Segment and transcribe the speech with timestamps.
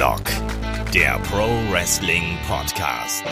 [0.00, 0.22] Headlock,
[0.94, 3.22] der Pro Wrestling Podcast.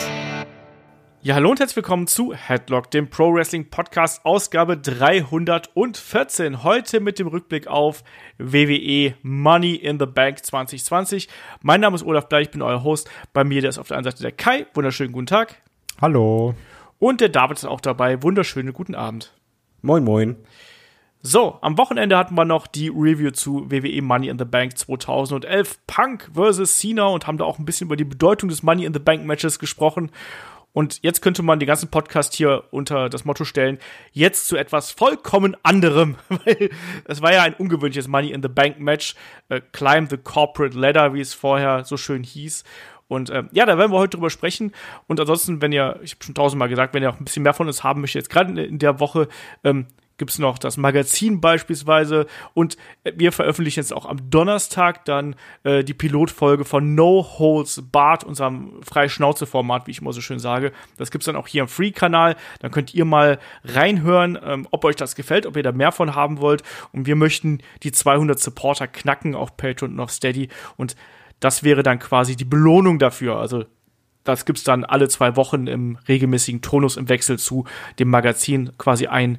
[1.23, 6.62] Ja, hallo und herzlich willkommen zu Headlock, dem Pro Wrestling Podcast, Ausgabe 314.
[6.62, 8.05] Heute mit dem Rückblick auf
[8.37, 11.30] WWE Money in the Bank 2020.
[11.62, 13.09] Mein Name ist Olaf Bleich, ich bin euer Host.
[13.32, 14.66] Bei mir der ist auf der einen Seite der Kai.
[14.75, 15.62] Wunderschönen guten Tag.
[16.03, 16.55] Hallo.
[16.98, 18.23] Und der David ist auch dabei.
[18.23, 19.32] Wunderschönen guten Abend.
[19.80, 20.37] Moin, moin.
[21.20, 25.80] So, am Wochenende hatten wir noch die Review zu WWE Money in the Bank 2011
[25.88, 26.78] Punk vs.
[26.78, 29.24] Cena und haben da auch ein bisschen über die Bedeutung des Money in the Bank
[29.24, 30.12] Matches gesprochen.
[30.72, 33.78] Und jetzt könnte man den ganzen Podcast hier unter das Motto stellen,
[34.12, 36.70] jetzt zu etwas vollkommen anderem, weil
[37.06, 39.16] es war ja ein ungewöhnliches Money in the Bank Match,
[39.48, 42.62] äh, Climb the Corporate Ladder, wie es vorher so schön hieß.
[43.08, 44.72] Und ähm, ja, da werden wir heute drüber sprechen.
[45.08, 47.55] Und ansonsten, wenn ihr, ich habe schon tausendmal gesagt, wenn ihr auch ein bisschen mehr
[47.55, 49.27] von uns haben möchtet, jetzt gerade in, in der Woche,
[49.64, 49.86] ähm,
[50.18, 55.84] gibt es noch das Magazin beispielsweise und wir veröffentlichen jetzt auch am Donnerstag dann äh,
[55.84, 60.72] die Pilotfolge von No Holes Bart, unserem Freischnauze-Format, wie ich immer so schön sage.
[60.97, 62.36] Das gibt's dann auch hier im Free-Kanal.
[62.60, 66.14] Dann könnt ihr mal reinhören, ähm, ob euch das gefällt, ob ihr da mehr von
[66.14, 66.62] haben wollt.
[66.92, 70.97] Und wir möchten die 200 Supporter knacken auf Patreon und auf Steady und
[71.41, 73.38] das wäre dann quasi die Belohnung dafür.
[73.38, 73.64] Also
[74.25, 77.64] das gibt's dann alle zwei Wochen im regelmäßigen Tonus im Wechsel zu
[77.98, 79.38] dem Magazin quasi ein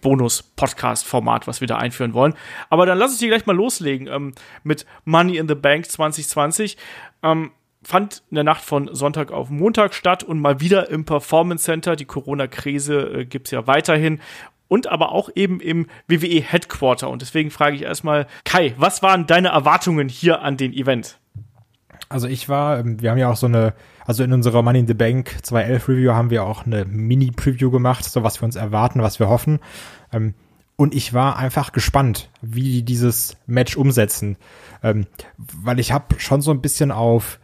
[0.00, 2.34] Bonus-Podcast-Format, was wir da einführen wollen.
[2.70, 6.76] Aber dann lass uns hier gleich mal loslegen ähm, mit Money in the Bank 2020.
[7.22, 7.50] Ähm,
[7.82, 11.96] fand in der Nacht von Sonntag auf Montag statt und mal wieder im Performance Center.
[11.96, 14.20] Die Corona-Krise äh, gibt's ja weiterhin.
[14.68, 17.08] Und aber auch eben im WWE Headquarter.
[17.08, 21.18] Und deswegen frage ich erstmal, Kai, was waren deine Erwartungen hier an den Event?
[22.10, 23.74] Also ich war, ähm, wir haben ja auch so eine,
[24.08, 28.06] also in unserer Money in the Bank 211 Review haben wir auch eine Mini-Preview gemacht,
[28.06, 29.58] so was wir uns erwarten, was wir hoffen.
[30.14, 30.32] Ähm,
[30.76, 34.38] und ich war einfach gespannt, wie die dieses Match umsetzen.
[34.82, 37.38] Ähm, weil ich habe schon so ein bisschen auf,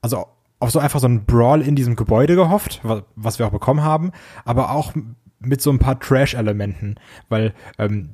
[0.00, 0.26] also
[0.58, 2.80] auf so einfach so ein Brawl in diesem Gebäude gehofft,
[3.14, 4.10] was wir auch bekommen haben,
[4.44, 4.94] aber auch
[5.38, 6.96] mit so ein paar Trash-Elementen,
[7.28, 8.10] weil ähm,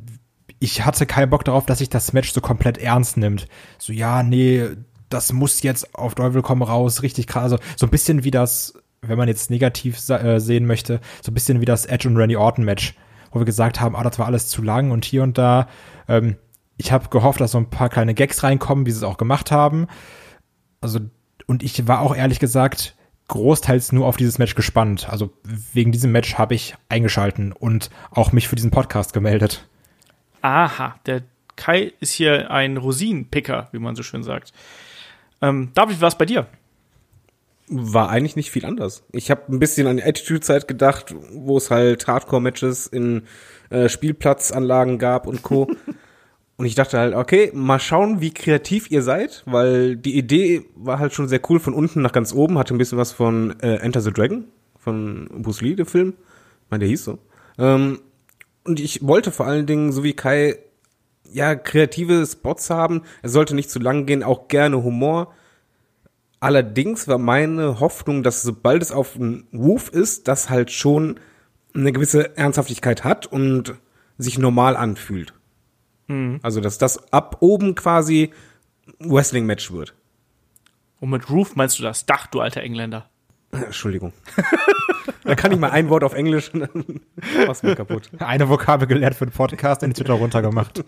[0.61, 3.47] ich hatte keinen Bock darauf, dass sich das Match so komplett ernst nimmt.
[3.79, 4.69] So, ja, nee,
[5.09, 7.45] das muss jetzt auf Teufel komm raus, richtig krass.
[7.45, 11.35] Also so ein bisschen wie das, wenn man jetzt negativ äh, sehen möchte, so ein
[11.35, 12.95] bisschen wie das Edge und Randy Orton Match,
[13.33, 15.69] wo wir gesagt haben, ah, das war alles zu lang und hier und da.
[16.09, 16.37] Ähm,
[16.77, 19.51] ich habe gehofft, dass so ein paar kleine Gags reinkommen, wie sie es auch gemacht
[19.51, 19.87] haben.
[20.81, 21.01] Also
[21.47, 22.95] und ich war auch ehrlich gesagt
[23.29, 25.09] großteils nur auf dieses Match gespannt.
[25.09, 25.31] Also
[25.73, 29.67] wegen diesem Match habe ich eingeschalten und auch mich für diesen Podcast gemeldet.
[30.43, 31.23] Aha, der
[31.57, 34.53] Kai ist hier ein Rosinenpicker, wie man so schön sagt.
[35.41, 36.47] Ähm, David, wie war es bei dir?
[37.69, 39.05] War eigentlich nicht viel anders.
[39.13, 43.23] Ich habe ein bisschen an die Attitude-Zeit gedacht, wo es halt Hardcore-Matches in
[43.71, 45.71] äh, Spielplatzanlagen gab und Co.
[46.57, 50.99] und ich dachte halt, okay, mal schauen, wie kreativ ihr seid, weil die Idee war
[50.99, 53.77] halt schon sehr cool von unten nach ganz oben, hatte ein bisschen was von äh,
[53.77, 54.47] Enter the Dragon,
[54.79, 56.15] von Bruce Lee, der Film.
[56.65, 57.19] Ich meine, der hieß so.
[57.59, 58.01] Ähm,
[58.65, 60.59] und ich wollte vor allen Dingen, so wie Kai,
[61.33, 63.03] ja, kreative Spots haben.
[63.23, 65.33] Es sollte nicht zu lang gehen, auch gerne Humor.
[66.41, 71.19] Allerdings war meine Hoffnung, dass sobald es auf dem Roof ist, das halt schon
[71.75, 73.75] eine gewisse Ernsthaftigkeit hat und
[74.19, 75.35] sich normal anfühlt.
[76.07, 76.41] Mhm.
[76.43, 78.33] Also, dass das ab oben quasi
[79.01, 79.95] Wrestling-Match wird.
[81.01, 83.09] Und mit Roof meinst du das Dach, du alter Engländer?
[83.53, 84.13] Entschuldigung.
[85.25, 87.01] da kann ich mal ein Wort auf Englisch und dann
[87.47, 88.11] mach's mir kaputt.
[88.19, 90.85] Eine Vokabel gelernt für den Podcast, in Twitter runtergemacht.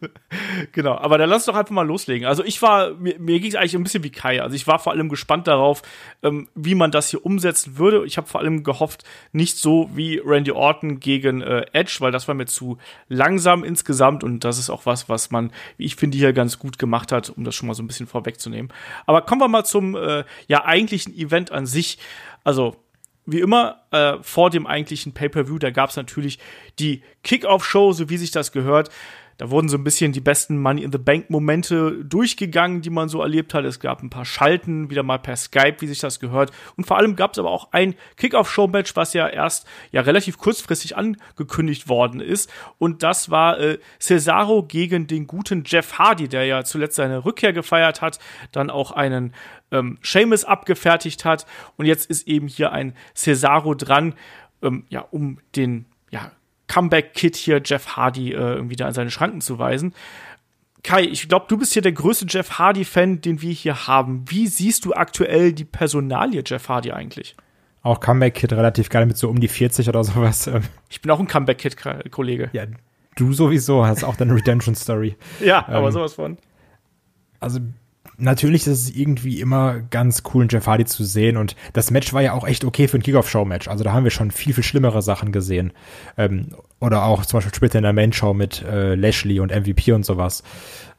[0.72, 2.26] genau, aber dann lass doch einfach mal loslegen.
[2.26, 4.42] Also ich war, mir, mir ging es eigentlich ein bisschen wie Kai.
[4.42, 5.82] Also ich war vor allem gespannt darauf,
[6.22, 8.04] ähm, wie man das hier umsetzen würde.
[8.06, 12.28] Ich habe vor allem gehofft, nicht so wie Randy Orton gegen äh, Edge, weil das
[12.28, 16.18] war mir zu langsam insgesamt und das ist auch was, was man, wie ich finde,
[16.18, 18.72] hier ganz gut gemacht hat, um das schon mal so ein bisschen vorwegzunehmen.
[19.06, 21.98] Aber kommen wir mal zum äh, ja eigentlichen Event an sich,
[22.44, 22.76] also
[23.26, 26.38] wie immer äh, vor dem eigentlichen Pay-per-View, da gab es natürlich
[26.78, 28.90] die Kick-Off-Show, so wie sich das gehört.
[29.38, 33.08] Da wurden so ein bisschen die besten Money in the Bank Momente durchgegangen, die man
[33.08, 33.64] so erlebt hat.
[33.64, 36.52] Es gab ein paar Schalten, wieder mal per Skype, wie sich das gehört.
[36.76, 40.96] Und vor allem gab es aber auch ein Kickoff-Show-Match, was ja erst ja relativ kurzfristig
[40.96, 42.50] angekündigt worden ist.
[42.78, 47.52] Und das war äh, Cesaro gegen den guten Jeff Hardy, der ja zuletzt seine Rückkehr
[47.52, 48.18] gefeiert hat,
[48.52, 49.32] dann auch einen
[49.70, 51.46] ähm, Seamus abgefertigt hat.
[51.76, 54.14] Und jetzt ist eben hier ein Cesaro dran,
[54.62, 56.30] ähm, ja, um den ja,
[56.68, 59.94] Comeback-Kid hier Jeff Hardy äh, irgendwie da in seine Schranken zu weisen.
[60.82, 64.24] Kai, ich glaube, du bist hier der größte Jeff Hardy-Fan, den wir hier haben.
[64.28, 67.36] Wie siehst du aktuell die Personalie Jeff Hardy eigentlich?
[67.82, 70.50] Auch Comeback-Kid relativ geil mit so um die 40 oder sowas.
[70.88, 72.50] Ich bin auch ein Comeback-Kid-Kollege.
[72.52, 72.64] Ja,
[73.16, 75.16] du sowieso hast auch deine Redemption-Story.
[75.40, 76.38] ja, aber ähm, sowas von.
[77.38, 77.60] Also
[78.18, 81.36] natürlich ist es irgendwie immer ganz cool, Jeff Hardy zu sehen.
[81.36, 83.68] Und das Match war ja auch echt okay für ein Kickoff-Show-Match.
[83.68, 85.72] Also da haben wir schon viel, viel schlimmere Sachen gesehen.
[86.16, 86.48] Ähm,
[86.80, 90.42] oder auch zum Beispiel später in der Main-Show mit äh, Lashley und MVP und sowas.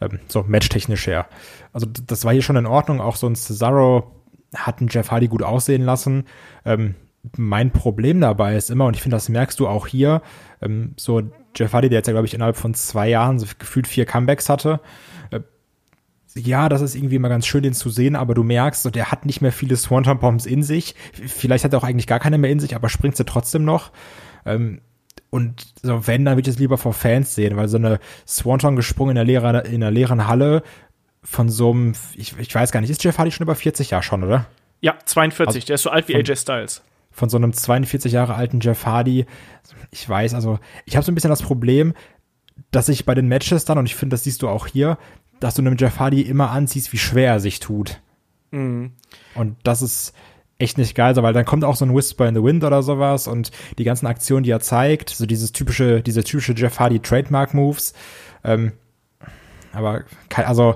[0.01, 1.27] Ähm, so matchtechnisch her.
[1.71, 3.01] Also das war hier schon in Ordnung.
[3.01, 4.11] Auch so ein Cesaro
[4.55, 6.25] hat einen Jeff Hardy gut aussehen lassen.
[6.65, 6.95] Ähm,
[7.37, 10.21] mein Problem dabei ist immer, und ich finde, das merkst du auch hier,
[10.61, 11.21] ähm, so
[11.55, 14.49] Jeff Hardy, der jetzt ja, glaube ich, innerhalb von zwei Jahren so gefühlt vier Comebacks
[14.49, 14.81] hatte,
[16.35, 19.11] ja, das ist irgendwie immer ganz schön, den zu sehen, aber du merkst, so, der
[19.11, 20.95] hat nicht mehr viele Swanton Bombs in sich.
[21.13, 23.91] Vielleicht hat er auch eigentlich gar keine mehr in sich, aber springt sie trotzdem noch.
[24.45, 24.81] Ähm,
[25.29, 28.75] und so, wenn, dann würde ich es lieber vor Fans sehen, weil so eine Swanton
[28.75, 30.63] gesprungen in der, leeren, in der leeren Halle
[31.23, 34.03] von so einem, ich, ich weiß gar nicht, ist Jeff Hardy schon über 40 Jahre
[34.03, 34.45] schon, oder?
[34.81, 36.83] Ja, 42, also, der ist so alt wie AJ Styles.
[37.11, 39.25] Von so einem 42 Jahre alten Jeff Hardy.
[39.91, 41.93] Ich weiß, also, ich habe so ein bisschen das Problem,
[42.71, 44.97] dass ich bei den Matches dann, und ich finde, das siehst du auch hier,
[45.43, 47.99] dass du einem Jeff Hardy immer anziehst, wie schwer er sich tut.
[48.51, 48.93] Mhm.
[49.35, 50.13] Und das ist
[50.57, 53.27] echt nicht geil, weil dann kommt auch so ein Whisper in the Wind oder sowas
[53.27, 57.53] und die ganzen Aktionen, die er zeigt, so dieses typische, diese typische Jeff Hardy Trademark
[57.53, 57.93] Moves.
[58.45, 58.71] Ähm,
[59.73, 60.75] aber also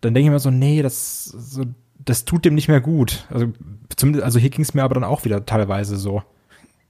[0.00, 1.66] dann denke ich mir so, nee, das so,
[2.04, 3.26] das tut dem nicht mehr gut.
[3.30, 3.52] Also
[3.94, 6.24] zumindest, also hier ging es mir aber dann auch wieder teilweise so.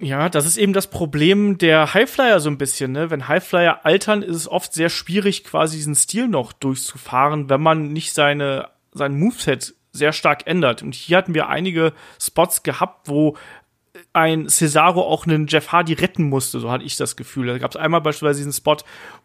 [0.00, 2.92] Ja, das ist eben das Problem der Highflyer so ein bisschen.
[2.92, 3.10] Ne?
[3.10, 7.92] Wenn Highflyer altern, ist es oft sehr schwierig, quasi diesen Stil noch durchzufahren, wenn man
[7.92, 10.82] nicht seine, sein Moveset sehr stark ändert.
[10.82, 13.36] Und hier hatten wir einige Spots gehabt, wo
[14.18, 17.46] ein Cesaro auch einen Jeff Hardy retten musste, so hatte ich das Gefühl.
[17.46, 18.76] Da gab es einmal beispielsweise diesen Spot,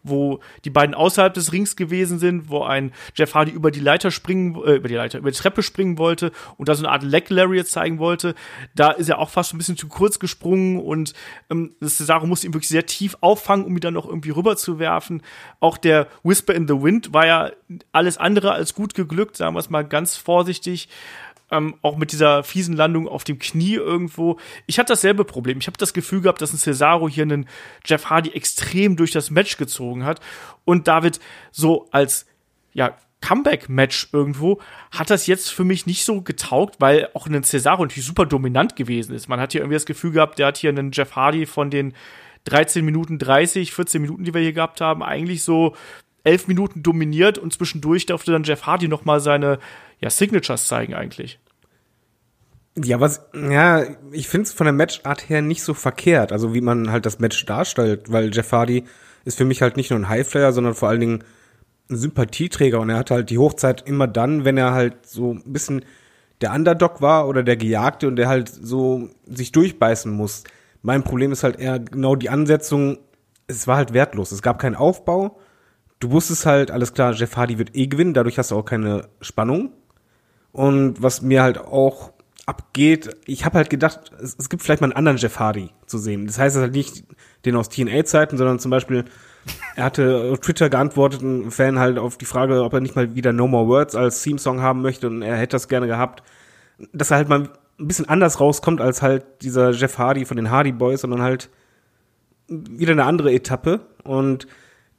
[0.02, 4.10] wo die beiden außerhalb des Rings gewesen sind, wo ein Jeff Hardy über die Leiter
[4.10, 7.02] springen, äh, über die Leiter, über die Treppe springen wollte und da so eine Art
[7.02, 8.34] Leg Lariat zeigen wollte.
[8.74, 11.12] Da ist er auch fast ein bisschen zu kurz gesprungen und
[11.50, 14.78] ähm, Cesaro musste ihn wirklich sehr tief auffangen, um ihn dann noch irgendwie rüber zu
[14.78, 15.22] werfen.
[15.60, 17.50] Auch der Whisper in the Wind war ja
[17.92, 20.88] alles andere als gut geglückt, sagen wir es mal ganz vorsichtig
[21.50, 24.38] ähm, auch mit dieser fiesen Landung auf dem Knie irgendwo.
[24.66, 25.58] Ich hatte dasselbe Problem.
[25.58, 27.48] Ich habe das Gefühl gehabt, dass ein Cesaro hier einen
[27.84, 30.20] Jeff Hardy extrem durch das Match gezogen hat
[30.64, 31.20] und David
[31.52, 32.26] so als
[32.72, 34.60] ja Comeback-Match irgendwo,
[34.90, 38.76] hat das jetzt für mich nicht so getaugt, weil auch ein Cesaro natürlich super dominant
[38.76, 39.28] gewesen ist.
[39.28, 41.94] Man hat hier irgendwie das Gefühl gehabt, der hat hier einen Jeff Hardy von den
[42.44, 45.74] 13 Minuten 30, 14 Minuten, die wir hier gehabt haben, eigentlich so
[46.24, 49.58] 11 Minuten dominiert und zwischendurch durfte dann Jeff Hardy noch mal seine
[50.00, 51.38] ja, Signatures zeigen eigentlich.
[52.76, 56.60] Ja, was, ja, ich finde es von der Matchart her nicht so verkehrt, also wie
[56.60, 58.84] man halt das Match darstellt, weil Jeff Hardy
[59.24, 61.24] ist für mich halt nicht nur ein Highflyer, sondern vor allen Dingen
[61.88, 65.52] ein Sympathieträger und er hat halt die Hochzeit immer dann, wenn er halt so ein
[65.52, 65.84] bisschen
[66.40, 70.44] der Underdog war oder der Gejagte und der halt so sich durchbeißen muss.
[70.82, 72.98] Mein Problem ist halt eher genau die Ansetzung,
[73.46, 75.38] es war halt wertlos, es gab keinen Aufbau,
[76.00, 79.08] du wusstest halt, alles klar, Jeff Hardy wird eh gewinnen, dadurch hast du auch keine
[79.20, 79.72] Spannung.
[80.52, 82.12] Und was mir halt auch
[82.46, 83.16] abgeht.
[83.26, 86.26] Ich habe halt gedacht, es, es, gibt vielleicht mal einen anderen Jeff Hardy zu sehen.
[86.26, 87.04] Das heißt halt nicht
[87.44, 89.04] den aus TNA-Zeiten, sondern zum Beispiel,
[89.76, 93.14] er hatte auf Twitter geantwortet, ein Fan halt auf die Frage, ob er nicht mal
[93.14, 96.22] wieder No More Words als Theme-Song haben möchte und er hätte das gerne gehabt.
[96.92, 97.48] Dass er halt mal
[97.78, 101.50] ein bisschen anders rauskommt als halt dieser Jeff Hardy von den Hardy Boys, sondern halt
[102.48, 104.46] wieder eine andere Etappe und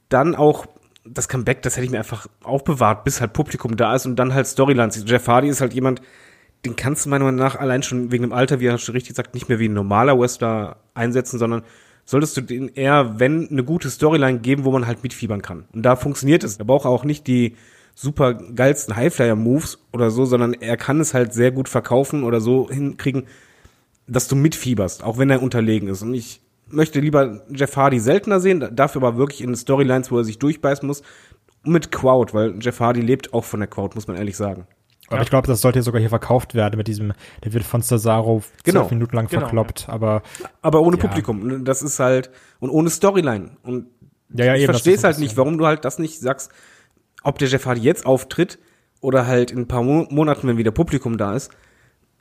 [0.08, 0.66] dann auch
[1.08, 4.34] das Comeback, das hätte ich mir einfach aufbewahrt, bis halt Publikum da ist und dann
[4.34, 5.04] halt Storylines.
[5.06, 6.02] Jeff Hardy ist halt jemand,
[6.64, 9.14] den kannst du meiner Meinung nach allein schon wegen dem Alter, wie er schon richtig
[9.14, 11.62] sagt, nicht mehr wie ein normaler Wrestler einsetzen, sondern
[12.04, 15.64] solltest du den eher, wenn eine gute Storyline geben, wo man halt mitfiebern kann.
[15.72, 16.56] Und da funktioniert es.
[16.56, 17.56] Er braucht auch nicht die
[17.94, 22.70] super geilsten Highflyer-Moves oder so, sondern er kann es halt sehr gut verkaufen oder so
[22.70, 23.24] hinkriegen,
[24.06, 26.02] dass du mitfieberst, auch wenn er unterlegen ist.
[26.02, 30.24] Und ich möchte lieber Jeff Hardy seltener sehen, dafür aber wirklich in Storylines, wo er
[30.24, 31.02] sich durchbeißen muss,
[31.64, 34.66] mit Crowd, weil Jeff Hardy lebt auch von der Crowd, muss man ehrlich sagen.
[35.08, 35.22] Aber ja.
[35.22, 37.12] ich glaube, das sollte sogar hier verkauft werden mit diesem,
[37.44, 38.80] der wird von Cesaro genau.
[38.80, 39.42] zwölf Minuten lang genau.
[39.42, 40.22] verkloppt, aber.
[40.62, 41.02] Aber ohne ja.
[41.02, 41.64] Publikum.
[41.64, 43.56] Das ist halt, und ohne Storyline.
[43.62, 43.86] Und
[44.34, 46.50] ja, ja, ich verstehe es halt nicht, warum du halt das nicht sagst,
[47.22, 48.58] ob der Jeff Hardy jetzt auftritt
[49.00, 51.52] oder halt in ein paar Mo Monaten, wenn wieder Publikum da ist.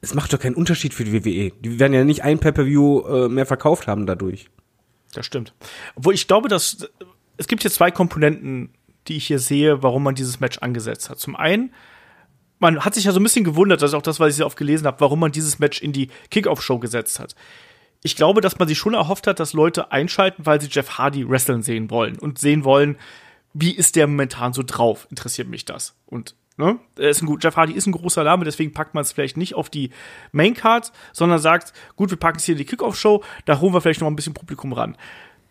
[0.05, 1.51] Es macht doch keinen Unterschied für die WWE.
[1.59, 4.51] Die werden ja nicht ein Pay-Per-View äh, mehr verkauft haben dadurch.
[5.13, 5.55] Das stimmt.
[5.95, 6.87] Obwohl ich glaube, dass
[7.37, 8.69] es gibt hier zwei Komponenten,
[9.07, 11.17] die ich hier sehe, warum man dieses Match angesetzt hat.
[11.19, 11.73] Zum einen,
[12.59, 14.45] man hat sich ja so ein bisschen gewundert, das ist auch das, was ich sehr
[14.45, 17.33] oft gelesen habe, warum man dieses Match in die Kickoff-Show gesetzt hat.
[18.03, 21.27] Ich glaube, dass man sich schon erhofft hat, dass Leute einschalten, weil sie Jeff Hardy
[21.27, 22.97] wresteln sehen wollen und sehen wollen,
[23.55, 25.07] wie ist der momentan so drauf?
[25.09, 25.95] Interessiert mich das?
[26.05, 29.01] Und ne, er ist ein gut, Jeff Hardy ist ein großer Name, deswegen packt man
[29.01, 29.89] es vielleicht nicht auf die
[30.31, 33.81] Main Card, sondern sagt, gut, wir packen es hier in die Kickoff-Show, da holen wir
[33.81, 34.97] vielleicht noch ein bisschen Publikum ran.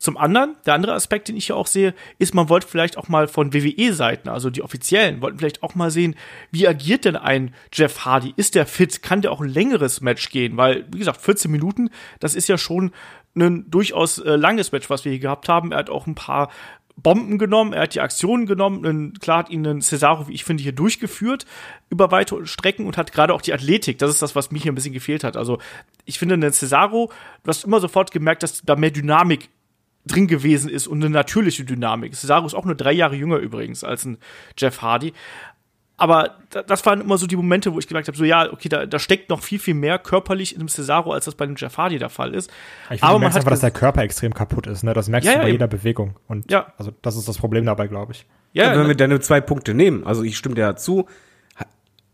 [0.04, 3.08] Zum anderen, der andere Aspekt, den ich hier auch sehe, ist, man wollte vielleicht auch
[3.08, 6.14] mal von WWE-Seiten, also die offiziellen, wollten vielleicht auch mal sehen,
[6.50, 8.34] wie agiert denn ein Jeff Hardy?
[8.36, 9.02] Ist der fit?
[9.02, 10.56] Kann der auch ein längeres Match gehen?
[10.58, 11.88] Weil, wie gesagt, 14 Minuten,
[12.20, 12.90] das ist ja schon
[13.34, 15.72] ein durchaus äh, langes Match, was wir hier gehabt haben.
[15.72, 16.50] Er hat auch ein paar
[16.96, 20.62] Bomben genommen, er hat die Aktionen genommen, und klar hat ihn Cesaro, wie ich finde,
[20.62, 21.44] hier durchgeführt
[21.90, 24.72] über weite Strecken und hat gerade auch die Athletik, das ist das, was mir hier
[24.72, 25.36] ein bisschen gefehlt hat.
[25.36, 25.58] Also
[26.04, 27.10] ich finde, ein Cesaro,
[27.42, 29.48] du hast immer sofort gemerkt, dass da mehr Dynamik
[30.06, 32.14] drin gewesen ist und eine natürliche Dynamik.
[32.14, 34.18] Cesaro ist auch nur drei Jahre jünger übrigens als ein
[34.56, 35.14] Jeff Hardy
[35.96, 38.84] aber das waren immer so die Momente, wo ich gemerkt habe, so ja, okay, da,
[38.86, 41.76] da steckt noch viel, viel mehr körperlich in einem Cesaro, als das bei dem Jeff
[41.78, 42.50] Hardy der Fall ist.
[42.84, 44.92] Ich finde, aber man merkt einfach, dass der Körper extrem kaputt ist, ne?
[44.92, 45.54] Das merkst Ja, du ja, bei eben.
[45.54, 46.16] jeder Bewegung.
[46.26, 46.72] Und Ja.
[46.78, 48.26] also das ist das Problem dabei, glaube ich.
[48.52, 51.06] Ja, wenn wir deine zwei Punkte nehmen, also ich stimme dir dazu,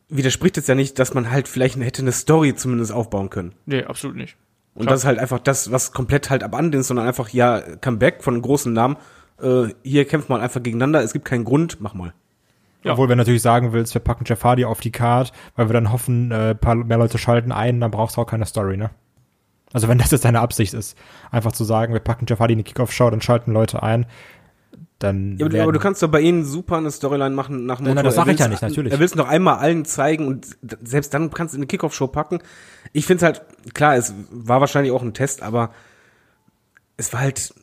[0.09, 3.53] widerspricht es ja nicht, dass man halt vielleicht hätte eine Story zumindest aufbauen können.
[3.67, 4.37] nee, absolut nicht.
[4.75, 4.93] Und Klar.
[4.95, 8.35] das ist halt einfach das, was komplett halt abandient ist, sondern einfach, ja, Comeback von
[8.35, 8.97] einem großen Namen,
[9.43, 12.15] äh, hier kämpft man einfach gegeneinander, es gibt keinen Grund, mach mal.
[12.83, 12.93] Ja.
[12.93, 15.75] Obwohl, wenn du natürlich sagen willst, wir packen Jeff Hardy auf die Card, weil wir
[15.75, 18.91] dann hoffen, äh, paar mehr Leute schalten ein, dann brauchst du auch keine Story, ne?
[19.73, 20.97] Also wenn das jetzt deine Absicht ist,
[21.31, 24.07] einfach zu sagen, wir packen Jeff Hardy in die Kickoff-Show, dann schalten Leute ein,
[24.99, 27.87] dann Ja, aber, aber du kannst doch bei ihnen super eine Storyline machen nach dem
[27.87, 28.93] Nein, nein, das er sag ich ja nicht, natürlich.
[28.93, 30.47] Er will es noch einmal allen zeigen und
[30.83, 32.41] selbst dann kannst du in eine Kickoff-Show packen.
[32.93, 33.43] Ich finde halt,
[33.75, 35.71] klar, es war wahrscheinlich auch ein Test, aber
[36.97, 37.55] es war halt,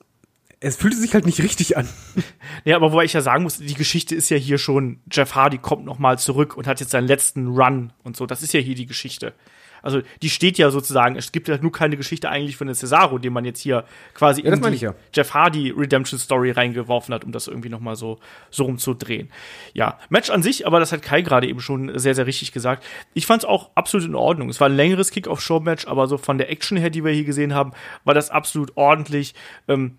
[0.60, 1.88] es fühlte sich halt nicht richtig an.
[2.66, 5.58] Ja, aber wobei ich ja sagen muss, die Geschichte ist ja hier schon, Jeff Hardy
[5.58, 8.26] kommt noch mal zurück und hat jetzt seinen letzten Run und so.
[8.26, 9.34] Das ist ja hier die Geschichte.
[9.82, 13.20] Also die steht ja sozusagen, es gibt ja nur keine Geschichte eigentlich von den Cesaro,
[13.20, 14.96] den man jetzt hier quasi Ja, in die ja.
[15.14, 19.30] Jeff Hardy Redemption Story reingeworfen hat, um das irgendwie noch mal so, so rumzudrehen.
[19.74, 22.84] Ja, Match an sich, aber das hat Kai gerade eben schon sehr, sehr richtig gesagt.
[23.14, 24.50] Ich fand es auch absolut in Ordnung.
[24.50, 27.54] Es war ein längeres Kick-Off-Show-Match, aber so von der Action her, die wir hier gesehen
[27.54, 27.72] haben,
[28.04, 29.36] war das absolut ordentlich.
[29.68, 29.98] Ähm,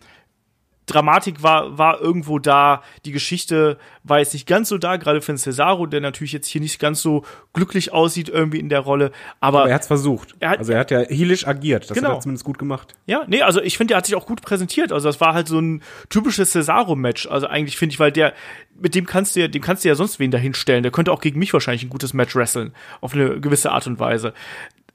[0.88, 5.32] Dramatik war, war irgendwo da, die Geschichte war jetzt nicht ganz so da, gerade für
[5.32, 9.12] den Cesaro, der natürlich jetzt hier nicht ganz so glücklich aussieht irgendwie in der Rolle,
[9.40, 10.34] aber, Aber er hat's versucht.
[10.40, 11.88] Er hat- also er hat ja heelisch agiert.
[11.90, 12.08] Das Genau.
[12.10, 12.94] hat er zumindest gut gemacht.
[13.06, 15.46] ja, nee, also ich finde, der hat sich auch gut präsentiert, also das war halt
[15.48, 18.32] so ein typisches Cesaro-Match, also eigentlich finde ich, weil der,
[18.80, 21.20] mit dem kannst du ja, dem kannst du ja sonst wen dahinstellen, der könnte auch
[21.20, 24.32] gegen mich wahrscheinlich ein gutes Match wresteln, auf eine gewisse Art und Weise.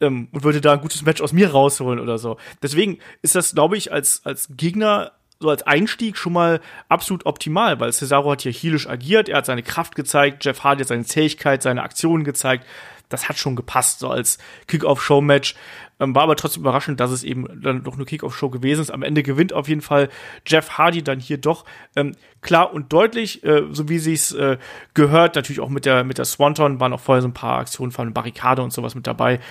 [0.02, 2.38] Ähm, und würde da ein gutes Match aus mir rausholen oder so.
[2.64, 5.12] Deswegen ist das, glaube ich, als, als Gegner
[5.44, 9.46] so als Einstieg schon mal absolut optimal, weil Cesaro hat hier heelisch agiert, er hat
[9.46, 12.66] seine Kraft gezeigt, Jeff Hardy hat seine Zähigkeit, seine Aktionen gezeigt.
[13.10, 15.56] Das hat schon gepasst, so als Kick-Off-Show-Match.
[16.00, 18.90] Ähm, war aber trotzdem überraschend, dass es eben dann doch eine Kick-Off-Show gewesen ist.
[18.90, 20.10] Am Ende gewinnt auf jeden Fall
[20.48, 24.58] Jeff Hardy dann hier doch ähm, klar und deutlich, äh, so wie sie es äh,
[24.94, 25.36] gehört.
[25.36, 28.14] Natürlich auch mit der, mit der Swanton waren auch vorher so ein paar Aktionen von
[28.14, 29.42] Barrikade und sowas mit dabei.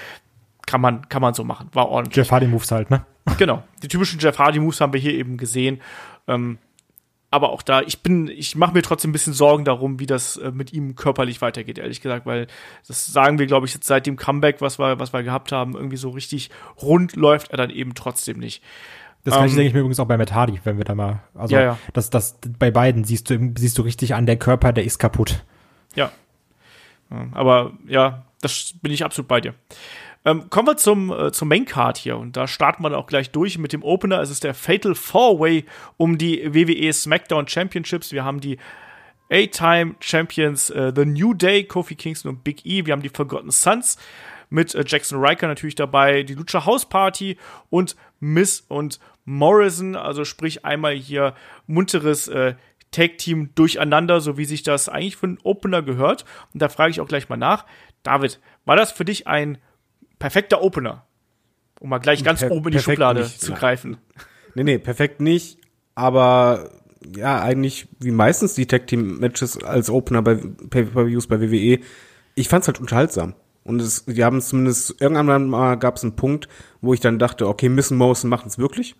[0.66, 1.68] Kann man, kann man so machen.
[1.72, 2.16] War ordentlich.
[2.16, 3.04] Jeff Hardy Moves halt, ne?
[3.38, 3.62] Genau.
[3.82, 5.80] Die typischen Jeff Hardy Moves haben wir hier eben gesehen.
[6.26, 6.58] Ähm,
[7.30, 10.36] aber auch da, ich bin, ich mache mir trotzdem ein bisschen Sorgen darum, wie das
[10.36, 12.46] äh, mit ihm körperlich weitergeht, ehrlich gesagt, weil
[12.86, 15.74] das sagen wir, glaube ich, jetzt seit dem Comeback, was wir, was wir gehabt haben,
[15.74, 16.50] irgendwie so richtig
[16.82, 18.62] rund läuft er dann eben trotzdem nicht.
[19.24, 21.22] Das gleiche Ähm, denke ich mir übrigens auch bei Matt Hardy, wenn wir da mal,
[21.34, 21.78] also Ja, ja.
[21.94, 25.42] Das, das, bei beiden siehst du, siehst du richtig an, der Körper, der ist kaputt.
[25.94, 26.10] Ja.
[27.10, 29.54] Ja, Aber ja, das bin ich absolut bei dir.
[30.24, 33.30] Ähm, kommen wir zum, äh, zum Main Card hier und da starten wir auch gleich
[33.30, 34.20] durch mit dem Opener.
[34.20, 35.64] Es ist der Fatal Four Way
[35.96, 38.12] um die WWE SmackDown Championships.
[38.12, 38.58] Wir haben die
[39.30, 42.86] A-Time Champions äh, The New Day, Kofi Kingston und Big E.
[42.86, 43.96] Wir haben die Forgotten Sons
[44.48, 47.36] mit äh, Jackson Riker natürlich dabei, die Lucha House Party
[47.70, 51.34] und Miss und Morrison, also sprich einmal hier
[51.66, 52.54] munteres äh,
[52.90, 56.24] Tag Team durcheinander, so wie sich das eigentlich für einen Opener gehört.
[56.52, 57.64] Und da frage ich auch gleich mal nach.
[58.02, 59.58] David, war das für dich ein
[60.22, 61.04] perfekter Opener?
[61.80, 63.96] Um mal gleich ganz Per- oben in die Schublade nicht, zu greifen.
[64.54, 65.58] Nee, nee, perfekt nicht,
[65.94, 66.70] aber
[67.16, 71.80] ja, eigentlich wie meistens die Tag Team Matches als Opener bei Pay-Per-Views bei WWE.
[72.34, 73.34] Ich fand's halt unterhaltsam.
[73.64, 76.48] Und es, die haben zumindest, irgendwann mal gab es einen Punkt,
[76.80, 78.94] wo ich dann dachte, okay, Miss und Morrison machen es wirklich.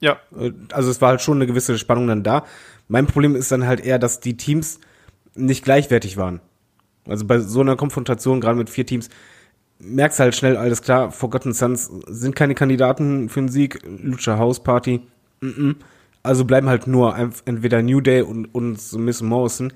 [0.00, 2.44] Ja, Äh, Also es war halt schon eine gewisse Spannung dann da.
[2.88, 4.80] Mein Problem ist dann halt eher, dass die Teams
[5.34, 6.40] nicht gleichwertig waren.
[7.06, 9.10] Also bei so einer Konfrontation, gerade mit vier Teams,
[9.80, 14.62] merkst halt schnell, alles klar, Forgotten Sons sind keine Kandidaten für einen Sieg, Lucha House
[14.62, 15.00] Party,
[15.40, 15.76] mm -mm.
[16.22, 19.72] also bleiben halt nur entweder New Day und, und Miss Morrison.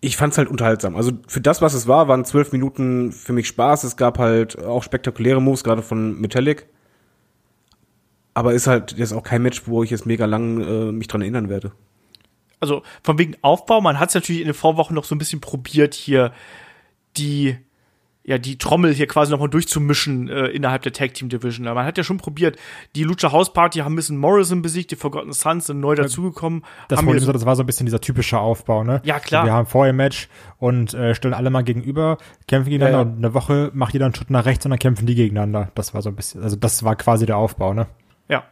[0.00, 0.96] Ich fand's halt unterhaltsam.
[0.96, 3.84] Also für das, was es war, waren zwölf Minuten für mich Spaß.
[3.84, 6.66] Es gab halt auch spektakuläre Moves, gerade von Metallic.
[8.34, 11.22] Aber ist halt jetzt auch kein Match, wo ich jetzt mega lang äh, mich dran
[11.22, 11.72] erinnern werde.
[12.60, 15.40] also von wegen Aufbau, man hat es natürlich in den Vorwochen noch so ein bisschen
[15.40, 16.32] probiert, hier
[17.16, 17.56] die
[18.26, 21.66] ja, die Trommel hier quasi nochmal durchzumischen äh, innerhalb der Tag Team Division.
[21.66, 22.56] Man hat ja schon probiert,
[22.96, 26.64] die Lucha House Party haben ein bisschen Morrison besiegt, die Forgotten Sons sind neu dazugekommen.
[26.88, 29.02] Das, haben ist, das war so ein bisschen dieser typische Aufbau, ne?
[29.04, 29.44] Ja, klar.
[29.44, 30.28] Wir haben vorher ein Match
[30.58, 32.16] und äh, stellen alle mal gegenüber,
[32.48, 33.10] kämpfen gegeneinander Ja, ja.
[33.10, 35.70] und eine Woche macht jeder einen Schritt nach rechts und dann kämpfen die gegeneinander.
[35.74, 37.86] Das war so ein bisschen, also das war quasi der Aufbau, ne?
[38.28, 38.44] Ja,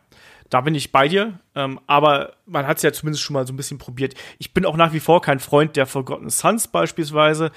[0.52, 1.40] da bin ich bei dir.
[1.54, 4.14] Ähm, aber man hat es ja zumindest schon mal so ein bisschen probiert.
[4.38, 7.52] Ich bin auch nach wie vor kein Freund der Forgotten Sons beispielsweise.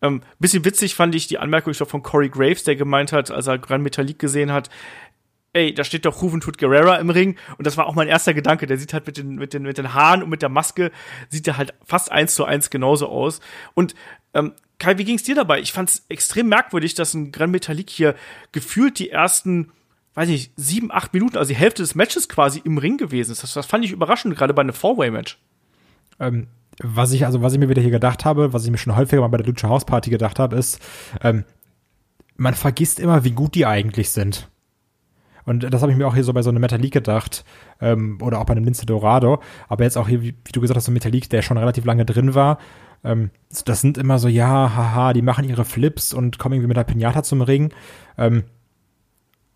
[0.00, 3.30] Ähm, bisschen witzig fand ich die Anmerkung, ich glaube, von Corey Graves, der gemeint hat,
[3.30, 4.70] als er Gran Metalik gesehen hat,
[5.52, 7.36] ey, da steht doch Juventud Guerrera im Ring.
[7.58, 8.66] Und das war auch mein erster Gedanke.
[8.66, 10.90] Der sieht halt mit den, mit den, mit den Haaren und mit der Maske,
[11.28, 13.40] sieht er halt fast eins zu eins genauso aus.
[13.74, 13.94] Und
[14.32, 15.60] ähm, Kai, wie ging's dir dabei?
[15.60, 18.14] Ich fand's extrem merkwürdig, dass ein Gran Metalik hier
[18.52, 19.72] gefühlt die ersten,
[20.18, 23.44] weiß nicht, sieben, acht Minuten, also die Hälfte des Matches quasi im Ring gewesen ist.
[23.44, 25.38] Das, das fand ich überraschend, gerade bei einem Four-Way-Match.
[26.18, 26.48] Ähm,
[26.82, 29.22] was ich, also was ich mir wieder hier gedacht habe, was ich mir schon häufiger
[29.22, 30.80] mal bei der Lucha House Party gedacht habe, ist,
[31.22, 31.44] ähm,
[32.36, 34.48] man vergisst immer, wie gut die eigentlich sind.
[35.44, 37.44] Und das habe ich mir auch hier so bei so einem Metalik gedacht,
[37.80, 40.76] ähm, oder auch bei einem Lince Dorado, aber jetzt auch hier, wie, wie du gesagt
[40.76, 42.58] hast, so ein Metalik, der schon relativ lange drin war,
[43.04, 43.30] ähm,
[43.64, 46.84] das sind immer so, ja, haha, die machen ihre Flips und kommen irgendwie mit der
[46.84, 47.72] Pinata zum Ring.
[48.16, 48.44] Ähm,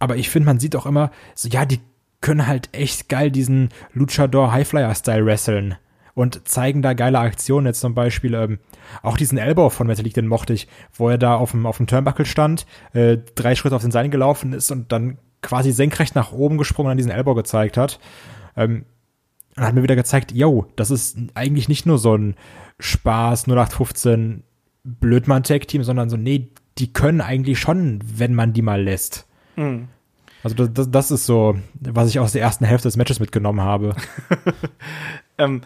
[0.03, 1.79] aber ich finde, man sieht auch immer, so, ja, die
[2.21, 5.77] können halt echt geil diesen Luchador Highflyer-Style wresteln
[6.15, 7.67] und zeigen da geile Aktionen.
[7.67, 8.59] Jetzt zum Beispiel ähm,
[9.05, 11.87] auch diesen Elbow von Metalik, den mochte ich, wo er da auf dem, auf dem
[11.87, 16.33] Turnbuckle stand, äh, drei Schritte auf den Seil gelaufen ist und dann quasi senkrecht nach
[16.33, 18.01] oben gesprungen und an diesen Elbow gezeigt hat.
[18.57, 18.87] Ähm,
[19.57, 22.35] und hat mir wieder gezeigt, yo, das ist eigentlich nicht nur so ein
[22.81, 24.43] Spaß 0815
[24.83, 29.29] Blödmann-Tag-Team, sondern so, nee, die können eigentlich schon, wenn man die mal lässt.
[30.43, 33.61] Also das, das, das ist so, was ich aus der ersten Hälfte des Matches mitgenommen
[33.61, 33.95] habe.
[35.39, 35.63] Ähm,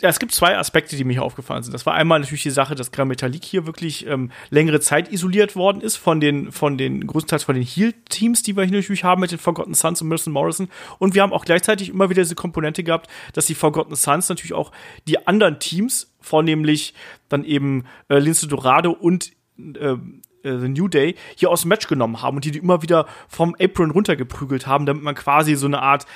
[0.00, 1.74] ja, es gibt zwei Aspekte, die mir aufgefallen sind.
[1.74, 5.56] Das war einmal natürlich die Sache, dass Gran Metalik hier wirklich ähm, längere Zeit isoliert
[5.56, 9.20] worden ist von den, von den, größtenteils von den Heel-Teams, die wir hier natürlich haben
[9.20, 10.68] mit den Forgotten Sons und Milton Morrison.
[10.98, 14.54] Und wir haben auch gleichzeitig immer wieder diese Komponente gehabt, dass die Forgotten Sons natürlich
[14.54, 14.72] auch
[15.06, 16.94] die anderen Teams, vornehmlich
[17.28, 19.96] dann eben äh, Lince Dorado und äh,
[20.44, 23.06] äh, The New Day hier aus dem Match genommen haben und die, die immer wieder
[23.28, 26.06] vom Apron runtergeprügelt haben, damit man quasi so eine Art,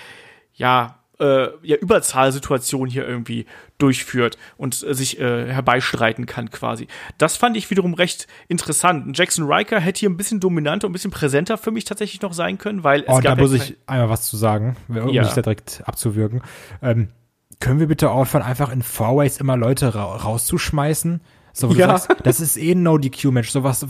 [0.54, 3.46] ja, äh, ja, Überzahlsituation hier irgendwie
[3.78, 6.88] durchführt und äh, sich äh, herbeistreiten kann quasi.
[7.18, 9.16] Das fand ich wiederum recht interessant.
[9.16, 12.32] Jackson Riker hätte hier ein bisschen dominanter und ein bisschen präsenter für mich tatsächlich noch
[12.32, 15.22] sein können, weil es Oh, da muss ja ich einmal was zu sagen, um Ja.
[15.22, 16.42] nicht da direkt abzuwürgen.
[16.82, 17.08] Ähm,
[17.60, 21.20] können wir bitte aufhören, einfach in Fourways immer Leute ra rauszuschmeißen?
[21.54, 21.96] So, Ja.
[21.96, 23.48] sagst, das ist eh ein No-DQ-Match.
[23.50, 23.86] So was,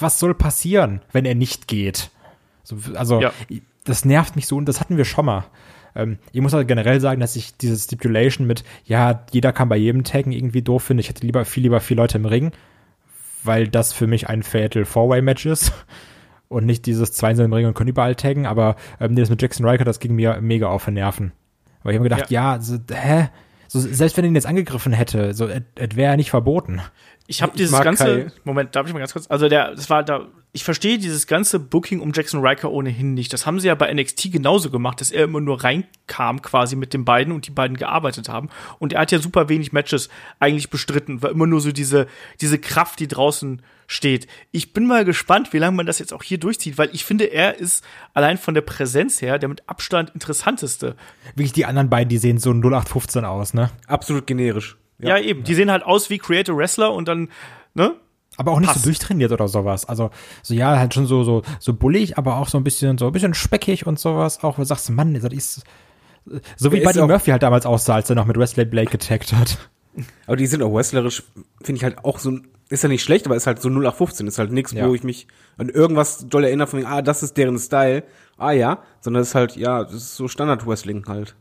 [0.00, 2.10] was soll passieren, wenn er nicht geht?
[2.64, 3.32] So, also, Ja.
[3.84, 5.44] das nervt mich so und das hatten wir schon mal.
[5.94, 9.76] Ähm, ich muss halt generell sagen, dass ich diese Stipulation mit, ja, jeder kann bei
[9.76, 11.02] jedem taggen irgendwie doof finde.
[11.02, 12.52] Ich hätte lieber viel lieber vier Leute im Ring,
[13.44, 15.72] weil das für mich ein Fatal Four-Way-Match ist
[16.48, 19.68] und nicht dieses zwei im Ring und können überall taggen, aber ähm, das mit Jackson
[19.68, 21.32] Riker, das ging mir mega auf den Nerven.
[21.80, 23.28] Aber ich habe mir gedacht, ja, so, hä?
[23.72, 26.82] So, selbst wenn ihn jetzt angegriffen hätte, so, es wäre ja nicht verboten.
[27.26, 28.32] Ich habe dieses mag ganze Kai.
[28.44, 29.30] Moment, darf ich mal ganz kurz?
[29.30, 30.26] Also der, das war da.
[30.54, 33.32] Ich verstehe dieses ganze Booking um Jackson Riker ohnehin nicht.
[33.32, 36.92] Das haben sie ja bei NXT genauso gemacht, dass er immer nur reinkam quasi mit
[36.92, 38.50] den beiden und die beiden gearbeitet haben.
[38.78, 42.06] Und er hat ja super wenig Matches eigentlich bestritten, war immer nur so diese
[42.42, 44.26] diese Kraft, die draußen steht.
[44.50, 47.24] Ich bin mal gespannt, wie lange man das jetzt auch hier durchzieht, weil ich finde,
[47.24, 50.96] er ist allein von der Präsenz her der mit Abstand interessanteste.
[51.34, 53.70] Wirklich, die anderen beiden, die sehen so 0815 aus, ne?
[53.86, 54.76] Absolut generisch.
[54.98, 55.42] Ja, eben.
[55.44, 57.28] Die sehen halt aus wie Creator Wrestler und dann,
[57.74, 57.94] ne?
[58.36, 58.80] Aber auch nicht Passt.
[58.84, 59.84] so durchtrainiert oder sowas.
[59.84, 60.10] Also,
[60.42, 63.12] so ja, halt schon so, so, so bullig, aber auch so ein bisschen, so ein
[63.12, 64.42] bisschen speckig und sowas.
[64.42, 65.64] Auch, wo du sagst, Mann, das ist,
[66.56, 69.32] so wie Der Buddy Murphy halt damals aussah, als er noch mit Wesley Blake getaggt
[69.32, 69.58] hat.
[70.26, 71.22] Aber die sind auch wrestlerisch,
[71.62, 72.38] finde ich halt auch so,
[72.70, 74.88] ist ja nicht schlecht, aber ist halt so 0815, ist halt nichts, Ja.
[74.88, 75.26] wo ich mich
[75.58, 78.02] an irgendwas doll erinnere von, ah, das ist deren Style,
[78.38, 81.34] ah ja, sondern es ist halt, ja, das ist so Standard-Wrestling halt.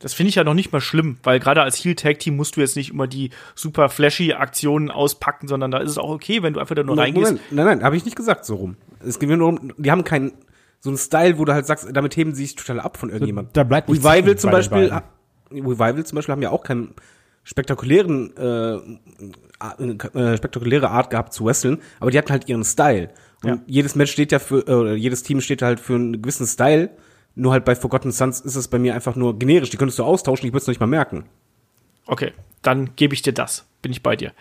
[0.00, 2.74] Das finde ich ja noch nicht mal schlimm, weil gerade als Heel-Tag-Team musst du jetzt
[2.74, 6.60] nicht immer die super flashy Aktionen auspacken, sondern da ist es auch okay, wenn du
[6.60, 7.32] einfach da nur reingehst.
[7.32, 8.76] Moment, nein, nein, habe ich nicht gesagt so rum.
[9.06, 10.32] Es geht mir nur um, die haben keinen,
[10.80, 13.52] so einen Style, wo du halt sagst, damit heben sie sich total ab von irgendjemandem.
[13.52, 14.90] da bleibt nichts Revival zum bei Beispiel.
[15.52, 16.94] Revival zum Beispiel haben ja auch keinen
[17.44, 23.10] spektakulären, äh, äh, spektakuläre Art gehabt zu wresteln, aber die hatten halt ihren Style.
[23.42, 23.58] Und Ja.
[23.66, 26.90] jedes Match steht ja für, äh, oder jedes Team steht halt für einen gewissen Style.
[27.34, 29.70] Nur halt bei Forgotten Sons ist es bei mir einfach nur generisch.
[29.70, 31.24] Die könntest du austauschen, ich würde es nicht mal merken.
[32.06, 33.66] Okay, dann gebe ich dir das.
[33.82, 34.32] Bin ich bei dir.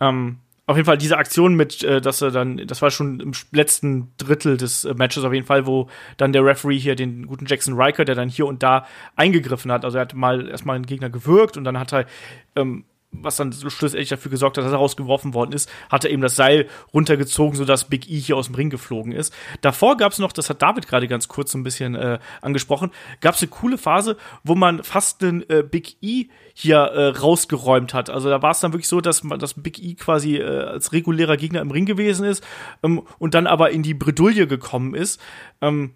[0.00, 0.38] Ähm,
[0.70, 4.12] auf jeden Fall diese Aktion mit, äh, dass er dann, das war schon im letzten
[4.18, 7.74] Drittel des äh, Matches auf jeden Fall, wo dann der Referee hier den guten Jackson
[7.74, 9.84] Riker, der dann hier und da eingegriffen hat.
[9.84, 12.06] Also er hat mal erstmal einen Gegner gewürgt und dann hat er
[12.54, 16.22] ähm, was dann schlussendlich dafür gesorgt hat, dass er rausgeworfen worden ist, hat er eben
[16.22, 19.34] das Seil runtergezogen, sodass Big E hier aus dem Ring geflogen ist.
[19.60, 22.90] Davor gab es noch, das hat David gerade ganz kurz so ein bisschen äh, angesprochen,
[23.20, 27.94] gab es eine coole Phase, wo man fast den äh, Big E hier äh, rausgeräumt
[27.94, 28.10] hat.
[28.10, 30.92] Also da war es dann wirklich so, dass man das Big E quasi äh, als
[30.92, 32.44] regulärer Gegner im Ring gewesen ist
[32.82, 35.20] ähm, und dann aber in die Bredouille gekommen ist.
[35.60, 35.94] Ähm,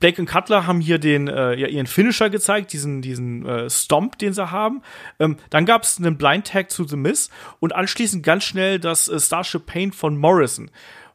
[0.00, 4.18] Blake und Cutler haben hier den äh, ja, ihren Finisher gezeigt, diesen diesen äh, Stomp,
[4.18, 4.82] den sie haben.
[5.18, 7.30] Ähm, dann gab es einen Blind Tag zu The Miz
[7.60, 10.70] und anschließend ganz schnell das äh, Starship Paint von Morrison.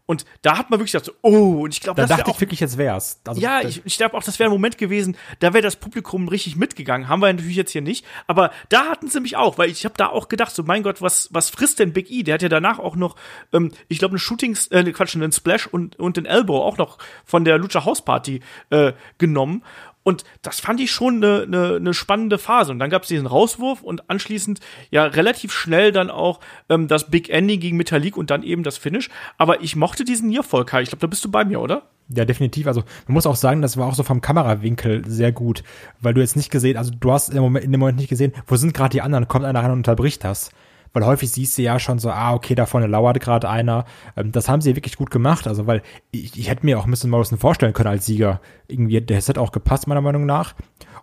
[0.05, 2.35] Und da hat man wirklich gedacht, so, oh, und ich glaube, Da das dachte auch
[2.35, 3.21] ich wirklich, jetzt wär's.
[3.25, 6.27] Also, ja, ich, ich glaube auch, das wäre ein Moment gewesen, da wäre das Publikum
[6.27, 7.07] richtig mitgegangen.
[7.07, 8.05] Haben wir natürlich jetzt hier nicht.
[8.27, 11.01] Aber da hatten sie mich auch, weil ich habe da auch gedacht, so mein Gott,
[11.01, 12.23] was, was frisst denn Big E?
[12.23, 13.15] Der hat ja danach auch noch,
[13.53, 16.97] ähm, ich glaube, eine Shooting, äh, Quatsch, einen Splash und, und den Elbow auch noch
[17.23, 19.63] von der Lucha House Party äh, genommen.
[20.03, 22.71] Und das fand ich schon eine ne, ne spannende Phase.
[22.71, 24.59] Und dann gab es diesen Rauswurf und anschließend
[24.91, 26.39] ja relativ schnell dann auch
[26.69, 29.09] ähm, das Big Ending gegen Metallic und dann eben das Finish.
[29.37, 30.81] Aber ich mochte diesen Nierfall, Kai.
[30.81, 31.83] Ich glaube, da bist du bei mir, oder?
[32.09, 32.67] Ja, definitiv.
[32.67, 35.63] Also man muss auch sagen, das war auch so vom Kamerawinkel sehr gut,
[36.01, 38.33] weil du jetzt nicht gesehen, also du hast im Moment, in dem Moment nicht gesehen,
[38.47, 40.51] wo sind gerade die anderen, kommt einer rein und unterbricht das.
[40.93, 43.85] Weil häufig siehst du ja schon so, ah, okay, da vorne lauert gerade einer.
[44.15, 47.07] Ähm, das haben sie wirklich gut gemacht, also weil ich, ich hätte mir auch Mr.
[47.07, 48.41] Morrison vorstellen können als Sieger.
[48.67, 50.53] Irgendwie, der hätte auch gepasst, meiner Meinung nach.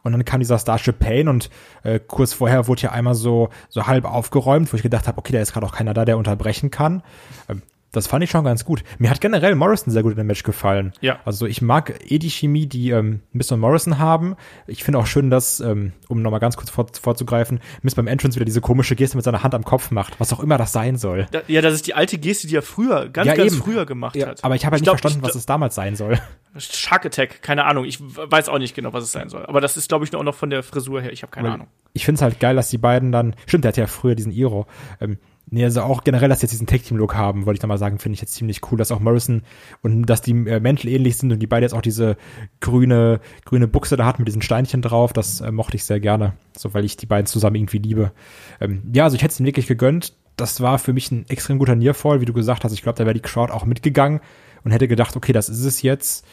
[0.02, 1.50] Und dann kam dieser Starship Pain und
[1.82, 5.32] äh, kurz vorher wurde ja einmal so, so halb aufgeräumt, wo ich gedacht habe, okay,
[5.32, 7.02] da ist gerade auch keiner da, der unterbrechen kann.
[7.48, 8.84] Ähm, das fand ich schon ganz gut.
[8.98, 10.92] Mir hat generell Morrison sehr gut in dem Match gefallen.
[11.00, 11.18] Ja.
[11.24, 14.36] Also ich mag eh die Chemie, die ähm, Miss und Morrison haben.
[14.66, 18.36] Ich finde auch schön, dass, ähm, um nochmal ganz kurz vor, vorzugreifen, Miss beim Entrance
[18.36, 20.96] wieder diese komische Geste mit seiner Hand am Kopf macht, was auch immer das sein
[20.96, 21.26] soll.
[21.32, 23.62] Da, ja, das ist die alte Geste, die er früher, ganz, Ja, ganz eben.
[23.62, 24.44] früher gemacht Ja, hat.
[24.44, 26.18] Aber ich habe halt nicht glaub, verstanden, ich, was es damals sein soll.
[26.56, 27.84] Shark Attack, keine Ahnung.
[27.84, 29.46] Ich weiß auch nicht genau, was es sein soll.
[29.46, 31.12] Aber das ist, glaube ich, auch noch von der Frisur her.
[31.12, 31.68] Ich habe keine Ahnung.
[31.92, 34.32] Ich finde es halt geil, dass die beiden dann, stimmt, der hatte ja früher diesen
[34.32, 34.66] Iro.
[35.00, 35.18] Ähm,
[35.50, 38.14] nee, also auch generell, dass sie jetzt diesen Tag-Team-Look haben, wollte ich nochmal sagen, finde
[38.14, 39.42] ich jetzt ziemlich cool, dass auch Morrison
[39.82, 42.16] und dass die äh, Mäntel ähnlich sind und die beide jetzt auch diese
[42.60, 46.34] grüne, grüne Buchse da hatten mit diesen Steinchen drauf, das äh, mochte ich sehr gerne,
[46.56, 48.12] so weil ich die beiden zusammen irgendwie liebe.
[48.60, 50.14] Ähm, ja, also ich hätte es ihm wirklich gegönnt.
[50.36, 52.72] Das war für mich ein extrem guter Nearfall, wie du gesagt hast.
[52.72, 54.20] Ich glaube, da wäre die Crowd auch mitgegangen
[54.64, 56.24] und hätte gedacht, okay, das ist es jetzt.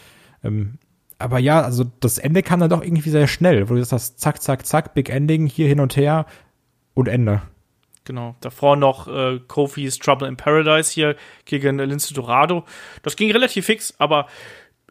[0.43, 0.77] Ähm,
[1.19, 4.19] aber ja, also das Ende kam dann doch irgendwie sehr schnell, wo du gesagt hast,
[4.19, 6.25] zack, zack, zack, Big Ending, hier hin und her
[6.93, 7.41] und Ende.
[8.07, 8.35] Genau.
[8.39, 12.63] Davor noch äh, Kofi's Trouble in Paradise hier gegen Lince Dorado.
[13.01, 14.27] Das ging relativ fix, aber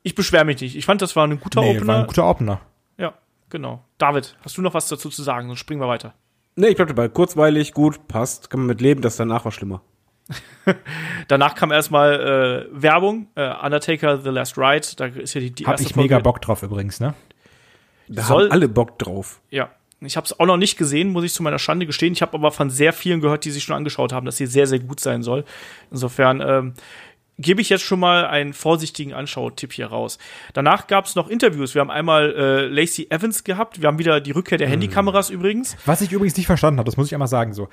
[0.03, 0.77] ich beschwere mich nicht.
[0.77, 1.87] Ich fand, das war ein guter Nee, Opener.
[1.87, 2.61] war ein guter Opener.
[2.99, 3.15] ja,
[3.49, 3.83] genau.
[3.97, 5.47] David, hast du noch was dazu zu sagen?
[5.49, 6.13] Sonst springen wir weiter.
[6.57, 7.09] Nee, ich bleib dabei.
[7.09, 8.51] Kurzweilig, gut, passt.
[8.51, 9.81] Kann man mit leben, das danach war schlimmer.
[11.29, 14.87] Danach kam erstmal äh, Werbung, äh, Undertaker The Last Ride.
[14.97, 17.15] Da ist ja die, die Hab erste ich mega Folge- Bock drauf übrigens, ne?
[18.09, 19.41] Da Soll- haben alle Bock drauf.
[19.51, 19.71] Ja.
[20.01, 22.13] Ich habe es auch noch nicht gesehen, muss ich zu meiner Schande gestehen.
[22.13, 24.67] Ich habe aber von sehr vielen gehört, die sich schon angeschaut haben, dass sie sehr,
[24.67, 25.45] sehr gut sein soll.
[25.91, 26.75] Insofern ähm,
[27.39, 30.19] gebe ich jetzt schon mal einen vorsichtigen Anschau-Tipp hier raus.
[30.53, 31.75] Danach gab es noch Interviews.
[31.75, 33.81] Wir haben einmal äh, Lacey Evans gehabt.
[33.81, 35.77] Wir haben wieder die Rückkehr der Handykameras übrigens.
[35.87, 37.69] Was ich übrigens nicht verstanden habe, das muss ich einmal sagen, so.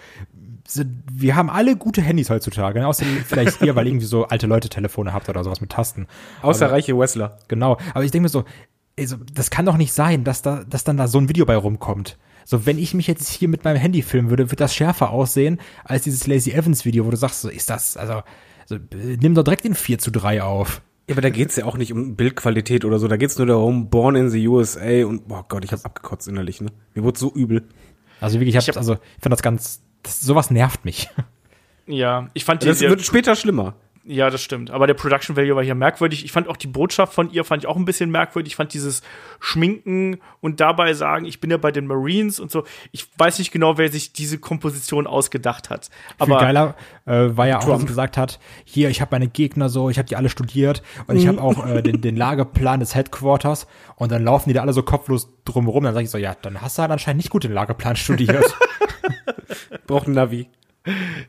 [1.11, 2.87] Wir haben alle gute Handys heutzutage, ne?
[2.87, 6.07] außer vielleicht ihr, weil irgendwie so alte Leute Telefone habt oder sowas mit Tasten.
[6.41, 7.37] Außer reiche Wrestler.
[7.49, 7.77] Genau.
[7.93, 8.45] Aber ich denke mir so,
[8.99, 11.55] also, das kann doch nicht sein, dass da, dass dann da so ein Video bei
[11.55, 12.17] rumkommt.
[12.45, 15.59] So, wenn ich mich jetzt hier mit meinem Handy filmen würde, wird das schärfer aussehen
[15.85, 18.21] als dieses Lazy Evans Video, wo du sagst, so ist das, also,
[18.65, 20.81] so, äh, nimm doch direkt den 4 zu 3 auf.
[21.07, 23.07] Ja, aber da geht's ja auch nicht um Bildqualität oder so.
[23.09, 26.61] Da geht's nur darum, born in the USA und, boah Gott, ich hab abgekotzt innerlich,
[26.61, 26.69] ne?
[26.93, 27.67] Mir wurde so übel.
[28.21, 31.09] Also wirklich, ich, hab, Ich hab- also, ich finde das ganz, das, sowas nervt mich.
[31.87, 33.75] Ja, ich fand die, Das wird später schlimmer.
[34.05, 34.69] Ja, das stimmt.
[34.69, 36.25] Aber der Production Value war hier merkwürdig.
[36.25, 38.51] Ich fand auch die Botschaft von ihr fand ich auch ein bisschen merkwürdig.
[38.51, 39.01] Ich fand dieses
[39.39, 42.65] Schminken und dabei sagen, ich bin ja bei den Marines und so.
[42.91, 45.85] Ich weiß nicht genau, wer sich diese Komposition ausgedacht hat.
[45.85, 47.81] Viel Aber geiler äh, war ja auch, dass Trump.
[47.81, 51.15] sie gesagt hat, hier, ich habe meine Gegner so, ich habe die alle studiert und
[51.15, 54.73] ich habe auch äh, den, den Lageplan des Headquarters und dann laufen die da alle
[54.73, 55.85] so kopflos drumherum.
[55.85, 58.43] Dann sage ich so, ja, dann hast du halt anscheinend nicht gut den Lageplan studiert.
[59.87, 60.49] Braucht ein Navi.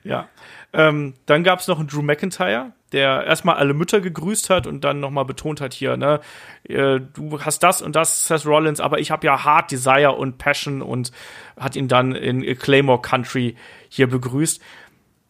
[0.03, 0.29] Ja.
[0.75, 4.83] Ähm, dann gab es noch einen Drew McIntyre, der erstmal alle Mütter gegrüßt hat und
[4.83, 6.21] dann nochmal betont hat hier, ne,
[6.65, 10.37] äh, du hast das und das, Seth Rollins, aber ich habe ja Hard Desire und
[10.37, 11.13] Passion und
[11.57, 13.55] hat ihn dann in Claymore Country
[13.89, 14.61] hier begrüßt.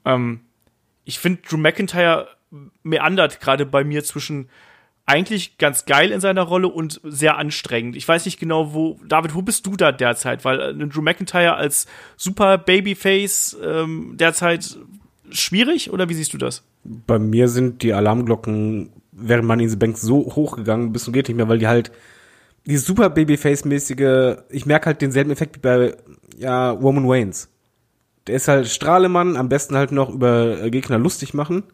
[0.07, 0.41] Ähm,
[1.05, 2.29] ich finde, Drew McIntyre
[2.83, 4.49] meandert gerade bei mir zwischen
[5.05, 7.97] eigentlich ganz geil in seiner Rolle und sehr anstrengend.
[7.97, 10.47] Ich weiß nicht genau, wo, David, wo bist du da derzeit?
[10.47, 14.79] Weil äh, Drew McIntyre als super Babyface ähm, derzeit
[15.31, 16.63] schwierig oder wie siehst du das?
[16.85, 21.29] Bei mir sind die Alarmglocken, während man in die Bank so hochgegangen bis und geht
[21.29, 21.93] nicht mehr, weil die halt
[22.67, 25.97] dieses super Babyface-mäßige, ich merke halt denselben Effekt wie bei,
[26.39, 27.49] ja, Roman Waynes.
[28.27, 31.65] Der ist halt Strahlemann, am besten halt noch über äh, Gegner lustig machen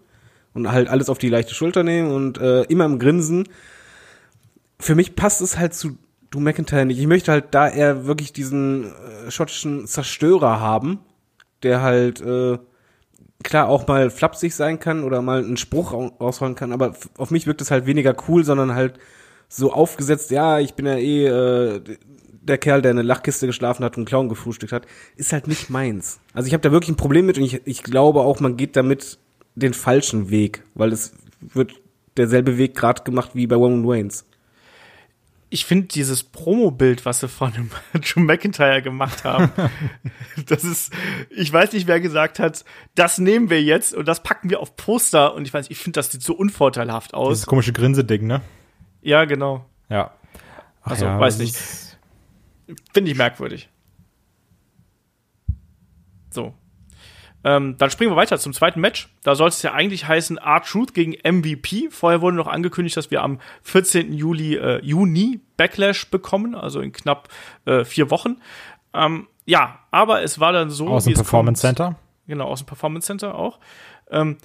[0.53, 3.49] und halt alles auf die leichte Schulter nehmen und äh, immer im Grinsen.
[4.79, 5.97] Für mich passt es halt zu
[6.31, 6.99] Drew McIntyre nicht.
[6.99, 11.01] Ich möchte halt da eher wirklich diesen äh, schottischen Zerstörer haben,
[11.63, 12.59] der halt äh,
[13.43, 17.47] klar auch mal flapsig sein kann oder mal einen Spruch raushauen kann, aber auf mich
[17.47, 18.95] wirkt es halt weniger cool, sondern halt
[19.49, 21.81] so aufgesetzt, ja, ich bin ja eh äh,
[22.43, 25.49] der Kerl, der in eine Lachkiste geschlafen hat und einen Clown gefrühstückt hat, ist halt
[25.49, 26.21] nicht meins.
[26.33, 28.77] Also ich habe da wirklich ein Problem mit und ich, ich glaube auch, man geht
[28.77, 29.19] damit
[29.55, 31.75] den falschen Weg, weil es wird
[32.17, 34.25] derselbe Weg gerade gemacht wie bei Roman Waynes
[35.51, 37.53] ich finde dieses Promo-Bild, was sie von
[37.93, 39.51] Drew McIntyre gemacht haben,
[40.47, 40.93] das ist,
[41.29, 44.77] ich weiß nicht, wer gesagt hat, das nehmen wir jetzt und das packen wir auf
[44.77, 47.39] Poster und ich weiß, ich finde, das sieht so unvorteilhaft aus.
[47.39, 48.43] Dieses komische Grinse-Ding, ne?
[49.03, 49.67] Ja, genau.
[49.89, 50.13] Ja.
[50.83, 51.57] Ach also, ja, weiß nicht.
[52.95, 53.69] Finde ich merkwürdig.
[56.31, 56.55] So.
[57.43, 59.09] Ähm, dann springen wir weiter zum zweiten Match.
[59.23, 61.89] Da soll es ja eigentlich heißen R-Truth gegen MVP.
[61.91, 64.13] Vorher wurde noch angekündigt, dass wir am 14.
[64.13, 67.29] Juli, äh, Juni Backlash bekommen, also in knapp
[67.65, 68.37] äh, vier Wochen.
[68.93, 70.89] Ähm, ja, aber es war dann so.
[70.89, 71.97] Aus dem Performance kommt, Center?
[72.27, 73.59] Genau, aus dem Performance Center auch.
[74.11, 74.37] Ähm,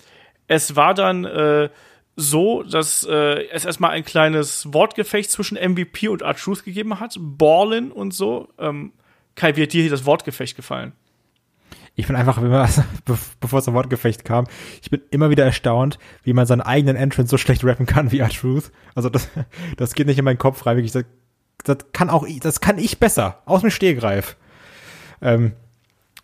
[0.48, 1.70] es war dann äh,
[2.16, 7.18] so, dass äh, es erstmal ein kleines Wortgefecht zwischen MVP und R-Truth gegeben hat.
[7.20, 8.50] Ballin und so.
[8.58, 8.94] Ähm,
[9.36, 10.94] Kai, wie hat dir hier das Wortgefecht gefallen?
[11.96, 12.42] Ich bin einfach,
[13.40, 14.46] bevor es zum Wortgefecht kam,
[14.82, 18.20] ich bin immer wieder erstaunt, wie man seinen eigenen Entrance so schlecht rappen kann wie
[18.20, 18.72] R-Truth.
[18.96, 19.30] Also das,
[19.78, 20.78] das geht nicht in meinen Kopf rein.
[20.78, 21.06] Wirklich, das,
[21.64, 23.42] das kann auch, das kann ich besser.
[23.46, 24.36] Aus dem Stehgreif.
[25.22, 25.54] Ähm,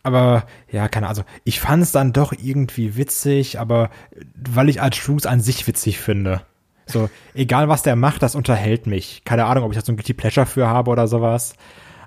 [0.04, 1.24] aber ja, keine Ahnung.
[1.24, 3.90] Also ich fand es dann doch irgendwie witzig, aber
[4.36, 6.42] weil ich R-Truth an sich witzig finde.
[6.88, 9.22] So, egal was der macht, das unterhält mich.
[9.24, 11.54] Keine Ahnung, ob ich da so ein Guilty Pleasure für habe oder sowas.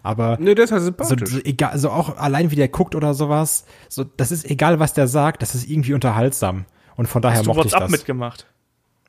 [0.05, 1.31] Aber nee, das ist sympathisch.
[1.31, 4.79] So, so, egal, also auch allein wie der guckt oder sowas, so das ist egal,
[4.79, 6.67] was der sagt, das ist irgendwie unterhaltsam.
[6.95, 7.91] Und von daher Hast mochte du WhatsApp ich das.
[7.91, 8.47] mitgemacht?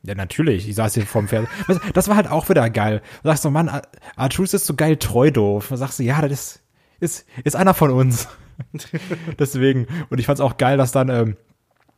[0.03, 0.69] Ja, natürlich.
[0.69, 1.51] Ich saß hier vorm Fernseher.
[1.93, 3.01] Das war halt auch wieder geil.
[3.23, 3.69] Du sagst so, Mann,
[4.15, 5.67] Artrus ist so geil treu doof.
[5.69, 6.61] Du sagst du, ja, das ist,
[6.99, 8.29] ist, ist einer von uns.
[9.39, 9.87] Deswegen.
[10.09, 11.35] Und ich fand's auch geil, dass dann ähm,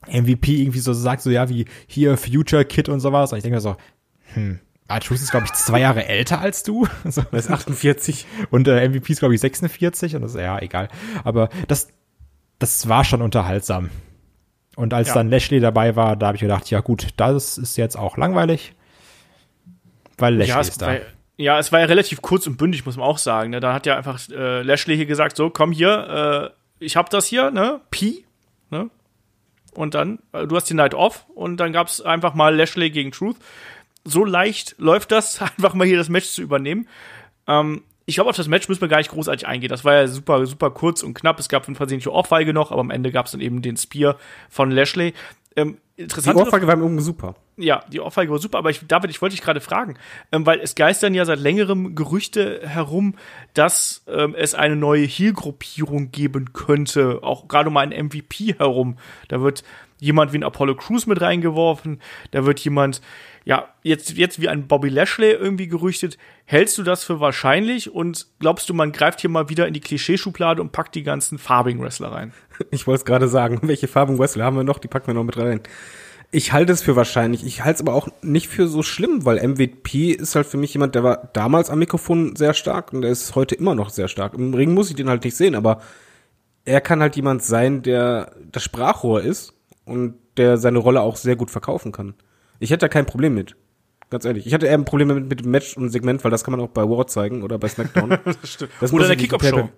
[0.08, 3.32] MVP irgendwie so sagt, so ja, wie hier Future Kid und sowas.
[3.32, 3.76] Und ich denke mir so,
[4.34, 6.88] hm, Artrus ist, glaube ich, zwei Jahre älter als du.
[7.06, 7.24] So.
[7.32, 8.26] Er ist 48.
[8.52, 10.16] Und äh, MVP ist, glaube ich, 46.
[10.16, 10.88] Und das ist ja egal.
[11.24, 11.90] Aber das,
[12.60, 13.90] das war schon unterhaltsam.
[14.76, 15.16] Und als ja.
[15.16, 18.74] dann Lashley dabei war, da habe ich gedacht, ja gut, das ist jetzt auch langweilig.
[20.18, 20.88] Weil Lashley ja, ist da.
[20.88, 21.00] War,
[21.38, 23.52] ja, es war ja relativ kurz und bündig, muss man auch sagen.
[23.52, 23.60] Ne?
[23.60, 27.26] Da hat ja einfach äh, Lashley hier gesagt, so, komm hier, äh, ich hab das
[27.26, 28.26] hier, ne, Pi,
[28.70, 28.90] ne?
[29.74, 33.12] Und dann, äh, du hast die Night off und dann gab's einfach mal Lashley gegen
[33.12, 33.38] Truth
[34.08, 36.88] so leicht läuft das, einfach mal hier das Match zu übernehmen.
[37.48, 39.70] Ähm, ich glaube, auf das Match müssen wir gar nicht großartig eingehen.
[39.70, 41.40] Das war ja super, super kurz und knapp.
[41.40, 44.16] Es gab eine versehentliche Ohrfeige noch, aber am Ende gab es dann eben den Spear
[44.50, 45.14] von Lashley.
[45.58, 46.38] Ähm, interessant.
[46.38, 47.36] Die Ohrfeige war im Übrigen super.
[47.58, 49.98] Ja, die Ohrfeige war super, aber ich, David, ich wollte dich gerade fragen,
[50.32, 53.16] ähm, weil es geistern ja seit längerem Gerüchte herum,
[53.54, 58.98] dass ähm, es eine neue Heel-Gruppierung geben könnte, auch gerade mal ein MVP herum.
[59.28, 59.64] Da wird
[60.00, 63.02] jemand wie ein Apollo Crews mit reingeworfen, da wird jemand
[63.48, 66.18] ja, jetzt, jetzt wie ein Bobby Lashley irgendwie gerüchtet.
[66.44, 69.80] Hältst du das für wahrscheinlich und glaubst du, man greift hier mal wieder in die
[69.80, 72.34] Klischeeschublade und packt die ganzen farbigen Wrestler rein?
[72.72, 74.80] Ich wollte es gerade sagen, welche farbigen Wrestler haben wir noch?
[74.80, 75.62] Die packen wir noch mit rein.
[76.30, 77.46] Ich halte es für wahrscheinlich.
[77.46, 80.74] Ich halte es aber auch nicht für so schlimm, weil MVP ist halt für mich
[80.74, 84.10] jemand, der war damals am Mikrofon sehr stark und der ist heute immer noch sehr
[84.10, 84.34] stark.
[84.34, 85.82] Im Ring muss ich den halt nicht sehen, aber
[86.66, 89.54] er kann halt jemand sein, der das Sprachrohr ist
[89.88, 92.14] und der seine Rolle auch sehr gut verkaufen kann.
[92.60, 93.56] Ich hätte da kein Problem mit.
[94.10, 94.48] Ganz ehrlich.
[94.48, 96.62] Ich hatte eher ein Problem mit, mit dem Match und Segment, weil das kann man
[96.62, 98.10] auch bei War zeigen oder bei SmackDown.
[98.80, 99.70] das oder in der Kickoff-Show.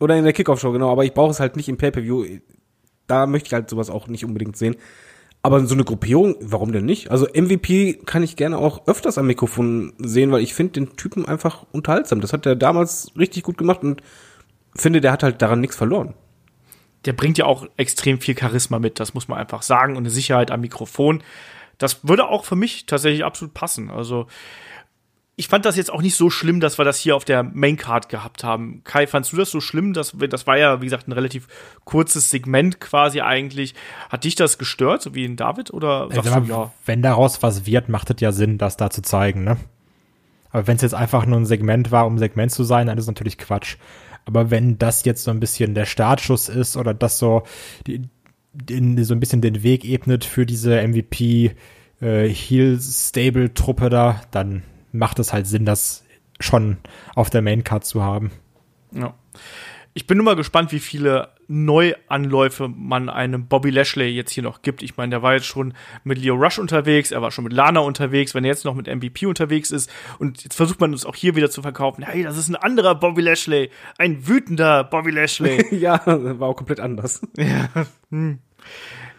[0.00, 0.90] Oder in der Kickoff-Show, genau.
[0.90, 2.40] Aber ich brauche es halt nicht im Pay-Per-View.
[3.06, 4.76] Da möchte ich halt sowas auch nicht unbedingt sehen.
[5.42, 7.10] Aber so eine Gruppierung, warum denn nicht?
[7.10, 11.24] Also MVP kann ich gerne auch öfters am Mikrofon sehen, weil ich finde den Typen
[11.24, 12.20] einfach unterhaltsam.
[12.20, 14.02] Das hat er damals richtig gut gemacht und
[14.76, 16.14] finde, der hat halt daran nichts verloren.
[17.06, 20.10] Der bringt ja auch extrem viel Charisma mit, das muss man einfach sagen, und eine
[20.10, 21.22] Sicherheit am Mikrofon
[21.80, 23.90] das würde auch für mich tatsächlich absolut passen.
[23.90, 24.26] Also
[25.34, 28.10] ich fand das jetzt auch nicht so schlimm, dass wir das hier auf der Maincard
[28.10, 28.82] gehabt haben.
[28.84, 29.94] Kai, fandst du das so schlimm?
[29.94, 31.48] Das, das war ja, wie gesagt, ein relativ
[31.84, 33.74] kurzes Segment quasi eigentlich.
[34.10, 35.72] Hat dich das gestört, so wie in David?
[35.72, 36.72] Oder sagst ja, du, ja?
[36.84, 39.56] Wenn daraus was wird, macht es ja Sinn, das da zu zeigen, ne?
[40.50, 42.98] Aber wenn es jetzt einfach nur ein Segment war, um ein Segment zu sein, dann
[42.98, 43.76] ist es natürlich Quatsch.
[44.24, 47.42] Aber wenn das jetzt so ein bisschen der Startschuss ist oder das so
[47.86, 48.02] die,
[48.52, 51.54] den, so ein bisschen den Weg ebnet für diese MVP
[52.00, 56.04] äh, Heal Stable Truppe da, dann macht es halt Sinn, das
[56.40, 56.78] schon
[57.14, 58.30] auf der Main Card zu haben.
[58.92, 59.14] Ja.
[59.92, 64.62] Ich bin nur mal gespannt, wie viele Neuanläufe man einem Bobby Lashley jetzt hier noch
[64.62, 64.82] gibt.
[64.82, 65.74] Ich meine, der war jetzt schon
[66.04, 68.86] mit Leo Rush unterwegs, er war schon mit Lana unterwegs, wenn er jetzt noch mit
[68.86, 72.04] MVP unterwegs ist und jetzt versucht man uns auch hier wieder zu verkaufen.
[72.04, 75.66] Hey, das ist ein anderer Bobby Lashley, ein wütender Bobby Lashley.
[75.74, 77.22] ja, war auch komplett anders.
[77.36, 77.68] ja,
[78.10, 78.38] hm.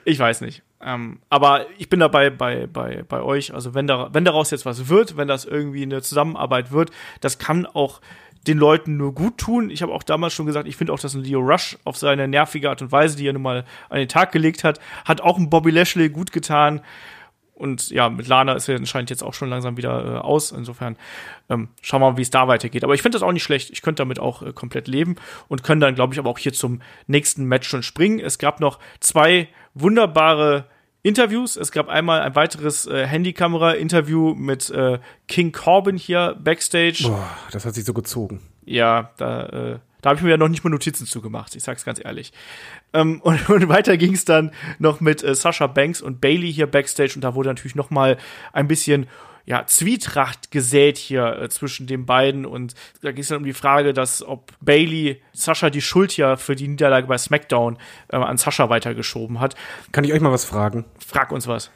[0.05, 0.63] Ich weiß nicht.
[0.83, 3.53] Ähm, aber ich bin dabei bei, bei, bei euch.
[3.53, 7.37] Also wenn, da, wenn daraus jetzt was wird, wenn das irgendwie eine Zusammenarbeit wird, das
[7.37, 8.01] kann auch
[8.47, 9.69] den Leuten nur gut tun.
[9.69, 12.27] Ich habe auch damals schon gesagt, ich finde auch, dass ein Leo Rush auf seine
[12.27, 15.37] nervige Art und Weise, die er nun mal an den Tag gelegt hat, hat auch
[15.37, 16.81] ein Bobby Lashley gut getan.
[17.53, 20.51] Und ja, mit Lana ist er anscheinend jetzt auch schon langsam wieder äh, aus.
[20.51, 20.97] Insofern
[21.47, 22.83] ähm, schauen wir mal, wie es da weitergeht.
[22.83, 23.69] Aber ich finde das auch nicht schlecht.
[23.69, 26.53] Ich könnte damit auch äh, komplett leben und können dann, glaube ich, aber auch hier
[26.53, 28.19] zum nächsten Match schon springen.
[28.19, 30.65] Es gab noch zwei wunderbare
[31.03, 31.55] Interviews.
[31.55, 37.03] Es gab einmal ein weiteres äh, Handykamera-Interview mit äh, King Corbin hier backstage.
[37.03, 38.39] Boah, das hat sich so gezogen.
[38.65, 41.85] Ja, da, äh, da habe ich mir ja noch nicht mal Notizen zugemacht, ich sag's
[41.85, 42.33] ganz ehrlich.
[42.93, 46.67] Ähm, und, und weiter ging es dann noch mit äh, Sasha Banks und Bailey hier
[46.67, 48.17] backstage und da wurde natürlich noch mal
[48.53, 49.07] ein bisschen
[49.45, 53.53] ja, Zwietracht gesät hier äh, zwischen den beiden und da ging es dann um die
[53.53, 57.77] Frage, dass ob Bailey Sascha die Schuld ja für die Niederlage bei SmackDown
[58.09, 59.55] äh, an Sascha weitergeschoben hat.
[59.91, 60.85] Kann ich euch mal was fragen?
[60.99, 61.71] Frag uns was.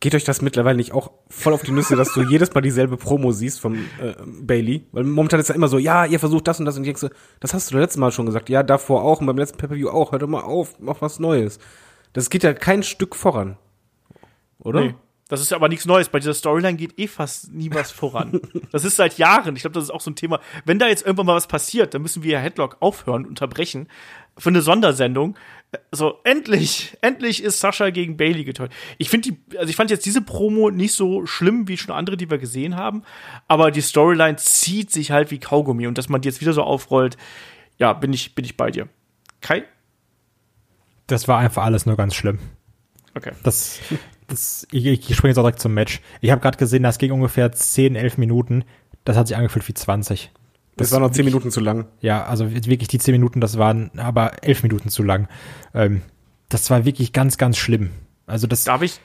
[0.00, 2.96] Geht euch das mittlerweile nicht auch voll auf die Nüsse, dass du jedes Mal dieselbe
[2.96, 4.86] Promo siehst von äh, Bailey?
[4.92, 7.00] Weil momentan ist ja immer so, ja, ihr versucht das und das und ich denke
[7.00, 7.08] so,
[7.40, 8.48] das hast du das letzte Mal schon gesagt.
[8.48, 10.12] Ja, davor auch und beim letzten Pay-Per-View auch.
[10.12, 11.58] Hört doch mal auf, mach was Neues.
[12.12, 13.56] Das geht ja kein Stück voran.
[14.60, 14.80] Oder?
[14.82, 14.94] Nee.
[15.28, 16.08] Das ist aber nichts Neues.
[16.08, 18.40] Bei dieser Storyline geht eh fast nie was voran.
[18.70, 19.56] Das ist seit Jahren.
[19.56, 20.40] Ich glaube, das ist auch so ein Thema.
[20.64, 23.88] Wenn da jetzt irgendwann mal was passiert, dann müssen wir ja Headlock aufhören, unterbrechen
[24.36, 25.36] für eine Sondersendung.
[25.90, 28.72] So, endlich, endlich ist Sascha gegen Bailey getäuscht.
[28.98, 32.16] Ich finde die, also ich fand jetzt diese Promo nicht so schlimm wie schon andere,
[32.16, 33.02] die wir gesehen haben,
[33.48, 36.62] aber die Storyline zieht sich halt wie Kaugummi und dass man die jetzt wieder so
[36.62, 37.16] aufrollt,
[37.78, 38.88] ja, bin ich, bin ich bei dir.
[39.40, 39.64] Kai?
[41.06, 42.38] Das war einfach alles nur ganz schlimm.
[43.14, 43.32] Okay.
[43.42, 43.80] Das,
[44.28, 46.00] das, ich, ich springe jetzt auch direkt zum Match.
[46.20, 48.64] Ich habe gerade gesehen, das ging ungefähr 10, 11 Minuten.
[49.04, 50.30] Das hat sich angefühlt wie 20.
[50.76, 51.86] Das, das war noch 10 Minuten zu lang.
[52.00, 55.28] Ja, also wirklich die 10 Minuten, das waren aber 11 Minuten zu lang.
[55.74, 56.02] Ähm,
[56.48, 57.90] das war wirklich ganz, ganz schlimm.
[58.26, 58.64] Also das.
[58.64, 59.00] Darf ich?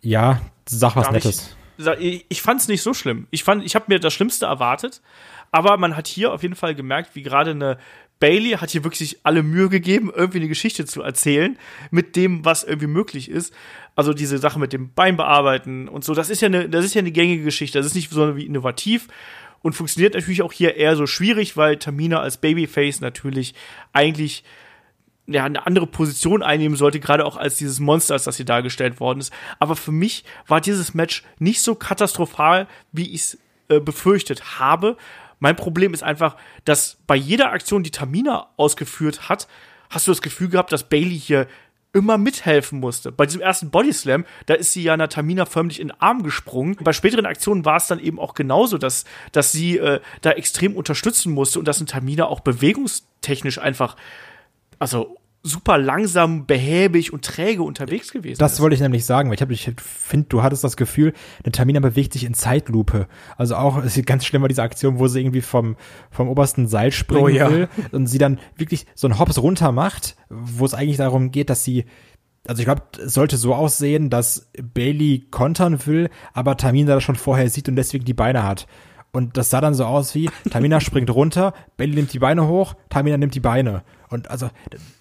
[0.00, 1.56] Ja, sag was Nettes.
[1.98, 3.26] Ich, ich fand es nicht so schlimm.
[3.30, 5.00] Ich fand, ich habe mir das Schlimmste erwartet,
[5.50, 7.78] aber man hat hier auf jeden Fall gemerkt, wie gerade eine
[8.20, 11.58] Bailey hat hier wirklich alle Mühe gegeben, irgendwie eine Geschichte zu erzählen
[11.90, 13.54] mit dem, was irgendwie möglich ist.
[13.94, 16.94] Also diese Sache mit dem Bein bearbeiten und so, das ist ja eine, das ist
[16.94, 17.78] ja eine gängige Geschichte.
[17.78, 19.08] Das ist nicht so wie innovativ
[19.62, 23.54] und funktioniert natürlich auch hier eher so schwierig, weil Tamina als Babyface natürlich
[23.92, 24.44] eigentlich
[25.26, 29.20] ja, eine andere Position einnehmen sollte, gerade auch als dieses Monster, das hier dargestellt worden
[29.20, 29.32] ist.
[29.58, 34.96] Aber für mich war dieses Match nicht so katastrophal, wie ich es äh, befürchtet habe.
[35.38, 39.48] Mein Problem ist einfach, dass bei jeder Aktion, die Tamina ausgeführt hat,
[39.90, 41.46] hast du das Gefühl gehabt, dass Bailey hier
[41.92, 43.10] immer mithelfen musste.
[43.12, 46.76] Bei diesem ersten Bodyslam, da ist sie ja einer Tamina förmlich in den Arm gesprungen.
[46.80, 50.76] Bei späteren Aktionen war es dann eben auch genauso, dass, dass sie äh, da extrem
[50.76, 53.96] unterstützen musste und dass ein Tamina auch bewegungstechnisch einfach,
[54.78, 55.16] also
[55.48, 58.58] super langsam, behäbig und träge unterwegs gewesen das ist.
[58.58, 61.52] Das wollte ich nämlich sagen, weil ich, hab, ich finde, du hattest das Gefühl, eine
[61.52, 63.08] Tamina bewegt sich in Zeitlupe.
[63.36, 65.76] Also auch, es sieht ganz schlimm war diese Aktion, wo sie irgendwie vom,
[66.10, 67.50] vom obersten Seil springen oh, ja.
[67.50, 71.50] will und sie dann wirklich so einen Hops runter macht, wo es eigentlich darum geht,
[71.50, 71.84] dass sie
[72.46, 77.16] also ich glaube, es sollte so aussehen, dass Bailey kontern will, aber Tamina das schon
[77.16, 78.66] vorher sieht und deswegen die Beine hat.
[79.12, 82.74] Und das sah dann so aus wie, Tamina springt runter, Bailey nimmt die Beine hoch,
[82.88, 83.82] Tamina nimmt die Beine.
[84.10, 84.50] Und also.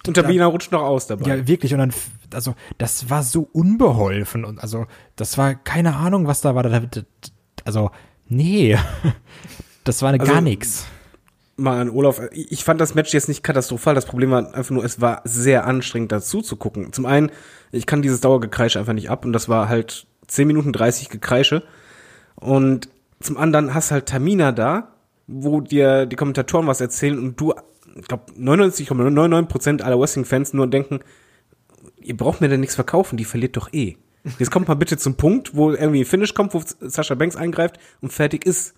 [0.05, 1.27] Und Tamina da, rutscht noch aus dabei.
[1.27, 1.73] Ja, wirklich.
[1.73, 1.93] Und dann,
[2.33, 4.45] also, das war so unbeholfen.
[4.45, 6.65] Und also, das war keine Ahnung, was da war.
[7.65, 7.91] Also,
[8.27, 8.77] nee.
[9.83, 10.85] Das war eine also, gar nichts.
[11.55, 12.19] Mal an Olaf.
[12.33, 13.95] Ich fand das Match jetzt nicht katastrophal.
[13.95, 16.91] Das Problem war einfach nur, es war sehr anstrengend dazu zu gucken.
[16.91, 17.31] Zum einen,
[17.71, 19.23] ich kann dieses Dauergekreische einfach nicht ab.
[19.23, 21.63] Und das war halt 10 Minuten 30 Gekreische.
[22.35, 22.89] Und
[23.21, 24.89] zum anderen hast halt Tamina da,
[25.25, 27.53] wo dir die Kommentatoren was erzählen und du
[27.99, 30.99] ich glaube, 99,99% aller Wrestling-Fans nur denken,
[31.99, 33.97] ihr braucht mir denn nichts verkaufen, die verliert doch eh.
[34.39, 37.79] Jetzt kommt mal bitte zum Punkt, wo irgendwie ein Finish kommt, wo Sascha Banks eingreift
[38.01, 38.73] und fertig ist.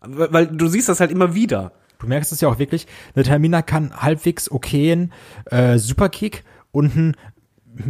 [0.00, 1.72] Weil du siehst das halt immer wieder.
[1.98, 5.12] Du merkst es ja auch wirklich, eine Termina kann halbwegs okayen
[5.46, 7.16] äh, Superkick und einen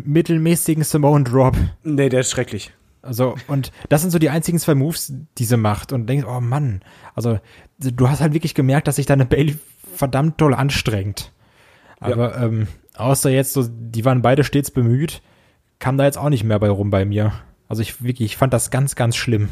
[0.04, 1.56] mittelmäßigen Simone Drop.
[1.82, 2.72] Nee, der ist schrecklich.
[3.00, 5.92] Also, und das sind so die einzigen zwei Moves, die sie macht.
[5.92, 6.82] Und denkst, oh Mann,
[7.14, 7.40] also
[7.78, 9.56] du hast halt wirklich gemerkt, dass sich deine Bailey
[9.94, 11.32] verdammt toll anstrengend.
[12.00, 12.44] Aber ja.
[12.44, 15.22] ähm, außer jetzt, so, die waren beide stets bemüht,
[15.78, 17.32] kam da jetzt auch nicht mehr bei rum bei mir.
[17.68, 19.48] Also ich wirklich, ich fand das ganz, ganz schlimm.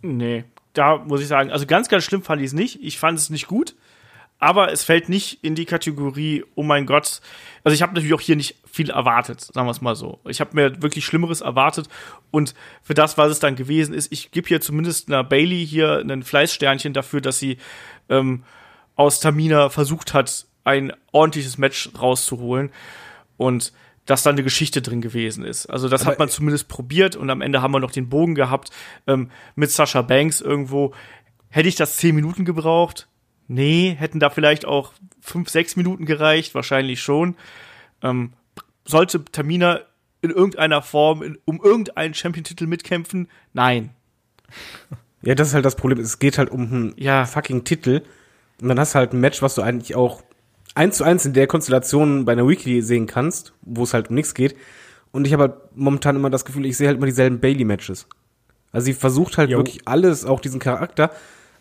[0.00, 2.82] Nee, da muss ich sagen, also ganz, ganz schlimm fand ich es nicht.
[2.82, 3.74] Ich fand es nicht gut.
[4.42, 7.20] aber es fällt nicht in die Kategorie, oh mein Gott.
[7.62, 10.18] Also ich habe natürlich auch hier nicht viel erwartet, sagen wir es mal so.
[10.26, 11.88] Ich habe mir wirklich Schlimmeres erwartet
[12.32, 12.52] und
[12.82, 16.24] für das, was es dann gewesen ist, ich gebe hier zumindest einer Bailey hier ein
[16.24, 17.58] Fleißsternchen dafür, dass sie
[18.08, 18.42] ähm,
[19.02, 22.70] aus Tamina versucht hat, ein ordentliches Match rauszuholen
[23.36, 23.72] und
[24.06, 25.66] dass da eine Geschichte drin gewesen ist.
[25.66, 28.34] Also das Aber hat man zumindest probiert und am Ende haben wir noch den Bogen
[28.34, 28.70] gehabt
[29.06, 30.92] ähm, mit Sascha Banks irgendwo.
[31.48, 33.08] Hätte ich das zehn Minuten gebraucht?
[33.48, 37.36] Nee, hätten da vielleicht auch fünf, sechs Minuten gereicht, wahrscheinlich schon.
[38.02, 38.32] Ähm,
[38.84, 39.80] sollte Tamina
[40.20, 43.28] in irgendeiner Form in, um irgendeinen Champion-Titel mitkämpfen?
[43.52, 43.90] Nein.
[45.22, 45.98] Ja, das ist halt das Problem.
[46.00, 47.24] Es geht halt um einen Ja.
[47.24, 48.02] fucking Titel.
[48.60, 50.22] Und dann hast du halt ein Match, was du eigentlich auch
[50.74, 54.14] eins zu eins in der Konstellation bei einer Weekly sehen kannst, wo es halt um
[54.14, 54.56] nichts geht.
[55.10, 58.06] Und ich habe halt momentan immer das Gefühl, ich sehe halt immer dieselben Bailey-Matches.
[58.72, 59.58] Also sie versucht halt Jo.
[59.58, 61.10] wirklich alles, auch diesen Charakter.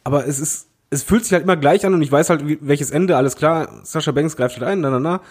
[0.04, 2.58] Aber es ist, es fühlt sich halt immer gleich an und ich weiß halt, wie,
[2.62, 5.22] welches Ende, alles klar, Sascha Banks greift halt ein, na, na, na.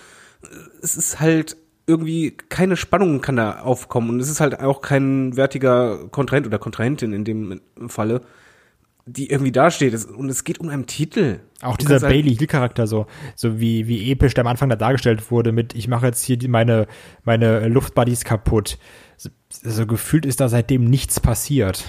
[0.83, 1.57] Es ist halt
[1.87, 6.59] irgendwie, keine Spannung kann da aufkommen und es ist halt auch kein wertiger Kontrahent oder
[6.59, 8.21] Kontrahentin in dem Falle,
[9.07, 9.95] die irgendwie dasteht.
[10.07, 11.41] Und es geht um einen Titel.
[11.63, 14.69] Auch Du dieser halt- Bailey Hill Charakter so, so wie, wie episch der am Anfang
[14.69, 16.87] da dargestellt wurde mit, ich mache jetzt hier die, meine,
[17.25, 18.79] meine Luftbuddies kaputt.
[19.17, 21.85] So, so gefühlt ist da seitdem nichts passiert.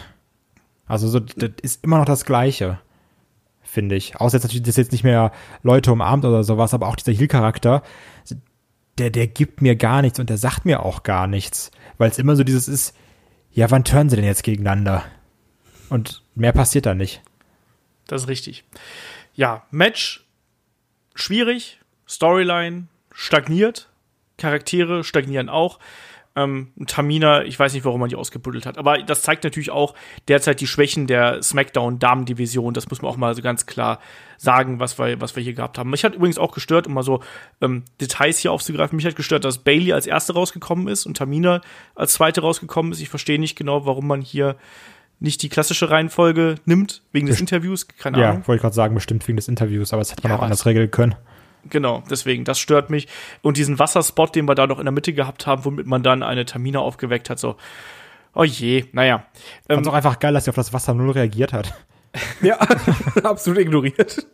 [0.85, 2.79] Also so, das ist immer noch das Gleiche.
[3.61, 4.17] Finde ich.
[4.17, 5.31] Außer jetzt natürlich, dass jetzt nicht mehr
[5.63, 7.83] Leute umarmt oder sowas, aber auch dieser Hill Charakter,
[8.97, 11.71] der, der gibt mir gar nichts und der sagt mir auch gar nichts.
[11.97, 12.93] Weil es immer so dieses ist,
[13.51, 15.03] ja, wann turnen sie denn jetzt gegeneinander?
[15.91, 17.21] Und mehr passiert da nicht.
[18.07, 18.63] Das ist richtig.
[19.33, 20.25] Ja, Match
[21.15, 23.89] schwierig, Storyline stagniert,
[24.37, 25.79] Charaktere stagnieren auch.
[26.33, 29.93] Ähm, Tamina, ich weiß nicht, warum man die ausgebuddelt hat, aber das zeigt natürlich auch
[30.29, 32.73] derzeit die Schwächen der SmackDown-Damen-Division.
[32.73, 33.99] Das muss man auch mal so ganz klar
[34.37, 35.89] sagen, was wir, was wir hier gehabt haben.
[35.89, 37.21] Mich hat übrigens auch gestört, um mal so
[37.59, 41.59] ähm, Details hier aufzugreifen, mich hat gestört, dass Bailey als erste rausgekommen ist und Tamina
[41.95, 43.01] als zweite rausgekommen ist.
[43.01, 44.55] Ich verstehe nicht genau, warum man hier
[45.21, 47.87] nicht die klassische Reihenfolge nimmt, wegen des Interviews.
[47.87, 48.47] Keine Ja, Ahnung.
[48.47, 50.65] wollte ich gerade sagen, bestimmt wegen des Interviews, aber das hätte man Ja, auch anders
[50.65, 51.15] regeln können.
[51.69, 53.07] Genau, deswegen, das stört mich.
[53.43, 56.23] Und diesen Wasserspot, den wir da noch in der Mitte gehabt haben, womit man dann
[56.23, 57.55] eine Tamina aufgeweckt hat, so,
[58.33, 59.19] oh je, naja.
[59.67, 61.73] Fand Ähm, es auch einfach geil, dass sie auf das Wasser null reagiert hat.
[62.41, 62.57] Ja,
[63.23, 64.25] absolut ignoriert.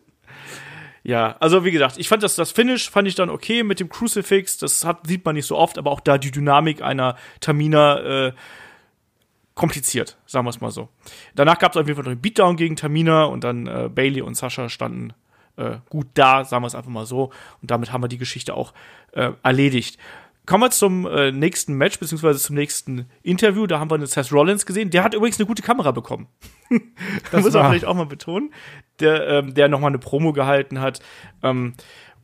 [1.03, 3.87] ja, also wie gesagt, ich fand das, das Finish fand ich dann okay mit dem
[3.89, 7.99] Crucifix, das hat, sieht man nicht so oft, aber auch da die Dynamik einer Tamina,
[8.27, 8.31] äh,
[9.57, 10.87] kompliziert, sagen wir es mal so.
[11.35, 14.21] Danach gab es auf jeden Fall noch einen Beatdown gegen Tamina und dann äh, Bailey
[14.21, 15.13] und Sascha standen
[15.57, 17.31] äh, gut da, sagen wir es einfach mal so.
[17.61, 18.73] Und damit haben wir die Geschichte auch
[19.11, 19.97] äh, erledigt.
[20.45, 23.67] Kommen wir zum äh, nächsten Match, beziehungsweise zum nächsten Interview.
[23.67, 24.91] Da haben wir einen Seth Rollins gesehen.
[24.91, 26.27] Der hat übrigens eine gute Kamera bekommen.
[27.31, 28.53] Das muss man vielleicht auch mal betonen.
[28.99, 31.01] Der, ähm, der nochmal eine Promo gehalten hat.
[31.43, 31.73] Ähm,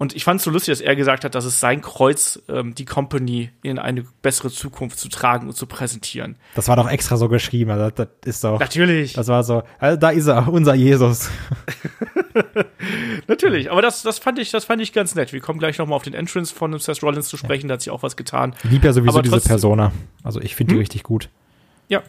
[0.04, 2.76] und ich fand es so lustig, dass er gesagt hat, dass es sein Kreuz, ähm,
[2.76, 6.36] die Company in eine bessere Zukunft zu tragen und zu präsentieren.
[6.56, 7.72] Das war doch extra so geschrieben.
[7.72, 8.60] Also das ist doch.
[8.60, 9.14] Natürlich.
[9.14, 11.30] Das war so, also da ist er, unser Jesus.
[13.28, 15.32] Natürlich, aber das, das fand ich, das fand ich ganz nett.
[15.32, 17.92] Wir kommen gleich nochmal auf den Entrance von Seth Rollins zu sprechen, da hat sich
[17.92, 18.54] auch was getan.
[18.66, 19.92] Ich lieb ja sowieso Aber diese trotzdem- Persona.
[20.22, 21.30] Also ich finde die richtig gut.
[21.88, 22.04] Ja,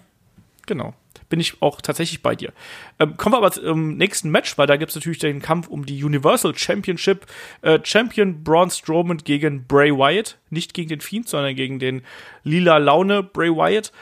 [0.66, 0.94] genau.
[1.28, 2.52] Bin ich auch tatsächlich bei dir.
[2.98, 5.86] Ähm, kommen wir aber zum nächsten Match, weil da gibt es natürlich den Kampf um
[5.86, 7.26] die Universal Championship.
[7.62, 10.38] Äh, Champion Braun Strowman gegen Bray Wyatt.
[10.50, 12.02] Nicht gegen den Fiend, sondern gegen den
[12.42, 13.92] lila Laune Bray Wyatt.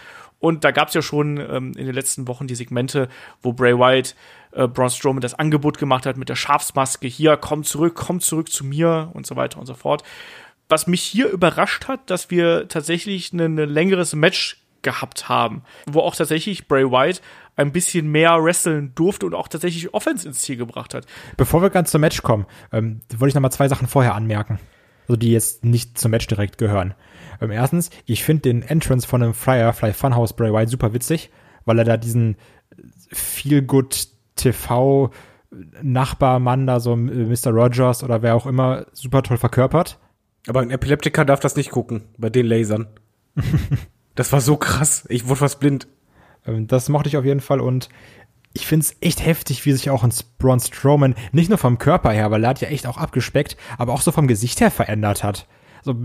[0.41, 3.09] Und da gab es ja schon ähm, in den letzten Wochen die Segmente,
[3.43, 4.17] wo Bray Wyatt
[4.51, 7.07] äh, Braun Strowman das Angebot gemacht hat mit der Schafsmaske.
[7.07, 10.03] Hier, komm zurück, komm zurück zu mir und so weiter und so fort.
[10.69, 16.15] Was mich hier überrascht hat, dass wir tatsächlich ein längeres Match gehabt haben, wo auch
[16.15, 17.23] tatsächlich Bray Wyatt
[17.57, 21.07] ein bisschen mehr wresteln durfte und auch tatsächlich Offense ins Ziel gebracht hat.
[21.37, 24.59] Bevor wir ganz zum Match kommen, ähm, wollte ich noch mal zwei Sachen vorher anmerken.
[25.09, 26.95] Also die jetzt nicht zum Match direkt gehören.
[27.41, 31.31] Ähm, erstens, ich finde den Entrance von einem Flyer, Fly Funhouse Bray Wyatt super witzig,
[31.65, 32.37] weil er da diesen
[33.11, 35.11] Feel Good TV
[35.83, 37.51] Nachbarmann da so äh, Mr.
[37.51, 39.99] Rogers oder wer auch immer super toll verkörpert.
[40.49, 42.87] Aber ein Epileptiker darf das nicht gucken, bei den Lasern.
[44.15, 45.05] das war so krass.
[45.09, 45.87] Ich wurde fast blind.
[46.47, 47.89] Ähm, Das mochte ich auf jeden Fall und
[48.55, 52.11] ich finde es echt heftig, wie sich auch ein Braun Strowman nicht nur vom Körper
[52.11, 55.25] her, weil er hat ja echt auch abgespeckt, aber auch so vom Gesicht her verändert
[55.25, 55.47] hat.
[55.85, 55.97] So,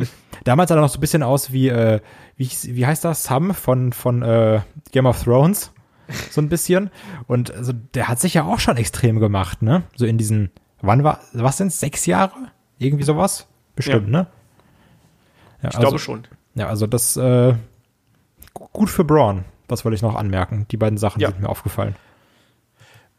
[0.46, 2.00] damals sah er noch so ein bisschen aus wie, äh,
[2.38, 3.24] wie, wie heißt das?
[3.26, 5.72] Sam von, von äh, Game of Thrones.
[6.32, 6.90] So ein bisschen.
[7.28, 9.84] Und also, der hat sich ja auch schon extrem gemacht, ne?
[9.98, 10.50] So in diesen,
[10.82, 11.82] wann war, was sind's?
[11.82, 12.32] Sechs Jahre?
[12.80, 13.46] Irgendwie sowas?
[13.76, 14.28] Bestimmt, ne?
[15.62, 16.26] Ja, Ich glaube schon.
[16.56, 17.56] ja, also das äh,
[18.74, 19.46] gut für Braun.
[19.68, 20.66] Das wollte ich noch anmerken.
[20.72, 21.30] Die beiden Sachen Ja.
[21.30, 21.96] sind mir aufgefallen.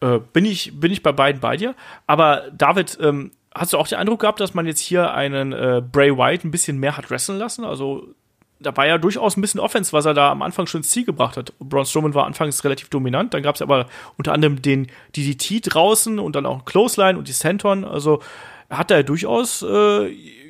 [0.01, 1.75] Äh, bin ich bin ich bei beiden bei dir.
[2.07, 5.83] Aber David, ähm, hast du auch den Eindruck gehabt, dass man jetzt hier einen äh,
[5.83, 7.65] Bray White ein bisschen mehr hat wresteln lassen?
[7.65, 8.07] Also
[8.61, 11.05] da war ja durchaus ein bisschen Offense, was er da am Anfang schon ins Ziel
[11.05, 11.53] gebracht hat.
[11.61, 13.87] Braun Strowman war anfangs relativ dominant, dann gab es aber
[14.17, 17.85] unter anderem den DDT draußen und dann auch Clothesline und die Senton.
[17.85, 18.21] Also
[18.71, 20.09] hat er durchaus äh,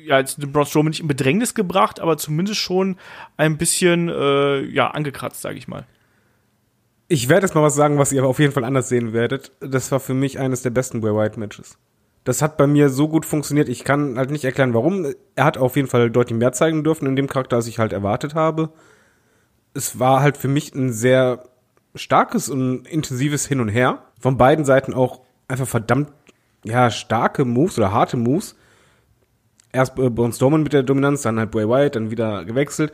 [0.09, 2.97] ja, jetzt den Braun Strowman nicht in Bedrängnis gebracht, aber zumindest schon
[3.37, 5.85] ein bisschen äh, ja angekratzt, sage ich mal.
[7.07, 9.51] Ich werde jetzt mal was sagen, was ihr aber auf jeden Fall anders sehen werdet.
[9.59, 11.77] Das war für mich eines der besten Bray White Matches.
[12.23, 13.69] Das hat bei mir so gut funktioniert.
[13.69, 15.13] Ich kann halt nicht erklären, warum.
[15.35, 17.93] Er hat auf jeden Fall deutlich mehr zeigen dürfen in dem Charakter, als ich halt
[17.93, 18.71] erwartet habe.
[19.75, 21.43] Es war halt für mich ein sehr
[21.93, 24.05] starkes und intensives Hin und Her.
[24.19, 26.11] Von beiden Seiten auch einfach verdammt,
[26.65, 28.55] ja, starke Moves oder harte Moves.
[29.71, 32.91] Erst äh, Braun Strowman mit der Dominanz, dann halt Bray Wyatt, dann wieder gewechselt.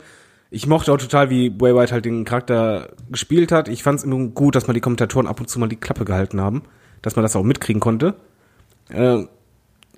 [0.50, 3.68] Ich mochte auch total, wie Bray Wyatt halt den Charakter gespielt hat.
[3.68, 6.04] Ich fand es immer gut, dass mal die Kommentatoren ab und zu mal die Klappe
[6.04, 6.62] gehalten haben,
[7.02, 8.14] dass man das auch mitkriegen konnte.
[8.90, 9.24] Äh,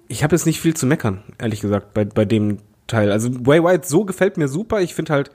[0.09, 3.12] ich habe jetzt nicht viel zu meckern, ehrlich gesagt, bei, bei dem Teil.
[3.12, 4.81] Also Bray Wyatt so gefällt mir super.
[4.81, 5.31] Ich finde halt,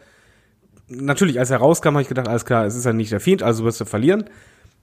[0.87, 3.43] natürlich, als er rauskam, habe ich gedacht, alles klar, es ist ja nicht der Fiend,
[3.43, 4.25] also wirst du verlieren.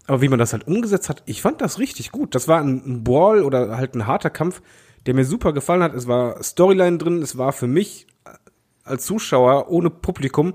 [0.06, 2.34] Aber wie man das halt umgesetzt hat, ich fand das richtig gut.
[2.34, 4.62] Das war ein Brawl oder halt ein harter Kampf,
[5.06, 5.94] der mir super gefallen hat.
[5.94, 8.06] Es war Storyline drin, es war für mich
[8.84, 10.54] als Zuschauer ohne Publikum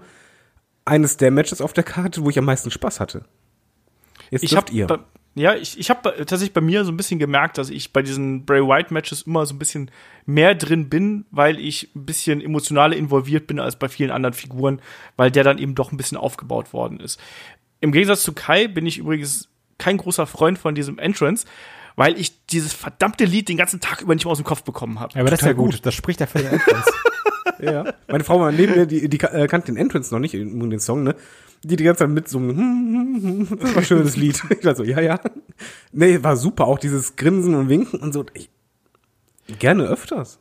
[0.84, 3.26] eines der Matches auf der Karte, wo ich am meisten Spaß hatte.
[4.30, 4.88] Jetzt ich habt ihr.
[5.38, 8.46] Ja, ich, ich habe tatsächlich bei mir so ein bisschen gemerkt, dass ich bei diesen
[8.46, 9.92] Bray White Matches immer so ein bisschen
[10.26, 14.82] mehr drin bin, weil ich ein bisschen emotionaler involviert bin als bei vielen anderen Figuren,
[15.18, 17.20] weil der dann eben doch ein bisschen aufgebaut worden ist.
[17.82, 21.46] Im Gegensatz zu Kai bin ich übrigens kein großer Freund von diesem Entrance,
[21.96, 25.00] weil ich dieses verdammte Lied den ganzen Tag über nicht mehr aus dem Kopf bekommen
[25.00, 25.14] habe.
[25.14, 25.74] Ja, aber das ist ja gut.
[25.74, 25.86] gut.
[25.86, 26.92] Das spricht ja für den Entrance.
[27.60, 27.94] ja.
[28.08, 31.04] Meine Frau war neben mir, die, die äh, kannte den Entrance noch nicht, den Song,
[31.04, 31.16] ne?
[31.64, 34.42] Die die ganze Zeit mit so einem, das war ein schönes Lied.
[34.50, 35.20] Ich war so, ja, ja.
[35.92, 36.68] Nee, war super.
[36.68, 38.26] Auch dieses Grinsen und Winken und so.
[38.34, 38.50] Ich,
[39.60, 40.40] gerne öfters.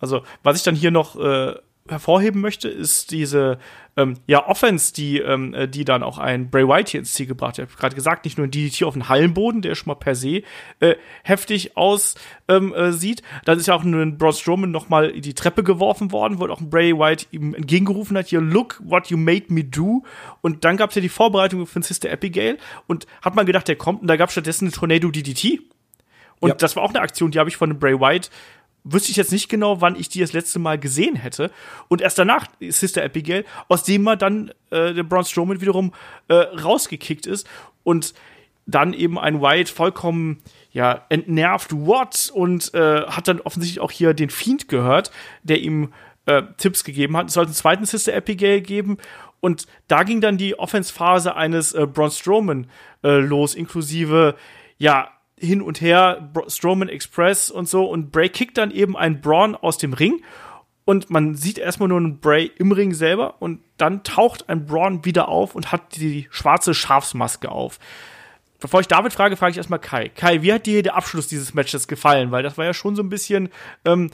[0.00, 1.54] Also, was ich dann hier noch äh,
[1.88, 3.58] hervorheben möchte, ist diese
[3.98, 7.26] ähm, ja, Offense, die, ähm, äh, die dann auch ein Bray White hier ins Ziel
[7.26, 7.66] gebracht hat.
[7.66, 10.14] Ich habe gerade gesagt, nicht nur ein DDT auf den Hallenboden, der schon mal per
[10.14, 10.42] se
[10.78, 10.94] äh,
[11.24, 12.20] heftig aussieht.
[12.50, 13.22] Ähm, äh, sieht.
[13.44, 16.60] Dann ist ja auch ein Braun Strowman noch mal die Treppe geworfen worden, wo auch
[16.60, 20.04] ein Bray White ihm entgegengerufen hat, hier, look what you made me do.
[20.40, 23.76] Und dann gab es ja die Vorbereitung für Sister Abigail und hat man gedacht, der
[23.76, 25.60] kommt und da gab es stattdessen eine Tornado DDT.
[26.40, 26.54] Und ja.
[26.54, 28.30] das war auch eine Aktion, die habe ich von Bray White
[28.92, 31.50] wüsste ich jetzt nicht genau, wann ich die das letzte Mal gesehen hätte.
[31.88, 35.92] Und erst danach Sister Abigail, aus dem man dann äh, der Braun Strowman wiederum
[36.28, 37.48] äh, rausgekickt ist
[37.84, 38.14] und
[38.66, 44.12] dann eben ein White vollkommen ja entnervt what und äh, hat dann offensichtlich auch hier
[44.12, 45.10] den Fiend gehört,
[45.42, 45.92] der ihm
[46.26, 47.28] äh, Tipps gegeben hat.
[47.28, 48.98] Es sollte einen zweiten Sister Abigail geben
[49.40, 52.66] und da ging dann die Offense-Phase eines äh, Braun Strowman
[53.02, 54.34] äh, los, inklusive
[54.76, 55.10] ja
[55.40, 57.84] hin und her, Strowman Express und so.
[57.84, 60.22] Und Bray kickt dann eben einen Braun aus dem Ring.
[60.84, 63.40] Und man sieht erstmal nur einen Bray im Ring selber.
[63.40, 67.78] Und dann taucht ein Braun wieder auf und hat die schwarze Schafsmaske auf.
[68.60, 70.08] Bevor ich David frage, frage ich erstmal Kai.
[70.08, 72.32] Kai, wie hat dir der Abschluss dieses Matches gefallen?
[72.32, 73.50] Weil das war ja schon so ein bisschen
[73.84, 74.10] ähm,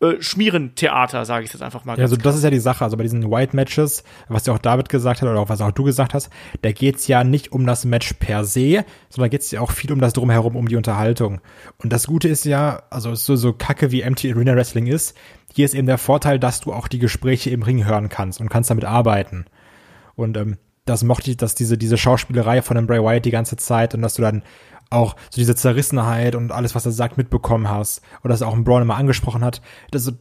[0.00, 1.96] äh, Schmierentheater, sage ich jetzt einfach mal.
[1.96, 2.84] Ja, also das ist ja die Sache.
[2.84, 5.70] Also bei diesen White Matches, was ja auch David gesagt hat oder auch was auch
[5.70, 6.30] du gesagt hast,
[6.62, 10.00] da geht's ja nicht um das Match per se, sondern geht's ja auch viel um
[10.00, 11.40] das drumherum, um die Unterhaltung.
[11.78, 15.16] Und das Gute ist ja, also so, so kacke wie MT Arena Wrestling ist,
[15.52, 18.48] hier ist eben der Vorteil, dass du auch die Gespräche im Ring hören kannst und
[18.48, 19.44] kannst damit arbeiten.
[20.16, 23.56] Und ähm, das mochte ich, dass diese, diese Schauspielerei von dem Bray Wyatt die ganze
[23.56, 24.42] Zeit und dass du dann
[24.90, 28.02] auch so diese Zerrissenheit und alles, was er sagt, mitbekommen hast.
[28.20, 29.60] Oder dass auch ein Braun immer angesprochen hat.
[29.90, 30.12] Das,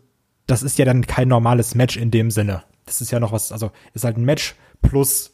[0.47, 2.63] das ist ja dann kein normales Match in dem Sinne.
[2.85, 5.33] Das ist ja noch was, also ist halt ein Match plus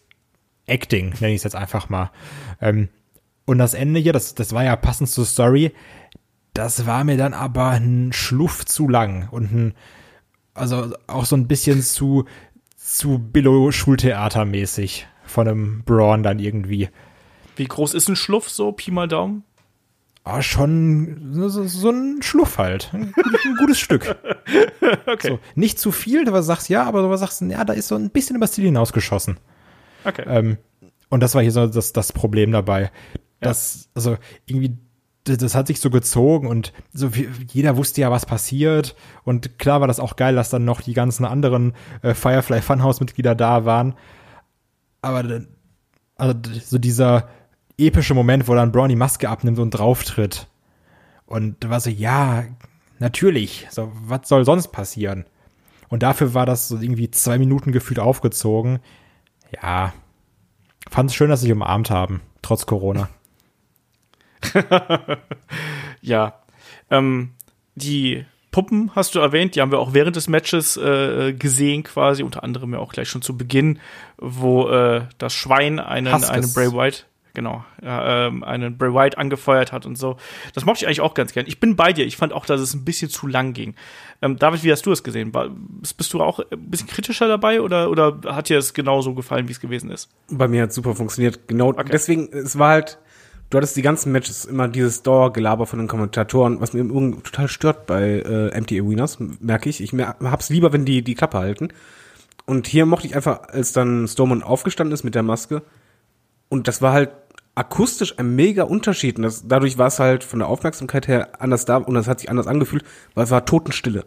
[0.68, 2.12] Acting, nenne ich es jetzt einfach mal.
[2.62, 2.90] Ähm,
[3.46, 5.72] und das Ende hier, das, das war ja passend zur Story,
[6.54, 9.74] das war mir dann aber ein Schluff zu lang und ein,
[10.54, 12.26] also auch so ein bisschen zu,
[12.76, 16.90] zu Billo-Schultheater-mäßig von einem Braun dann irgendwie.
[17.60, 19.44] Wie groß ist ein Schluff so, Pi mal Daumen?
[20.24, 22.90] Ah, schon so, so ein Schluff halt.
[22.94, 24.16] Ein, ein gutes Stück.
[25.06, 25.28] Okay.
[25.28, 28.10] So, nicht zu viel, du sagst ja, aber du sagst, ja, da ist so ein
[28.10, 29.38] bisschen übers Ziel hinausgeschossen.
[30.04, 30.24] Okay.
[30.28, 30.58] Ähm,
[31.10, 32.92] und das war hier so das, das Problem dabei.
[33.40, 33.90] Das, ja.
[33.94, 34.78] also irgendwie,
[35.26, 37.12] das, das, hat sich so gezogen und so
[37.52, 38.96] jeder wusste ja, was passiert.
[39.24, 43.36] Und klar war das auch geil, dass dann noch die ganzen anderen äh, Firefly Funhouse-Mitglieder
[43.36, 43.96] da waren.
[45.02, 45.42] Aber
[46.16, 46.34] also
[46.64, 47.30] so dieser
[47.86, 50.48] epische Moment, wo dann Braun die Maske abnimmt und drauftritt.
[51.26, 52.46] Und da war so, ja,
[53.00, 53.68] natürlich.
[53.70, 55.26] So, was soll sonst passieren?
[55.90, 58.80] Und dafür war das so irgendwie zwei Minuten gefühlt aufgezogen.
[59.62, 59.94] Ja,
[60.90, 63.10] fand es schön, dass sie sich umarmt haben, trotz Corona.
[66.02, 66.40] ja.
[66.90, 67.32] Ähm,
[67.76, 72.24] die Puppen hast du erwähnt, die haben wir auch während des Matches äh, gesehen quasi,
[72.24, 73.80] unter anderem ja auch gleich schon zu Beginn,
[74.18, 77.04] wo äh, das Schwein einen, einen Bray White,
[77.34, 80.18] genau, ja, ähm, einen Bray White angefeuert hat und so.
[80.54, 81.46] Das mochte ich eigentlich auch ganz gern.
[81.48, 83.76] Ich bin bei dir, ich fand auch, dass es ein bisschen zu lang ging.
[84.22, 85.34] Ähm, David, wie hast du es gesehen?
[85.34, 89.48] War, bist du auch ein bisschen kritischer dabei oder, oder hat dir es genauso gefallen,
[89.48, 90.10] wie es gewesen ist?
[90.30, 91.48] Bei mir hat super funktioniert.
[91.48, 93.00] Genau, deswegen, es war halt,
[93.50, 97.24] du hattest die ganzen Matches immer dieses Dauergelaber von den Kommentatoren, was mir im Übrigen
[97.24, 99.82] total stört bei äh, MTA Winners, merke ich.
[99.82, 101.70] Ich mer hab's lieber, wenn die die Klappe halten.
[102.46, 105.62] Und hier mochte ich einfach, als dann Strowman aufgestanden ist mit der Maske.
[106.50, 107.12] Und das war halt
[107.56, 109.18] akustisch ein mega Unterschied.
[109.18, 112.20] Und das, dadurch war es halt von der Aufmerksamkeit her anders da und das hat
[112.20, 112.84] sich anders angefühlt,
[113.14, 114.06] weil es war Totenstille.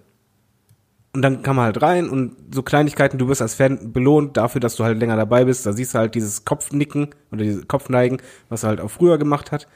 [1.14, 4.62] Und dann kam er halt rein und so Kleinigkeiten, du wirst als Fan belohnt dafür,
[4.62, 5.66] dass du halt länger dabei bist.
[5.66, 9.52] Da siehst du halt dieses Kopfnicken oder dieses Kopfneigen, was er halt auch früher gemacht
[9.52, 9.68] hat,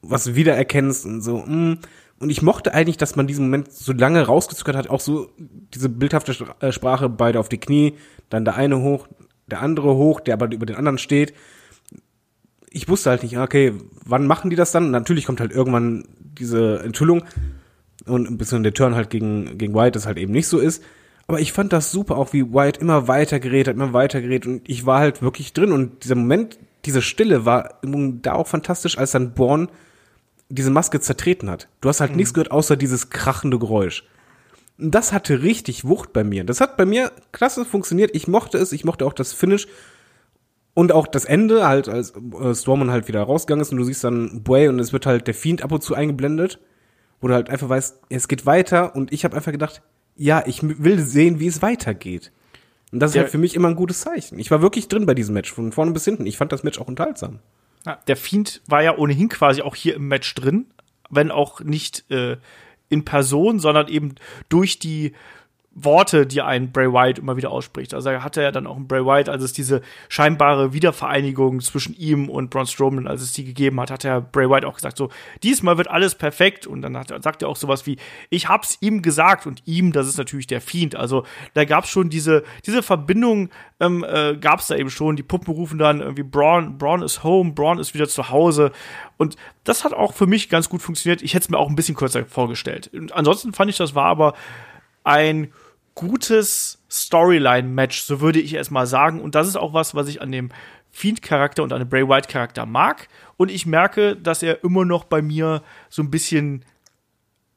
[0.00, 1.38] was du wiedererkennst und so.
[1.38, 1.78] Mm.
[2.18, 5.88] Und ich mochte eigentlich, dass man diesen Moment so lange rausgezögert hat, auch so diese
[5.88, 7.94] bildhafte äh, Sprache, beide auf die Knie,
[8.28, 9.08] dann der eine hoch,
[9.50, 11.34] der andere hoch, der aber über den anderen steht.
[12.70, 14.90] Ich wusste halt nicht, okay, wann machen die das dann?
[14.90, 17.24] Natürlich kommt halt irgendwann diese Enthüllung
[18.06, 20.82] und ein bisschen der Turn halt gegen, gegen White, das halt eben nicht so ist.
[21.26, 24.46] Aber ich fand das super, auch wie White immer weiter gerät hat, immer weiter gerät
[24.46, 28.98] und ich war halt wirklich drin und dieser Moment, diese Stille war da auch fantastisch,
[28.98, 29.68] als dann Born
[30.48, 31.68] diese Maske zertreten hat.
[31.80, 34.04] Du hast halt nichts gehört, außer dieses krachende Geräusch.
[34.78, 36.42] Und das hatte richtig Wucht bei mir.
[36.44, 38.10] Das hat bei mir klasse funktioniert.
[38.14, 39.68] Ich mochte es, ich mochte auch das Finish
[40.74, 44.04] und auch das Ende, halt als äh, Strowman halt wieder rausgegangen ist und du siehst
[44.04, 46.58] dann Bray und es wird halt der Fiend ab und zu eingeblendet,
[47.20, 49.82] wo du halt einfach weißt, es geht weiter und ich habe einfach gedacht,
[50.16, 52.32] ja, ich will sehen, wie es weitergeht.
[52.92, 54.38] Und das ist Der- halt für mich immer ein gutes Zeichen.
[54.38, 56.26] Ich war wirklich drin bei diesem Match, von vorne bis hinten.
[56.26, 57.38] Ich fand das Match auch unterhaltsam.
[57.86, 60.66] Ja, der Fiend war ja ohnehin quasi auch hier im Match drin,
[61.08, 62.36] wenn auch nicht äh,
[62.88, 64.16] in Person, sondern eben
[64.48, 65.12] durch die
[65.72, 67.94] Worte, die ein Bray Wyatt immer wieder ausspricht.
[67.94, 71.96] Also er hatte ja dann auch einen Bray Wyatt, als es diese scheinbare Wiedervereinigung zwischen
[71.96, 74.96] ihm und Braun Strowman, als es die gegeben hat, hat der Bray Wyatt auch gesagt,
[74.96, 75.10] so,
[75.44, 76.66] diesmal wird alles perfekt.
[76.66, 77.98] Und dann hat, er- sagt er auch sowas wie,
[78.30, 80.96] ich hab's ihm gesagt und ihm, das ist natürlich der Fiend.
[80.96, 85.14] Also da gab's schon diese, diese Verbindung, ähm, äh, gab's da eben schon.
[85.14, 88.72] Die Puppen rufen dann irgendwie, Braun, Braun is home, Braun ist wieder zu Hause.
[89.18, 91.22] Und das hat auch für mich ganz gut funktioniert.
[91.22, 92.90] Ich hätte es mir auch ein bisschen kürzer vorgestellt.
[92.92, 94.34] Und ansonsten fand ich, das war aber
[95.04, 95.52] ein
[95.94, 99.20] gutes Storyline-Match, so würde ich es mal sagen.
[99.20, 100.50] Und das ist auch was, was ich an dem
[100.90, 103.08] Fiend-Charakter und an dem Bray Wyatt-Charakter mag.
[103.36, 106.64] Und ich merke, dass er immer noch bei mir so ein bisschen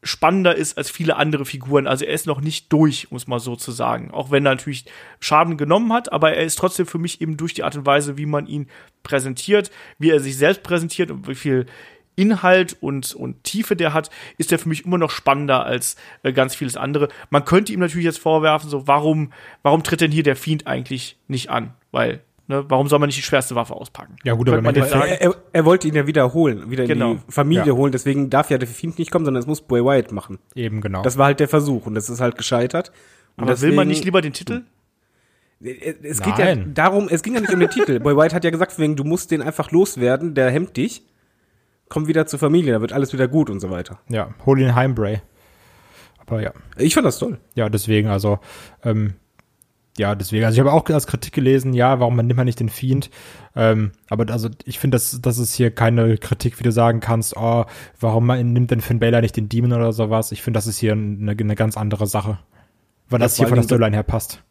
[0.04, 1.88] spannender ist als viele andere Figuren.
[1.88, 4.12] Also er ist noch nicht durch, muss man so zu sagen.
[4.12, 4.86] Auch wenn er natürlich
[5.20, 8.18] Schaden genommen hat, aber er ist trotzdem für mich eben durch die Art und Weise,
[8.18, 8.68] wie man ihn
[9.04, 11.66] präsentiert, wie er sich selbst präsentiert und wie viel
[12.16, 16.32] Inhalt und, und Tiefe der hat, ist er für mich immer noch spannender als äh,
[16.34, 17.07] ganz vieles andere.
[17.30, 19.32] Man könnte ihm natürlich jetzt vorwerfen, so, warum,
[19.64, 21.74] warum tritt denn hier der Fiend eigentlich nicht an?
[21.91, 24.16] Weil, ne, warum soll man nicht die schwerste Waffe auspacken?
[24.24, 27.11] Ja, gut, aber man Er, er, er wollte ihn ja wiederholen, wieder Genau.
[27.14, 27.74] in die Familie Ja.
[27.74, 30.39] holen, deswegen darf ja der Fiend nicht kommen, sondern es muss Bray Wyatt machen.
[30.55, 31.01] Eben, genau.
[31.03, 32.91] Das war halt der Versuch und das ist halt gescheitert.
[33.38, 34.61] Und aber will man deswegen- nicht lieber den Titel?
[35.61, 36.74] Es geht ja Nein.
[36.74, 37.99] darum, es ging ja nicht um den Titel.
[38.01, 41.03] Boy White hat ja gesagt, wegen, du musst den einfach loswerden, der hemmt dich.
[41.90, 44.00] Komm wieder zur Familie, da wird alles wieder gut und so weiter.
[44.10, 45.22] ja, hol ihn heim, Bray.
[46.20, 46.52] Aber ja.
[46.78, 47.40] Ich fand das toll.
[47.54, 48.40] Ja, deswegen, also,
[48.84, 49.16] ähm,
[49.98, 50.44] ja, deswegen.
[50.46, 53.12] Also ich habe auch als Kritik gelesen, ja, warum nimmt man nicht den Fiend?
[53.56, 57.38] Ähm, aber also ich finde, das, das ist hier keine Kritik, wie du sagen kannst,
[57.38, 57.66] oh,
[58.00, 60.32] warum man, nimmt denn Finn Balor nicht den Demon oder sowas?
[60.32, 62.40] Ich finde, das ist hier eine, eine ganz andere Sache.
[63.10, 64.42] Weil das vor hier von der Storyline her passt.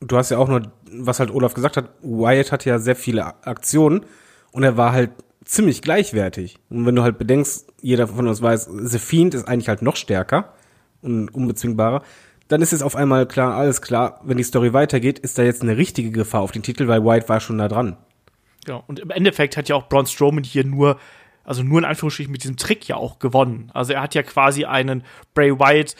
[0.00, 3.24] Du hast ja auch nur, was halt Olaf gesagt hat, Wyatt hat ja sehr viele
[3.46, 4.04] Aktionen
[4.52, 5.12] und er war halt
[5.50, 6.58] ziemlich gleichwertig.
[6.70, 9.96] Und wenn du halt bedenkst, jeder von uns weiß, The Fiend ist eigentlich halt noch
[9.96, 10.54] stärker
[11.02, 12.02] und unbezwingbarer,
[12.46, 15.62] dann ist es auf einmal klar, alles klar, wenn die Story weitergeht, ist da jetzt
[15.62, 17.96] eine richtige Gefahr auf den Titel, weil White war schon da dran.
[18.64, 18.84] Genau.
[18.86, 21.00] Und im Endeffekt hat ja auch Braun Strowman hier nur,
[21.42, 23.70] also nur in Anführungsstrichen mit diesem Trick ja auch gewonnen.
[23.74, 25.02] Also er hat ja quasi einen
[25.34, 25.96] Bray Wyatt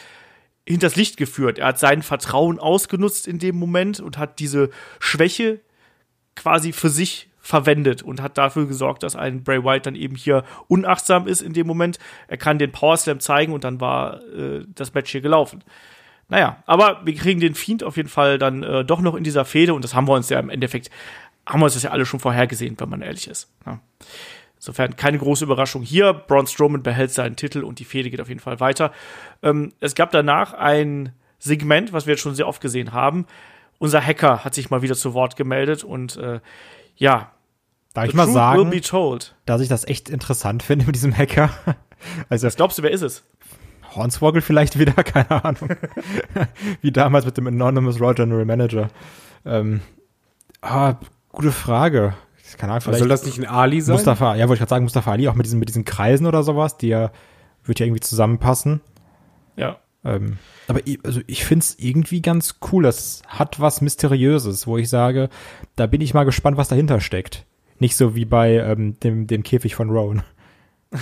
[0.65, 1.59] hinters Licht geführt.
[1.59, 5.59] Er hat sein Vertrauen ausgenutzt in dem Moment und hat diese Schwäche
[6.35, 10.43] quasi für sich verwendet und hat dafür gesorgt, dass ein Bray Wyatt dann eben hier
[10.69, 11.99] unachtsam ist in dem Moment.
[12.29, 15.63] Er kann den Power Slam zeigen und dann war äh, das Match hier gelaufen.
[16.29, 19.43] Naja, aber wir kriegen den Fiend auf jeden Fall dann äh, doch noch in dieser
[19.43, 20.89] Fehde und das haben wir uns ja im Endeffekt,
[21.45, 23.51] haben wir uns das ja alle schon vorhergesehen, wenn man ehrlich ist.
[23.65, 23.79] Ja.
[24.55, 26.13] Insofern keine große Überraschung hier.
[26.13, 28.93] Braun Strowman behält seinen Titel und die Fehde geht auf jeden Fall weiter.
[29.43, 33.25] Ähm, es gab danach ein Segment, was wir jetzt schon sehr oft gesehen haben.
[33.79, 36.39] Unser Hacker hat sich mal wieder zu Wort gemeldet und äh,
[36.95, 37.31] ja,
[37.93, 39.35] Darf ich mal sagen, will be told.
[39.45, 41.49] dass ich das echt interessant finde mit diesem Hacker.
[42.29, 43.23] Also, Was glaubst du, wer ist es?
[43.95, 45.69] Hornswoggle vielleicht wieder, keine Ahnung.
[46.81, 48.87] Wie damals mit dem Anonymous Raw General Manager.
[49.45, 49.81] Ähm,
[50.63, 50.95] ah,
[51.29, 52.15] gute Frage.
[52.57, 53.93] Keine Ahnung, vielleicht soll das nicht ein Ali sein?
[53.93, 56.41] Mustafa, ja, wollte ich gerade sagen, Mustafa Ali, auch mit diesen, mit diesen Kreisen oder
[56.41, 57.11] sowas, die ja,
[57.63, 58.81] wird ja irgendwie zusammenpassen.
[59.55, 59.77] Ja.
[60.03, 62.81] Ähm, aber ich, also ich finde es irgendwie ganz cool.
[62.83, 65.29] Das hat was Mysteriöses, wo ich sage,
[65.75, 67.45] da bin ich mal gespannt, was dahinter steckt.
[67.81, 70.21] Nicht so wie bei ähm, dem, dem Käfig von Rowan.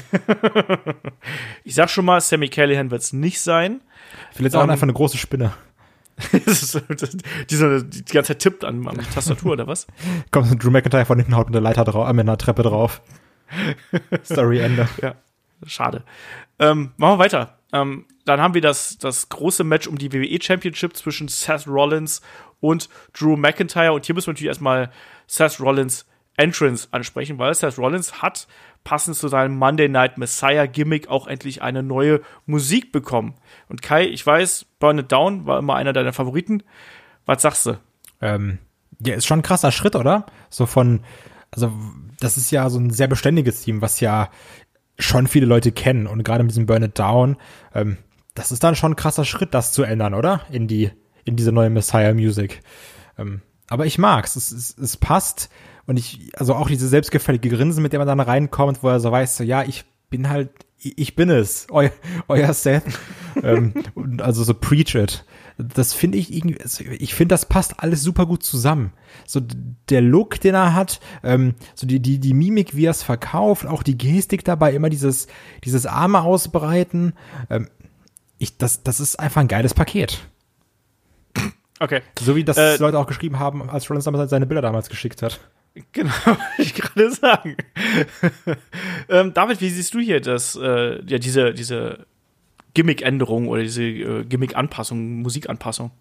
[1.65, 3.81] ich sag schon mal, Sammy Callahan wird es nicht sein.
[4.31, 5.51] Vielleicht auch um, einfach eine große Spinne.
[6.31, 6.79] die, so,
[7.81, 9.87] die ganze Zeit tippt an, an der Tastatur, oder was?
[10.31, 13.01] Kommt Drew McIntyre von hinten, haut mit der Leiter drauf, äh, mit einer Treppe drauf.
[14.23, 14.87] Story Ende.
[15.01, 15.15] Ja,
[15.65, 16.05] schade.
[16.59, 17.57] Ähm, machen wir weiter.
[17.73, 22.21] Ähm, dann haben wir das, das große Match um die WWE Championship zwischen Seth Rollins
[22.61, 23.91] und Drew McIntyre.
[23.91, 24.91] Und hier müssen wir natürlich erstmal
[25.27, 26.05] Seth Rollins
[26.39, 28.47] Entrance ansprechen, weil Seth Rollins hat
[28.83, 33.35] passend zu seinem Monday Night Messiah Gimmick auch endlich eine neue Musik bekommen.
[33.67, 36.63] Und Kai, ich weiß, Burn It Down war immer einer deiner Favoriten.
[37.25, 37.77] Was sagst du?
[38.21, 38.59] Ähm,
[38.99, 40.25] ja, ist schon ein krasser Schritt, oder?
[40.49, 41.01] So von,
[41.51, 41.73] also
[42.19, 44.29] das ist ja so ein sehr beständiges Team, was ja
[44.97, 47.37] schon viele Leute kennen und gerade mit diesem Burn It Down,
[47.73, 47.97] ähm,
[48.33, 50.41] das ist dann schon ein krasser Schritt, das zu ändern, oder?
[50.49, 50.91] In die,
[51.25, 52.61] in diese neue Messiah Music.
[53.17, 55.49] Ähm, aber ich mag's, es, es, es passt
[55.89, 59.11] und ich, also auch diese selbstgefällige Grinsen, mit der man dann reinkommt, wo er so
[59.11, 61.89] weiß, so, ja, ich bin halt, ich bin es, eu,
[62.27, 62.83] euer Seth.
[63.43, 65.25] ähm, und also so preach it.
[65.57, 68.93] Das finde ich irgendwie, also ich finde, das passt alles super gut zusammen.
[69.25, 69.41] So
[69.89, 73.65] der Look, den er hat, ähm, so die, die, die Mimik, wie er es verkauft,
[73.65, 75.25] auch die Gestik dabei, immer dieses,
[75.63, 77.13] dieses Arme ausbreiten.
[77.49, 77.67] Ähm,
[78.37, 80.19] ich, das, das ist einfach ein geiles Paket.
[81.79, 82.03] Okay.
[82.19, 85.23] So wie das äh, Leute auch geschrieben haben, als Rollins damals seine Bilder damals geschickt
[85.23, 85.39] hat.
[85.91, 86.11] Genau,
[86.57, 87.55] ich gerade sagen.
[89.09, 92.05] ähm, David, wie siehst du hier das, äh, ja, diese, diese
[92.73, 95.91] Gimmick-Änderung oder diese äh, Gimmick-Anpassung, Musikanpassung?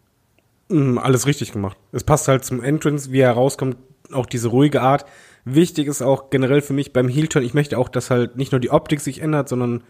[0.69, 1.77] Mm, alles richtig gemacht.
[1.93, 3.77] Es passt halt zum Entrance, wie er rauskommt,
[4.13, 5.05] auch diese ruhige Art.
[5.45, 8.61] Wichtig ist auch generell für mich beim Heel-Turn, ich möchte auch, dass halt nicht nur
[8.61, 9.83] die Optik sich ändert, sondern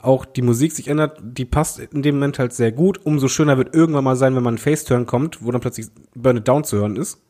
[0.00, 1.18] auch die Musik sich ändert.
[1.22, 3.04] Die passt in dem Moment halt sehr gut.
[3.04, 6.38] Umso schöner wird irgendwann mal sein, wenn man ein Face-Turn kommt, wo dann plötzlich Burn
[6.38, 7.20] It Down zu hören ist.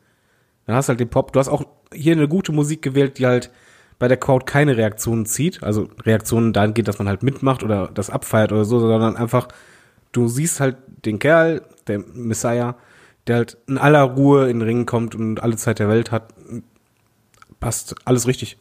[0.65, 1.33] Dann hast du halt den Pop.
[1.33, 3.51] Du hast auch hier eine gute Musik gewählt, die halt
[3.99, 5.63] bei der Crowd keine Reaktionen zieht.
[5.63, 9.47] Also Reaktionen dahin geht, dass man halt mitmacht oder das abfeiert oder so, sondern einfach,
[10.11, 12.75] du siehst halt den Kerl, der Messiah,
[13.27, 16.33] der halt in aller Ruhe in den Ring kommt und alle Zeit der Welt hat.
[17.59, 18.57] Passt alles richtig.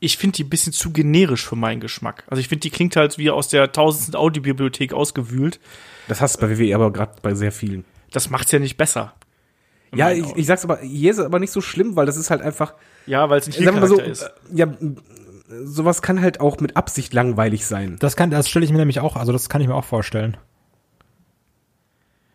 [0.00, 2.24] Ich finde die ein bisschen zu generisch für meinen Geschmack.
[2.28, 5.58] Also ich finde, die klingt halt wie aus der tausendsten Audiobibliothek ausgewühlt.
[6.06, 7.84] Das hast du bei WWE aber gerade bei sehr vielen.
[8.12, 9.14] Das macht's ja nicht besser.
[9.94, 12.30] Ja, ich, ich sag's aber, hier ist es aber nicht so schlimm, weil das ist
[12.30, 12.74] halt einfach.
[13.06, 14.30] Ja, weil es nicht sagen so, ist.
[14.52, 14.66] Ja,
[15.64, 17.96] sowas kann halt auch mit Absicht langweilig sein.
[18.00, 20.36] Das kann, das stelle ich mir nämlich auch, also das kann ich mir auch vorstellen.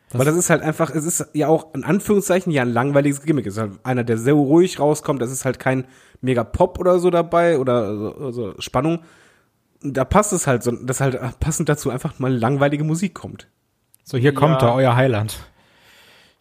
[0.10, 3.24] Das Weil das ist halt einfach, es ist ja auch in Anführungszeichen ja ein langweiliges
[3.24, 3.48] Gimmick.
[3.48, 5.22] Es ist halt einer, der sehr ruhig rauskommt.
[5.22, 5.86] Das ist halt kein
[6.22, 9.00] mega Pop oder so dabei oder so, so Spannung.
[9.82, 13.48] Da passt es halt so, dass halt passend dazu einfach mal langweilige Musik kommt.
[14.04, 14.40] So, hier ja.
[14.40, 15.40] kommt da euer Heiland.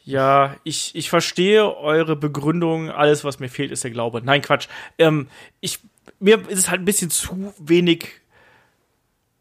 [0.04, 2.90] Ja, ich, ich verstehe eure Begründung.
[2.90, 4.20] Alles, was mir fehlt, ist der Glaube.
[4.22, 4.68] Nein, Quatsch.
[4.98, 5.28] Ähm,
[5.60, 5.78] ich,
[6.18, 8.08] mir ist es halt ein bisschen zu wenig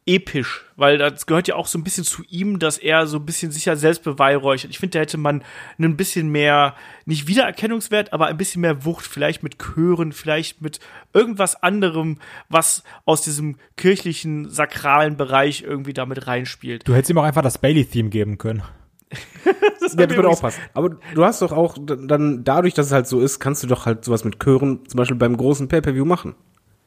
[0.05, 3.25] episch, weil das gehört ja auch so ein bisschen zu ihm, dass er so ein
[3.25, 4.71] bisschen sicher selbst beweihräuchert.
[4.71, 5.43] Ich finde, da hätte man
[5.79, 10.79] ein bisschen mehr, nicht Wiedererkennungswert, aber ein bisschen mehr Wucht, vielleicht mit Chören, vielleicht mit
[11.13, 12.17] irgendwas anderem,
[12.49, 16.87] was aus diesem kirchlichen, sakralen Bereich irgendwie damit reinspielt.
[16.87, 18.63] Du hättest ihm auch einfach das Bailey-Theme geben können.
[19.79, 20.61] das ja, das würde auch passen.
[20.73, 23.85] Aber du hast doch auch dann dadurch, dass es halt so ist, kannst du doch
[23.85, 26.35] halt sowas mit Chören zum Beispiel beim großen Pay-per-View machen.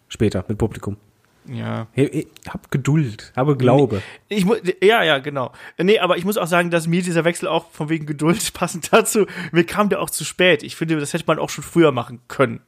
[0.08, 0.96] Später mit Publikum.
[1.46, 1.88] Ja.
[1.92, 4.02] Hey, hey, hab Geduld, habe Glaube.
[4.30, 4.46] Nee, ich,
[4.82, 5.52] ja, ja, genau.
[5.76, 8.92] Nee, aber ich muss auch sagen, dass mir dieser Wechsel auch von wegen Geduld passend
[8.92, 10.62] dazu, mir kam der auch zu spät.
[10.62, 12.60] Ich finde, das hätte man auch schon früher machen können,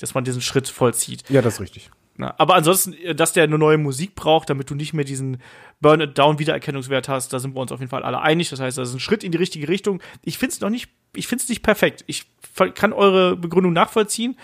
[0.00, 1.28] dass man diesen Schritt vollzieht.
[1.28, 1.90] Ja, das ist richtig.
[2.20, 5.40] Na, aber ansonsten, dass der eine neue Musik braucht, damit du nicht mehr diesen
[5.80, 8.50] Burn It Down Wiedererkennungswert hast, da sind wir uns auf jeden Fall alle einig.
[8.50, 10.02] Das heißt, das ist ein Schritt in die richtige Richtung.
[10.24, 12.02] Ich finde es noch nicht, ich finde es nicht perfekt.
[12.08, 12.26] Ich
[12.74, 14.36] kann eure Begründung nachvollziehen,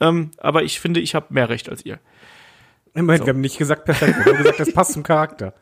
[0.00, 2.00] ähm, aber ich finde, ich habe mehr Recht als ihr.
[2.92, 3.26] Immerhin, so.
[3.26, 5.54] wir haben nicht gesagt perfekt, wir haben gesagt, das passt zum Charakter.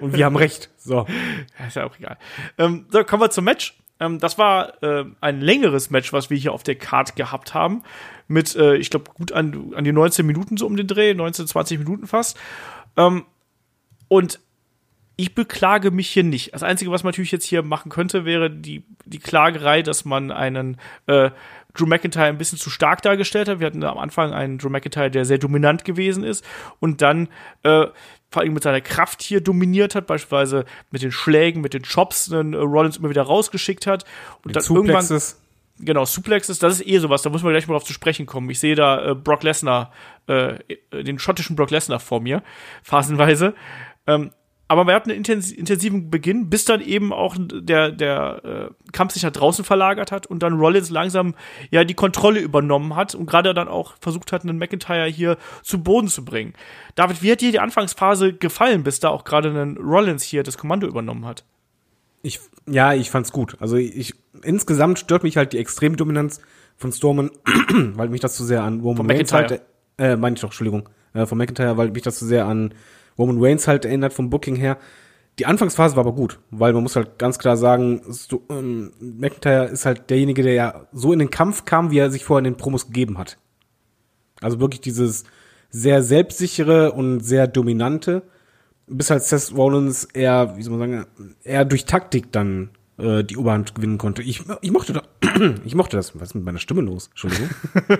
[0.00, 0.70] Und wir haben recht.
[0.78, 1.06] So.
[1.66, 2.16] Ist ja auch egal.
[2.56, 3.76] Ähm, so, kommen wir zum Match.
[4.00, 7.82] Ähm, das war äh, ein längeres Match, was wir hier auf der Card gehabt haben.
[8.28, 11.46] Mit, äh, ich glaube, gut an, an die 19 Minuten so um den Dreh, 19,
[11.46, 12.38] 20 Minuten fast.
[12.96, 13.24] Ähm,
[14.08, 14.40] und
[15.16, 16.52] ich beklage mich hier nicht.
[16.52, 20.30] Das Einzige, was man natürlich jetzt hier machen könnte, wäre die, die Klagerei, dass man
[20.30, 21.30] einen äh,
[21.76, 23.60] Drew McIntyre ein bisschen zu stark dargestellt hat.
[23.60, 26.44] Wir hatten am Anfang einen Drew McIntyre, der sehr dominant gewesen ist
[26.80, 27.28] und dann
[27.62, 27.86] äh,
[28.30, 32.26] vor allem mit seiner Kraft hier dominiert hat, beispielsweise mit den Schlägen, mit den Chops,
[32.26, 34.04] den äh, Rollins immer wieder rausgeschickt hat
[34.44, 35.20] und dann irgendwann
[35.78, 38.48] Genau, Suplexes, das ist eh sowas, da muss man gleich mal drauf zu sprechen kommen.
[38.48, 39.92] Ich sehe da äh, Brock Lesnar,
[40.26, 40.54] äh,
[40.90, 42.42] den schottischen Brock Lesnar vor mir,
[42.82, 43.54] phasenweise.
[44.06, 44.30] Ähm,
[44.68, 49.22] aber wir hatten einen intensiven Beginn, bis dann eben auch der, der äh, Kampf sich
[49.22, 51.34] nach draußen verlagert hat und dann Rollins langsam
[51.70, 55.82] ja die Kontrolle übernommen hat und gerade dann auch versucht hat, einen McIntyre hier zu
[55.82, 56.54] Boden zu bringen.
[56.96, 60.58] David, wie hat dir die Anfangsphase gefallen, bis da auch gerade ein Rollins hier das
[60.58, 61.44] Kommando übernommen hat?
[62.22, 63.56] Ich, ja, ich fand's gut.
[63.60, 66.40] Also ich, insgesamt stört mich halt die Extremdominanz
[66.76, 67.30] von Stormen,
[67.94, 69.62] weil mich das zu sehr an Roman Reigns halt,
[69.96, 72.74] äh, meine ich doch, Entschuldigung, äh, von McIntyre, weil mich das zu sehr an
[73.18, 74.78] Roman Reigns halt erinnert vom Booking her.
[75.38, 79.66] Die Anfangsphase war aber gut, weil man muss halt ganz klar sagen, so, ähm, McIntyre
[79.66, 82.52] ist halt derjenige, der ja so in den Kampf kam, wie er sich vorher in
[82.52, 83.38] den Promos gegeben hat.
[84.40, 85.24] Also wirklich dieses
[85.68, 88.22] sehr selbstsichere und sehr dominante,
[88.86, 93.36] bis halt Seth Rollins eher, wie soll man sagen, eher durch Taktik dann äh, die
[93.36, 94.22] Oberhand gewinnen konnte.
[94.22, 95.04] Ich, ich mochte das.
[95.64, 96.18] ich mochte das.
[96.18, 97.08] Was ist mit meiner Stimme los?
[97.08, 97.50] Entschuldigung.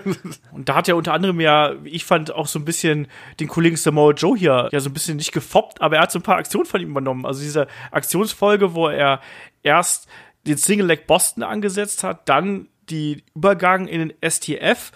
[0.52, 3.06] und da hat ja unter anderem ja, ich fand auch so ein bisschen
[3.40, 6.18] den Kollegen Samoa Joe hier ja so ein bisschen nicht gefoppt, aber er hat so
[6.18, 7.26] ein paar Aktionen von ihm übernommen.
[7.26, 9.20] Also diese Aktionsfolge, wo er
[9.62, 10.08] erst
[10.46, 14.92] den Single Leg Boston angesetzt hat, dann die Übergang in den STF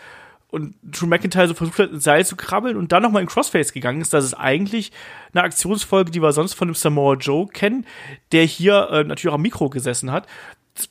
[0.51, 3.72] und Drew McIntyre so versucht hat, ins Seil zu krabbeln und dann nochmal in Crossface
[3.72, 4.92] gegangen ist, das ist eigentlich
[5.32, 7.86] eine Aktionsfolge, die wir sonst von dem Samoa Joe kennen,
[8.32, 10.26] der hier äh, natürlich auch am Mikro gesessen hat.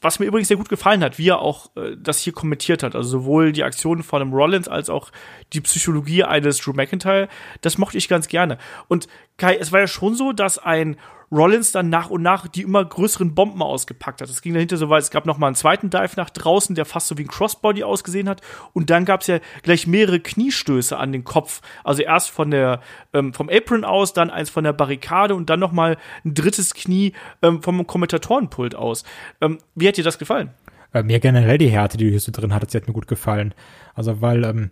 [0.01, 2.95] Was mir übrigens sehr gut gefallen hat, wie er auch äh, das hier kommentiert hat.
[2.95, 5.11] Also sowohl die Aktionen von einem Rollins als auch
[5.53, 7.27] die Psychologie eines Drew McIntyre,
[7.61, 8.57] das mochte ich ganz gerne.
[8.87, 9.07] Und
[9.37, 10.97] Kai, es war ja schon so, dass ein
[11.31, 14.29] Rollins dann nach und nach die immer größeren Bomben ausgepackt hat.
[14.29, 16.85] Das ging dahinter so weit, es gab noch mal einen zweiten Dive nach draußen, der
[16.85, 18.41] fast so wie ein Crossbody ausgesehen hat.
[18.73, 21.61] Und dann gab es ja gleich mehrere Kniestöße an den Kopf.
[21.83, 22.81] Also erst von der,
[23.13, 26.73] ähm, vom Apron aus, dann eins von der Barrikade und dann noch mal ein drittes
[26.73, 29.03] Knie ähm, vom Kommentatorenpult aus.
[29.41, 30.51] Ähm, wie hat dir das gefallen?
[30.93, 33.07] Äh, mir generell die Härte, die du hier so drin hattest, die hat mir gut
[33.07, 33.53] gefallen.
[33.93, 34.71] Also weil ähm,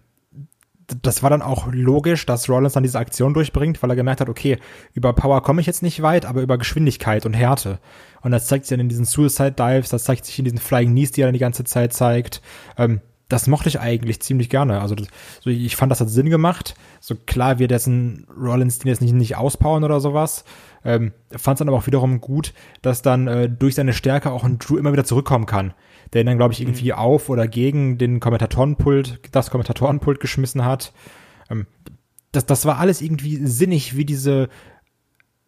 [0.87, 4.29] das war dann auch logisch, dass Rollins dann diese Aktion durchbringt, weil er gemerkt hat,
[4.29, 4.57] okay,
[4.93, 7.79] über Power komme ich jetzt nicht weit, aber über Geschwindigkeit und Härte.
[8.21, 10.91] Und das zeigt sich dann in diesen Suicide Dives, das zeigt sich in diesen Flying
[10.91, 12.41] Knees, die er dann die ganze Zeit zeigt.
[12.77, 14.79] Ähm, das mochte ich eigentlich ziemlich gerne.
[14.79, 15.07] Also das,
[15.41, 16.75] so ich fand, das hat Sinn gemacht.
[17.01, 20.45] So klar wird dessen Rollins den jetzt nicht, nicht auspowern oder sowas.
[20.85, 24.45] Ähm, fand es dann aber auch wiederum gut, dass dann äh, durch seine Stärke auch
[24.45, 25.73] ein Drew immer wieder zurückkommen kann
[26.13, 26.97] der ihn dann, glaube ich, irgendwie mhm.
[26.97, 30.93] auf oder gegen den Kommentatorenpult, das Kommentatorenpult geschmissen hat.
[31.49, 31.67] Ähm,
[32.31, 34.49] das, das war alles irgendwie sinnig, wie diese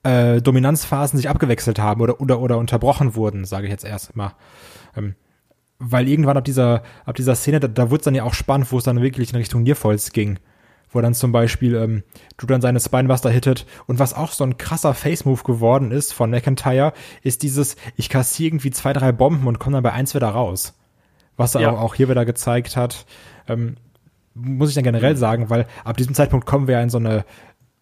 [0.03, 4.33] äh, Dominanzphasen sich abgewechselt haben oder, oder, oder unterbrochen wurden, sage ich jetzt erst mal.
[4.95, 5.15] Ähm,
[5.77, 8.71] weil irgendwann ab dieser, ab dieser Szene, da, da wurde es dann ja auch spannend,
[8.71, 10.39] wo es dann wirklich in Richtung Nierfalls ging
[10.91, 12.03] wo dann zum Beispiel ähm,
[12.37, 13.65] Drew dann seine Spinebuster hittet.
[13.85, 18.47] Und was auch so ein krasser Face-Move geworden ist von McIntyre, ist dieses, ich kassiere
[18.47, 20.75] irgendwie zwei, drei Bomben und komme dann bei eins wieder raus.
[21.37, 21.71] Was er ja.
[21.71, 23.05] auch hier wieder gezeigt hat.
[23.47, 23.77] Ähm,
[24.33, 27.25] muss ich dann generell sagen, weil ab diesem Zeitpunkt kommen wir ja in so eine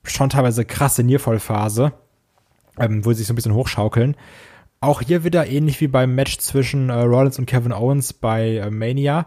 [0.04, 1.94] schon teilweise krasse Niervollphase,
[2.80, 4.16] ähm, wo sie sich so ein bisschen hochschaukeln.
[4.80, 8.70] Auch hier wieder ähnlich wie beim Match zwischen äh, Rollins und Kevin Owens bei äh,
[8.70, 9.26] Mania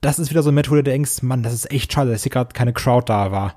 [0.00, 2.22] das ist wieder so ein Match, wo du denkst, Mann, das ist echt schade, dass
[2.22, 3.56] hier gerade keine Crowd da war.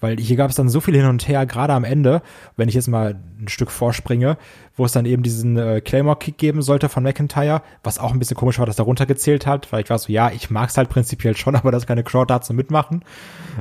[0.00, 2.22] Weil hier gab es dann so viel hin und her, gerade am Ende,
[2.56, 4.38] wenn ich jetzt mal ein Stück vorspringe,
[4.76, 8.36] wo es dann eben diesen äh, Claymore-Kick geben sollte von McIntyre, was auch ein bisschen
[8.36, 11.36] komisch war, dass er runtergezählt hat, weil ich war so, ja, ich mag's halt prinzipiell
[11.36, 13.04] schon, aber dass keine Crowd da zum Mitmachen.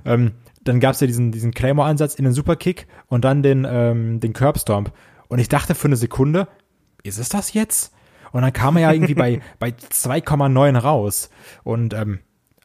[0.06, 0.34] Ähm,
[0.64, 4.92] dann gab's ja diesen, diesen Claymore-Ansatz in den Superkick und dann den, ähm, den Curbstomp.
[5.30, 6.48] Und ich dachte für eine Sekunde,
[7.04, 7.94] ist es das jetzt?
[8.32, 11.30] Und dann kam er ja irgendwie bei, bei 2,9 raus.
[11.64, 12.20] Und ähm,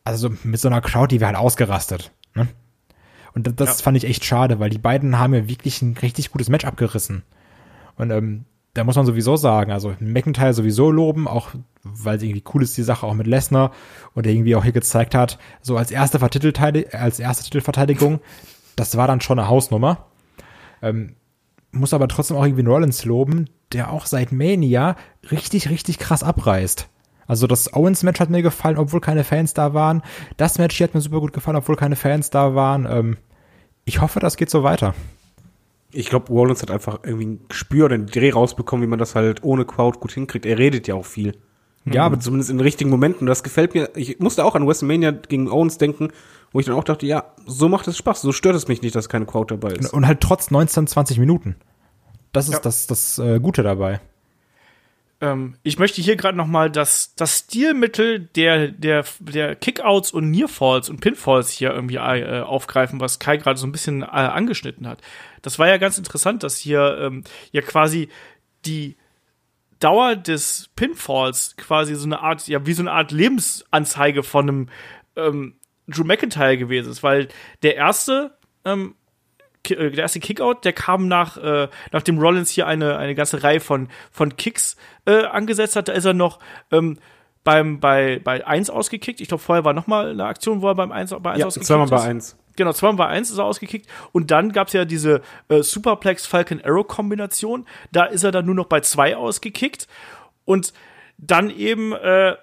[0.05, 2.13] also mit so einer Crowd, die wäre halt ausgerastet.
[2.35, 2.49] Ne?
[3.35, 3.85] Und das, das ja.
[3.85, 7.23] fand ich echt schade, weil die beiden haben ja wirklich ein richtig gutes Match abgerissen.
[7.97, 8.45] Und ähm,
[8.75, 11.51] da muss man sowieso sagen, also McIntyre sowieso loben, auch
[11.83, 13.73] weil es irgendwie cool ist, die Sache auch mit Lesnar
[14.15, 18.21] und der irgendwie auch hier gezeigt hat, so als erste, als erste Titelverteidigung,
[18.77, 20.07] das war dann schon eine Hausnummer.
[20.81, 21.17] Ähm,
[21.71, 24.97] muss aber trotzdem auch irgendwie Rollins loben, der auch seit Mania
[25.31, 26.89] richtig, richtig krass abreißt.
[27.27, 30.03] Also das Owens-Match hat mir gefallen, obwohl keine Fans da waren.
[30.37, 32.87] Das Match hier hat mir super gut gefallen, obwohl keine Fans da waren.
[32.91, 33.17] Ähm,
[33.85, 34.95] ich hoffe, das geht so weiter.
[35.93, 39.15] Ich glaube, Rollins hat einfach irgendwie ein Gespür oder einen Dreh rausbekommen, wie man das
[39.15, 40.47] halt ohne Crowd gut hinkriegt.
[40.47, 41.35] Er redet ja auch viel.
[41.85, 43.27] Ja, aber zumindest in den richtigen Momenten.
[43.27, 43.91] Das gefällt mir.
[43.97, 46.09] Ich musste auch an WrestleMania gegen Owens denken,
[46.53, 48.23] wo ich dann auch dachte, ja, so macht es Spaß.
[48.23, 49.93] So stört es mich nicht, dass keine Crowd dabei ist.
[49.93, 51.57] Und halt trotz 19, 20 Minuten.
[52.33, 52.61] Das ist Ja.
[52.61, 54.01] das, das äh, Gute dabei.
[55.21, 60.31] Ähm, ich möchte hier gerade noch mal das, das Stilmittel der, der, der Kickouts und
[60.31, 64.89] Nearfalls und Pinfalls hier irgendwie äh, aufgreifen, was Kai gerade so ein bisschen äh, angeschnitten
[64.89, 65.01] hat.
[65.43, 67.23] Das war ja ganz interessant, dass hier ähm,
[67.53, 68.09] ja quasi
[68.65, 68.97] die
[69.79, 74.69] Dauer des Pinfalls quasi so eine Art, ja, wie so eine Art Lebensanzeige von einem
[75.17, 75.55] ähm,
[75.89, 77.29] Drew McIntyre gewesen ist, weil
[77.63, 79.02] der erste ähm, äh,
[79.69, 83.89] der erste Kickout, der kam nach, äh, nachdem Rollins hier eine, eine ganze Reihe von,
[84.11, 85.89] von Kicks äh, angesetzt hat.
[85.89, 86.39] Da ist er noch
[86.71, 86.99] ähm,
[87.45, 89.21] beim, bei, bei 1 ausgekickt.
[89.21, 91.47] Ich glaube, vorher war noch mal eine Aktion, wo er beim 1, bei 1 Ja,
[91.47, 92.03] ausgekickt zweimal bei ist.
[92.03, 92.37] eins.
[92.57, 93.87] Genau, zweimal bei 1 ist er ausgekickt.
[94.13, 97.67] Und dann gab's ja diese äh, Superplex Falcon Arrow Kombination.
[97.93, 99.89] Da ist er dann nur noch bei 2 ausgekickt.
[100.45, 100.73] Und
[101.19, 102.37] dann eben äh,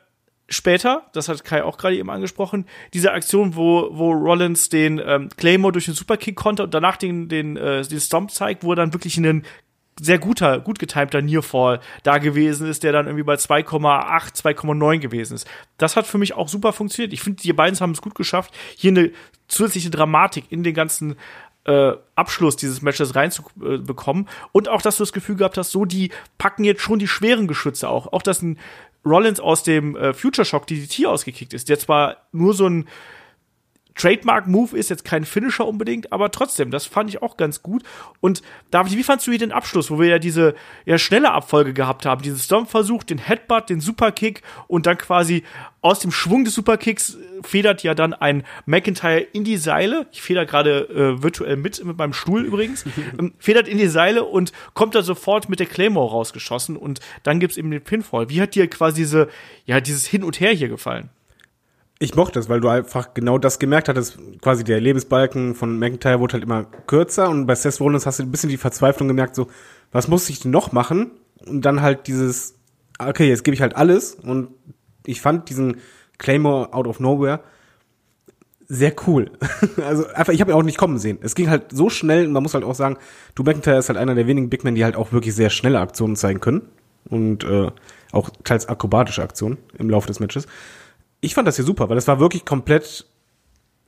[0.49, 5.29] später, das hat Kai auch gerade eben angesprochen, diese Aktion, wo, wo Rollins den ähm,
[5.37, 8.75] Claymore durch den Superkick konnte und danach den, den, äh, den Stomp zeigt, wo er
[8.75, 9.43] dann wirklich ein
[10.01, 15.35] sehr guter, gut getimter Nearfall da gewesen ist, der dann irgendwie bei 2,8, 2,9 gewesen
[15.35, 15.47] ist.
[15.77, 17.13] Das hat für mich auch super funktioniert.
[17.13, 19.11] Ich finde, die beiden haben es gut geschafft, hier eine
[19.47, 21.15] zusätzliche Dramatik in den ganzen
[21.65, 24.27] äh, Abschluss dieses Matches reinzubekommen.
[24.51, 27.47] Und auch, dass du das Gefühl gehabt hast, so, die packen jetzt schon die schweren
[27.47, 28.11] Geschütze auch.
[28.13, 28.57] Auch, dass ein
[29.05, 32.87] Rollins aus dem äh, Future Shock DDT ausgekickt ist, der zwar nur so ein
[33.95, 37.83] Trademark-Move ist jetzt kein Finisher unbedingt, aber trotzdem, das fand ich auch ganz gut.
[38.21, 41.73] Und David, wie fandst du hier den Abschluss, wo wir ja diese ja, schnelle Abfolge
[41.73, 42.21] gehabt haben?
[42.21, 45.43] Diesen Stomp-Versuch, den Headbutt, den Superkick und dann quasi
[45.81, 50.07] aus dem Schwung des Superkicks äh, federt ja dann ein McIntyre in die Seile.
[50.11, 52.85] Ich feder gerade äh, virtuell mit, mit meinem Stuhl übrigens.
[53.19, 57.39] ähm, federt in die Seile und kommt da sofort mit der Claymore rausgeschossen und dann
[57.39, 58.29] gibt's eben den Pinfall.
[58.29, 59.29] Wie hat dir quasi diese,
[59.65, 61.09] ja, dieses Hin und Her hier gefallen?
[62.01, 64.17] Ich mochte es, weil du einfach genau das gemerkt hattest.
[64.41, 68.23] Quasi der Lebensbalken von McIntyre wurde halt immer kürzer und bei Seth Rollins hast du
[68.23, 69.47] ein bisschen die Verzweiflung gemerkt, so,
[69.91, 71.11] was muss ich denn noch machen?
[71.45, 72.55] Und dann halt dieses,
[72.99, 74.49] okay, jetzt gebe ich halt alles und
[75.05, 75.77] ich fand diesen
[76.17, 77.41] Claymore out of nowhere
[78.69, 79.31] sehr cool.
[79.85, 81.17] also einfach, ich habe ihn auch nicht kommen sehen.
[81.21, 82.97] Es ging halt so schnell und man muss halt auch sagen,
[83.35, 85.79] du McIntyre ist halt einer der wenigen Big Men, die halt auch wirklich sehr schnelle
[85.79, 86.61] Aktionen zeigen können
[87.09, 87.71] und äh,
[88.11, 90.47] auch teils akrobatische Aktionen im Laufe des Matches.
[91.21, 93.05] Ich fand das hier super, weil das war wirklich komplett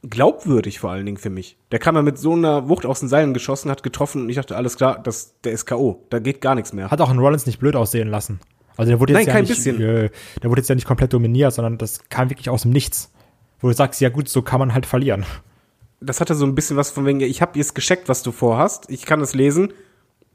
[0.03, 1.57] glaubwürdig vor allen Dingen für mich.
[1.71, 4.35] Der kam ja mit so einer Wucht aus den Seilen geschossen, hat getroffen und ich
[4.35, 6.03] dachte, alles klar, das, der ist K.O.
[6.09, 6.89] Da geht gar nichts mehr.
[6.89, 8.39] Hat auch einen Rollins nicht blöd aussehen lassen.
[8.77, 9.81] Also der wurde jetzt Nein, ja kein nicht, bisschen.
[9.81, 10.09] Äh,
[10.41, 13.11] der wurde jetzt ja nicht komplett dominiert, sondern das kam wirklich aus dem Nichts.
[13.59, 15.23] Wo du sagst, ja gut, so kann man halt verlieren.
[15.99, 18.89] Das hatte so ein bisschen was von wegen, ich habe jetzt gescheckt, was du vorhast,
[18.89, 19.71] ich kann es lesen,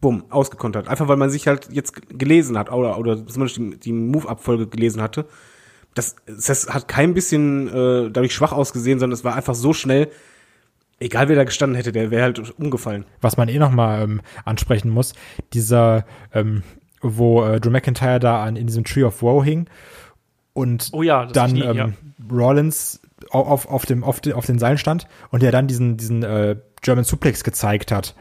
[0.01, 0.87] bumm, ausgekontert.
[0.87, 5.03] Einfach weil man sich halt jetzt gelesen hat oder, oder zumindest die, die Move-Abfolge gelesen
[5.03, 5.27] hatte.
[5.97, 10.09] Das, das hat kein bisschen äh, dadurch schwach ausgesehen, sondern es war einfach so schnell,
[11.01, 13.05] egal wer da gestanden hätte, der wäre halt umgefallen.
[13.21, 15.15] Was man eh noch mal ähm, ansprechen muss,
[15.53, 16.63] dieser, ähm,
[17.01, 19.69] wo äh, Drew McIntyre da an, in diesem Tree of Woe hing
[20.53, 21.89] und Oh ja, das dann nie, ähm, ja.
[22.31, 25.97] Rollins au- auf, auf, dem, auf, den, auf den Seilen stand und der dann diesen,
[25.97, 28.15] diesen äh, German Suplex gezeigt hat,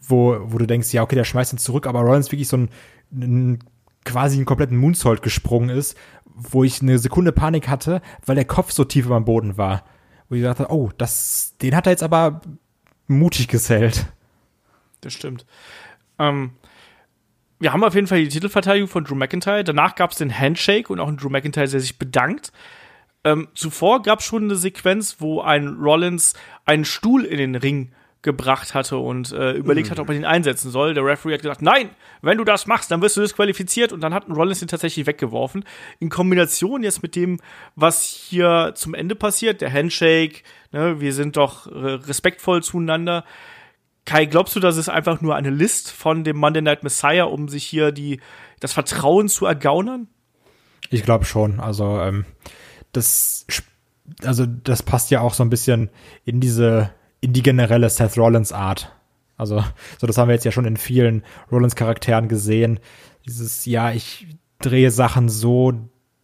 [0.00, 2.68] wo, wo du denkst, ja, okay, der schmeißt ihn zurück, aber Rollins wirklich so ein,
[3.12, 3.58] ein
[4.04, 5.94] quasi einen kompletten Moonsault gesprungen ist,
[6.38, 9.84] wo ich eine Sekunde Panik hatte, weil der Kopf so tief über dem Boden war.
[10.28, 12.40] Wo ich dachte, oh, das, den hat er jetzt aber
[13.06, 14.06] mutig gesellt.
[15.00, 15.46] Das stimmt.
[16.18, 16.52] Ähm,
[17.58, 19.64] wir haben auf jeden Fall die Titelverteidigung von Drew McIntyre.
[19.64, 22.52] Danach gab es den Handshake und auch ein Drew McIntyre, der sich bedankt.
[23.24, 26.34] Ähm, zuvor gab es schon eine Sequenz, wo ein Rollins
[26.64, 27.92] einen Stuhl in den Ring
[28.22, 30.94] gebracht hatte und äh, überlegt hat, ob er den einsetzen soll.
[30.94, 31.90] Der Referee hat gesagt, nein,
[32.20, 35.64] wenn du das machst, dann wirst du disqualifiziert und dann hat Rollins den tatsächlich weggeworfen.
[36.00, 37.38] In Kombination jetzt mit dem,
[37.76, 40.42] was hier zum Ende passiert, der Handshake,
[40.72, 43.24] ne, wir sind doch äh, respektvoll zueinander.
[44.04, 47.48] Kai, glaubst du, das ist einfach nur eine List von dem Monday Night Messiah, um
[47.48, 48.20] sich hier die,
[48.58, 50.08] das Vertrauen zu ergaunern?
[50.90, 51.60] Ich glaube schon.
[51.60, 52.24] Also ähm,
[52.92, 53.46] das,
[54.24, 55.90] also das passt ja auch so ein bisschen
[56.24, 56.90] in diese,
[57.20, 58.92] in die generelle Seth Rollins Art.
[59.36, 59.64] Also
[59.98, 62.80] so das haben wir jetzt ja schon in vielen Rollins Charakteren gesehen.
[63.26, 64.26] Dieses ja, ich
[64.60, 65.72] drehe Sachen so,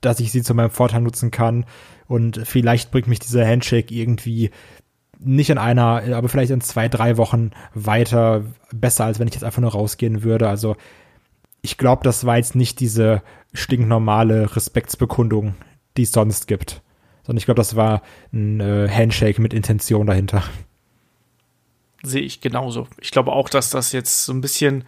[0.01, 1.65] dass ich sie zu meinem Vorteil nutzen kann
[2.07, 4.51] und vielleicht bringt mich dieser Handshake irgendwie
[5.19, 9.45] nicht in einer, aber vielleicht in zwei, drei Wochen weiter besser, als wenn ich jetzt
[9.45, 10.49] einfach nur rausgehen würde.
[10.49, 10.77] Also
[11.63, 13.23] ich glaube, das war jetzt nicht diese
[13.55, 15.55] stinknormale Respektsbekundung,
[15.97, 16.83] die es sonst gibt.
[17.23, 20.43] Sondern ich glaube, das war ein äh, Handshake mit Intention dahinter.
[22.05, 22.87] Sehe ich genauso.
[23.01, 24.85] Ich glaube auch, dass das jetzt so ein bisschen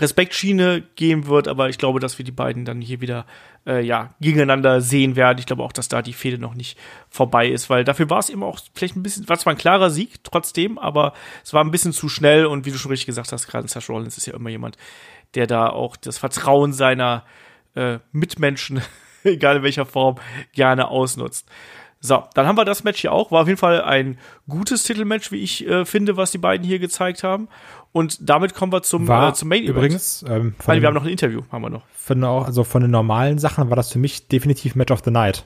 [0.00, 3.26] Respektschiene gehen wird, aber ich glaube, dass wir die beiden dann hier wieder
[3.66, 5.38] äh, ja gegeneinander sehen werden.
[5.38, 6.78] Ich glaube auch, dass da die Fehde noch nicht
[7.10, 9.90] vorbei ist, weil dafür war es eben auch vielleicht ein bisschen, war zwar ein klarer
[9.90, 11.12] Sieg trotzdem, aber
[11.44, 13.92] es war ein bisschen zu schnell und wie du schon richtig gesagt hast, gerade Sasha
[13.92, 14.78] Rollins ist ja immer jemand,
[15.34, 17.24] der da auch das Vertrauen seiner
[17.74, 18.80] äh, Mitmenschen,
[19.24, 20.16] egal in welcher Form,
[20.54, 21.46] gerne ausnutzt.
[22.02, 23.30] So, dann haben wir das Match hier auch.
[23.30, 26.78] War auf jeden Fall ein gutes Titelmatch, wie ich äh, finde, was die beiden hier
[26.78, 27.48] gezeigt haben.
[27.92, 29.76] Und damit kommen wir zum, War äh, zum Main Event.
[29.76, 31.82] übrigens, ähm, von, Weil den, wir haben noch ein Interview, haben wir noch.
[31.94, 35.44] von, also von den normalen Sachen war das für mich definitiv Match of the Night.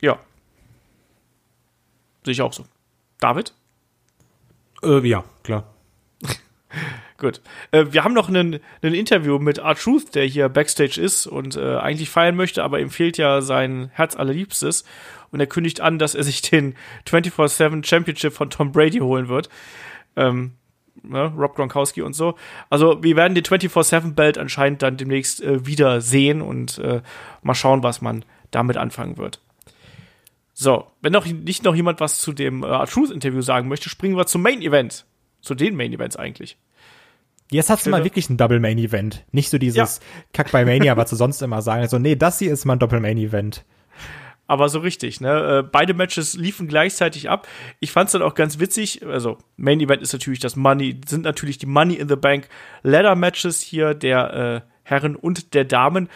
[0.00, 0.18] Ja.
[2.24, 2.64] Sehe ich auch so.
[3.18, 3.52] David?
[4.84, 5.64] Äh, ja, klar.
[7.18, 7.40] Gut.
[7.70, 12.10] Äh, wir haben noch ein Interview mit R-Truth, der hier Backstage ist und äh, eigentlich
[12.10, 14.84] feiern möchte, aber ihm fehlt ja sein Herz allerliebstes.
[15.32, 16.74] Und er kündigt an, dass er sich den
[17.08, 19.48] 24-7 Championship von Tom Brady holen wird.
[20.14, 20.52] Ähm,
[21.02, 22.36] ne, Rob Gronkowski und so.
[22.70, 27.02] Also wir werden den 24-7-Belt anscheinend dann demnächst äh, wieder sehen und äh,
[27.42, 29.40] mal schauen, was man damit anfangen wird.
[30.52, 34.26] So, wenn noch nicht noch jemand was zu dem äh, R-Truth-Interview sagen möchte, springen wir
[34.26, 35.04] zum Main-Event.
[35.42, 36.56] Zu den Main-Events eigentlich.
[37.50, 39.24] Jetzt hast du mal wirklich ein Double Main Event.
[39.32, 40.00] Nicht so dieses
[40.32, 41.82] Kack bei Mania, was du sonst immer sagen.
[41.82, 43.64] Also, nee, das hier ist mal ein Doppel Main Event.
[44.48, 45.58] aber so richtig, ne?
[45.58, 47.46] Äh, Beide Matches liefen gleichzeitig ab.
[47.80, 49.06] Ich fand's dann auch ganz witzig.
[49.06, 52.48] Also, Main Event ist natürlich das Money, sind natürlich die Money in the Bank
[52.82, 56.08] Ladder Matches hier der äh, Herren und der Damen.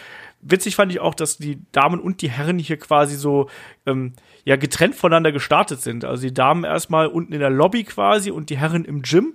[0.42, 3.50] Witzig fand ich auch, dass die Damen und die Herren hier quasi so
[3.84, 4.14] ähm,
[4.44, 6.04] ja getrennt voneinander gestartet sind.
[6.04, 9.34] Also die Damen erstmal unten in der Lobby quasi und die Herren im Gym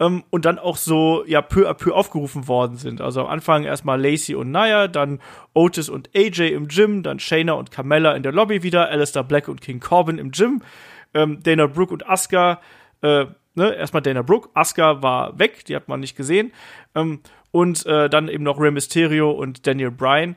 [0.00, 3.00] ähm, und dann auch so ja peu à peu aufgerufen worden sind.
[3.00, 5.20] Also am Anfang erstmal Lacey und Naya, dann
[5.52, 9.48] Otis und AJ im Gym, dann Shayna und Carmella in der Lobby wieder, Alistair Black
[9.48, 10.62] und King Corbin im Gym,
[11.14, 12.60] ähm, Dana Brooke und Asuka,
[13.02, 16.52] äh, ne, erstmal Dana Brooke, Asuka war weg, die hat man nicht gesehen,
[16.94, 17.20] ähm,
[17.52, 20.34] und äh, dann eben noch Rey Mysterio und Daniel Bryan.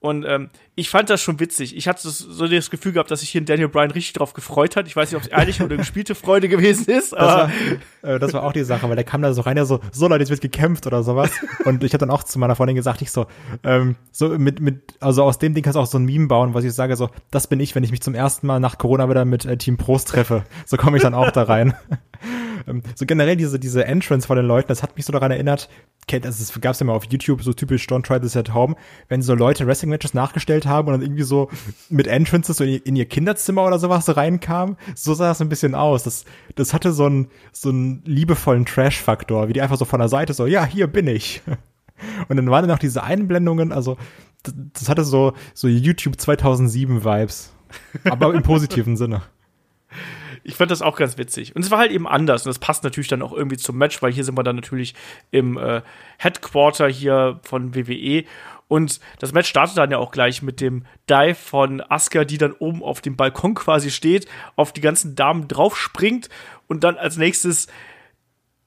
[0.00, 1.76] Und ähm, ich fand das schon witzig.
[1.76, 4.76] Ich hatte das, so das Gefühl gehabt, dass sich hier Daniel Bryan richtig drauf gefreut
[4.76, 4.86] hat.
[4.86, 7.50] Ich weiß nicht, ob es ehrliche oder gespielte Freude gewesen ist, Das aber
[8.02, 9.80] war, äh, das war auch die Sache, weil der kam da so rein, der so,
[9.90, 11.32] so Leute, jetzt wird gekämpft oder sowas.
[11.64, 13.26] Und ich habe dann auch zu meiner Freundin gesagt, ich so,
[13.64, 16.54] ähm, so mit, mit, also aus dem Ding kannst du auch so ein Meme bauen,
[16.54, 19.10] was ich sage, so, das bin ich, wenn ich mich zum ersten Mal nach Corona
[19.10, 20.44] wieder mit äh, Team Pros treffe.
[20.64, 21.74] So komme ich dann auch da rein.
[22.68, 25.68] Ähm, so generell diese, diese Entrance von den Leuten, das hat mich so daran erinnert,
[26.06, 28.76] kennt, also es gab's ja mal auf YouTube, so typisch Don't Try This at Home,
[29.08, 31.50] wenn so Leute Wrestling-Matches nachgestellt haben und dann irgendwie so
[31.90, 35.48] mit Entrances so in, ihr- in ihr Kinderzimmer oder sowas reinkamen, so sah es ein
[35.48, 36.02] bisschen aus.
[36.02, 40.08] Das, das hatte so einen, so einen liebevollen Trash-Faktor, wie die einfach so von der
[40.08, 41.42] Seite so, ja, hier bin ich.
[42.28, 43.96] Und dann waren dann noch diese Einblendungen, also
[44.44, 47.52] das, das hatte so, so YouTube 2007 Vibes.
[48.04, 49.22] Aber im positiven Sinne.
[50.44, 51.54] Ich fand das auch ganz witzig.
[51.54, 52.44] Und es war halt eben anders.
[52.44, 54.94] Und das passt natürlich dann auch irgendwie zum Match, weil hier sind wir dann natürlich
[55.30, 55.82] im äh,
[56.18, 58.24] Headquarter hier von WWE.
[58.68, 62.52] Und das Match startet dann ja auch gleich mit dem Dive von Asuka, die dann
[62.52, 64.26] oben auf dem Balkon quasi steht,
[64.56, 66.28] auf die ganzen Damen drauf springt
[66.66, 67.66] und dann als nächstes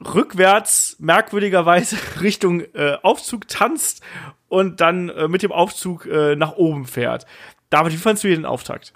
[0.03, 4.01] rückwärts merkwürdigerweise Richtung äh, Aufzug tanzt
[4.47, 7.27] und dann äh, mit dem Aufzug äh, nach oben fährt.
[7.69, 8.93] David, wie fandst du hier den Auftakt?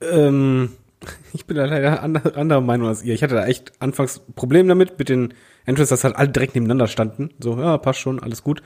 [0.00, 0.76] Ähm,
[1.32, 3.14] ich bin da leider ander, anderer Meinung als ihr.
[3.14, 5.34] Ich hatte da echt anfangs Probleme damit, mit den
[5.64, 7.30] Entrances, dass halt alle direkt nebeneinander standen.
[7.38, 8.62] So, ja, passt schon, alles gut.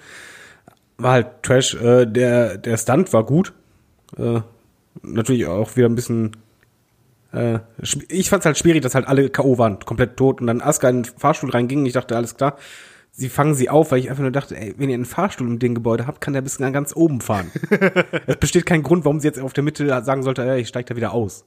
[0.96, 1.74] War halt Trash.
[1.74, 3.52] Äh, der, der Stunt war gut.
[4.16, 4.40] Äh,
[5.02, 6.36] natürlich auch wieder ein bisschen.
[7.32, 7.58] Äh,
[8.08, 9.58] ich fand's halt schwierig, dass halt alle K.O.
[9.58, 10.40] waren, komplett tot.
[10.40, 11.84] Und dann Asuka in den Fahrstuhl reinging.
[11.86, 12.56] Ich dachte, alles klar.
[13.16, 15.60] Sie fangen sie auf, weil ich einfach nur dachte, ey, wenn ihr einen Fahrstuhl in
[15.60, 17.52] dem Gebäude habt, kann der bis ganz oben fahren.
[18.26, 20.86] es besteht kein Grund, warum sie jetzt auf der Mitte sagen sollte, ey, ich steig
[20.86, 21.44] da wieder aus.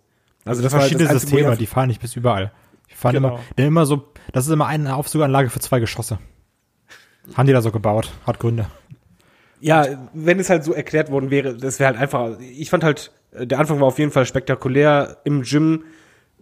[0.50, 2.52] Also das war halt verschiedene das Systeme, ich die fahren nicht bis überall.
[2.90, 3.28] Die fahren Genau.
[3.30, 6.20] immer, denn immer so, das ist immer eine Aufzuganlage für zwei Geschosse.
[7.36, 8.68] Haben die da so gebaut, hat Gründe.
[9.60, 12.40] Ja, wenn es halt so erklärt worden wäre, das wäre halt einfach.
[12.40, 15.18] Ich fand halt, äh, der Anfang war auf jeden Fall spektakulär.
[15.26, 15.84] Im Gym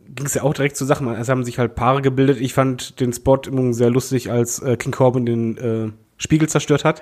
[0.10, 1.07] ging es ja auch direkt zu Sachen.
[1.07, 2.40] Es haben sich halt Paare gebildet.
[2.41, 6.84] Ich fand den Spot immer sehr lustig, als äh, King Corbin den äh, Spiegel zerstört
[6.84, 7.02] hat.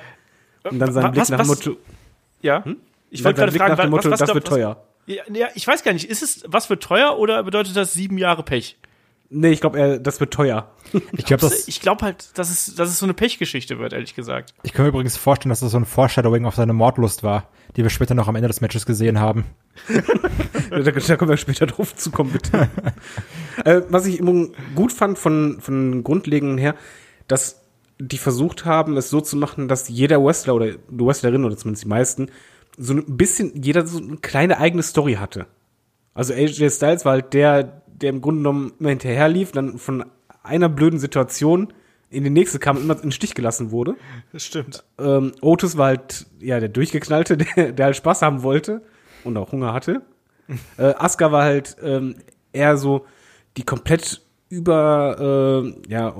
[0.69, 1.77] Und dann sein Wa- Blick was- nach dem was- Motto,
[2.41, 2.63] Ja.
[3.09, 4.83] Ich sein wollte gerade Blick fragen, nach dem Motto was, das was, wird was, teuer.
[5.05, 8.17] Ja, ja, ich weiß gar nicht, ist es was wird teuer oder bedeutet das sieben
[8.17, 8.77] Jahre Pech?
[9.35, 10.69] Nee, ich glaube, das wird teuer.
[11.17, 11.49] Ich glaube,
[11.81, 14.53] glaube halt, dass es, dass es so eine Pechgeschichte wird, ehrlich gesagt.
[14.61, 17.81] ich kann mir übrigens vorstellen, dass das so ein Foreshadowing auf seine Mordlust war, die
[17.81, 19.45] wir später noch am Ende des Matches gesehen haben.
[20.69, 22.69] da, da können wir später drauf zukommen, bitte.
[23.65, 26.75] äh, was ich immer gut fand von, von Grundlegenden her,
[27.27, 27.63] dass
[27.97, 31.85] die versucht haben, es so zu machen, dass jeder Wrestler oder die Wrestlerin oder zumindest
[31.85, 32.29] die meisten
[32.77, 35.47] so ein bisschen, jeder so eine kleine eigene Story hatte.
[36.13, 40.05] Also AJ Styles war halt der, der im Grunde genommen immer hinterher lief, dann von
[40.43, 41.73] einer blöden Situation
[42.09, 43.95] in die nächste kam und immer in den Stich gelassen wurde.
[44.31, 44.83] Das stimmt.
[44.99, 48.81] Ähm, Otis war halt, ja, der Durchgeknallte, der, der halt Spaß haben wollte
[49.23, 50.01] und auch Hunger hatte.
[50.77, 52.15] äh, Asuka war halt ähm,
[52.51, 53.05] eher so
[53.57, 56.15] die komplett über, äh, ja,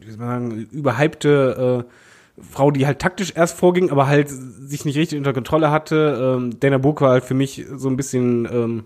[0.00, 1.90] wie soll man sagen, überhypte äh,
[2.38, 6.36] Frau, die halt taktisch erst vorging, aber halt sich nicht richtig unter Kontrolle hatte.
[6.36, 8.84] Ähm, Dana Brooke war halt für mich so ein bisschen, ähm,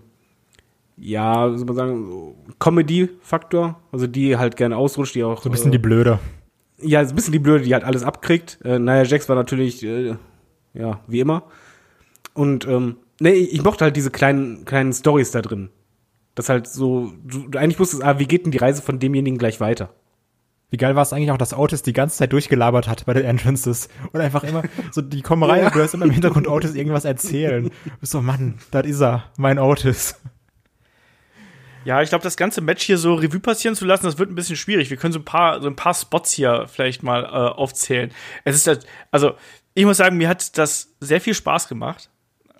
[0.97, 3.79] ja, soll man sagen, Comedy-Faktor.
[3.91, 5.41] Also die halt gerne ausrutscht, die auch.
[5.41, 6.19] So ein bisschen äh, die Blöde.
[6.81, 8.59] ja, so ein bisschen die Blöde, die halt alles abkriegt.
[8.63, 10.15] Äh, Nia Jax war natürlich, äh,
[10.73, 11.43] ja, wie immer.
[12.33, 15.69] Und, ähm, nee, ich mochte halt diese kleinen, kleinen Stories da drin.
[16.35, 19.59] Das halt so, du eigentlich wusstest, ah, wie geht denn die Reise von demjenigen gleich
[19.59, 19.89] weiter?
[20.71, 23.25] Wie geil war es eigentlich auch, dass Otis die ganze Zeit durchgelabert hat bei den
[23.25, 26.75] Entrances und einfach immer so, die kommen rein und du hörst immer im Hintergrund Otis
[26.75, 27.65] irgendwas erzählen.
[27.65, 30.15] Du bist so, Mann, das ist er, mein Otis.
[31.83, 34.35] Ja, ich glaube, das ganze Match hier so Revue passieren zu lassen, das wird ein
[34.35, 34.89] bisschen schwierig.
[34.89, 38.11] Wir können so ein paar, so ein paar Spots hier vielleicht mal äh, aufzählen.
[38.45, 39.33] Es ist halt, also
[39.73, 42.10] ich muss sagen, mir hat das sehr viel Spaß gemacht.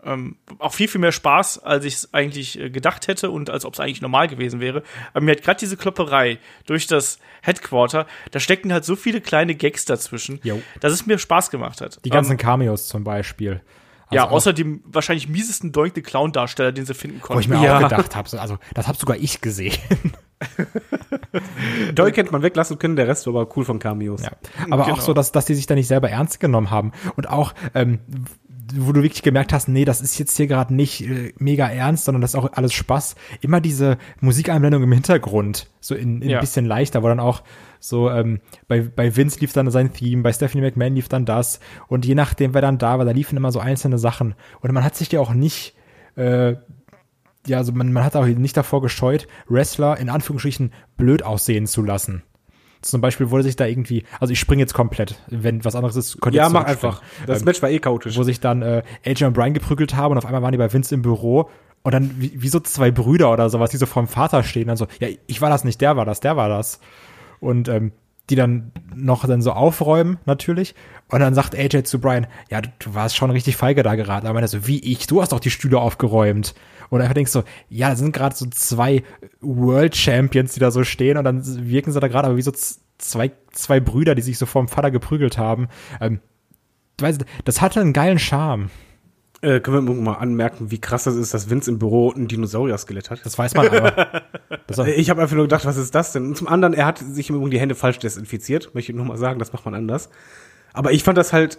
[0.03, 3.65] Ähm, auch viel, viel mehr Spaß, als ich es eigentlich äh, gedacht hätte und als
[3.65, 4.81] ob es eigentlich normal gewesen wäre.
[5.13, 9.53] Aber mir hat gerade diese Klopperei durch das Headquarter, da stecken halt so viele kleine
[9.55, 10.61] Gags dazwischen, Jo.
[10.79, 11.99] dass es mir Spaß gemacht hat.
[12.03, 13.61] Die ganzen ähm, Cameos zum Beispiel.
[14.11, 17.41] ja, Also auch- außer dem wahrscheinlich miesesten Doink the Clown-Darsteller, den sie finden Wo konnten.
[17.43, 17.77] ich mir Ja.
[17.77, 19.77] auch gedacht habe, also das hab sogar ich gesehen.
[21.93, 24.23] Doy kennt man weglassen können, der Rest war aber cool von Cameos.
[24.23, 24.31] Ja.
[24.69, 24.95] Aber Genau.
[24.97, 26.91] auch so, dass, dass die sich da nicht selber ernst genommen haben.
[27.15, 27.99] Und auch, ähm,
[28.77, 32.05] wo du wirklich gemerkt hast, nee, das ist jetzt hier gerade nicht äh, mega ernst,
[32.05, 33.15] sondern das ist auch alles Spaß.
[33.41, 36.37] Immer diese Musikeinblendung im Hintergrund, so in, in Ja.
[36.37, 37.43] ein bisschen leichter, wo dann auch
[37.79, 41.59] so, ähm, bei, bei Vince lief dann sein Theme, bei Stephanie McMahon lief dann das.
[41.87, 44.35] Und je nachdem, wer dann da war, da liefen immer so einzelne Sachen.
[44.61, 45.75] Und man hat sich ja auch nicht,
[46.15, 46.55] äh,
[47.47, 51.81] ja, also man, man hat auch nicht davor gescheut, Wrestler in Anführungsstrichen blöd aussehen zu
[51.81, 52.21] lassen.
[52.81, 56.19] Zum Beispiel wurde sich da irgendwie, also ich springe jetzt komplett, wenn was anderes ist,
[56.21, 57.01] könnt ihr Ja, mach einfach.
[57.27, 58.17] Das Ähm, Match war eh chaotisch.
[58.17, 60.71] wo sich dann äh, AJ und Brian geprügelt haben und auf einmal waren die bei
[60.73, 61.49] Vince im Büro
[61.83, 64.77] und dann wie, wie so zwei Brüder oder sowas, die so vorm Vater stehen, dann
[64.77, 66.79] so, ja, ich war das nicht, der war das, der war das.
[67.39, 67.91] Und ähm,
[68.29, 70.73] die dann noch dann so aufräumen, natürlich.
[71.09, 74.27] Und dann sagt AJ zu Brian, ja, du, du warst schon richtig feige da geraten.
[74.27, 76.53] Aber er so, wie ich, du hast doch die Stühle aufgeräumt.
[76.91, 79.03] Und einfach denkst so, ja, da sind gerade so zwei
[79.39, 82.51] World Champions, die da so stehen und dann wirken sie da gerade aber wie so
[82.97, 85.69] zwei, zwei Brüder, die sich so vorm Vater geprügelt haben.
[85.99, 86.19] Ähm,
[86.99, 88.69] weißt, das hatte einen geilen Charme.
[89.41, 93.09] Äh, können wir mal anmerken, wie krass das ist, dass Vince im Büro ein Dinosaurier-Skelett
[93.09, 93.25] hat?
[93.25, 94.21] Das weiß man aber.
[94.95, 96.27] Ich habe einfach nur gedacht, was ist das denn?
[96.27, 98.73] Und zum anderen, er hat sich im Übrigen die Hände falsch desinfiziert.
[98.75, 100.09] Möchte ich nur mal sagen, das macht man anders.
[100.71, 101.57] Aber ich fand das halt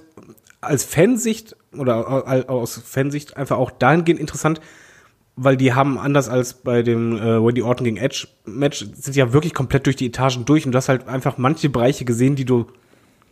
[0.62, 4.60] als Fansicht oder au- aus Fansicht einfach auch dahingehend interessant,
[5.36, 9.32] weil die haben anders als bei dem äh, Randy Orton gegen Edge Match sind ja
[9.32, 12.44] wirklich komplett durch die Etagen durch und du hast halt einfach manche Bereiche gesehen, die
[12.44, 12.66] du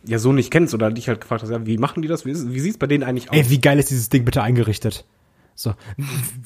[0.05, 2.25] ja so nicht kennst oder dich halt gefragt hast, ja, wie machen die das?
[2.25, 3.37] Wie, ist- wie sieht's bei denen eigentlich aus?
[3.37, 5.05] Ey, wie geil ist dieses Ding bitte eingerichtet?
[5.53, 5.73] So,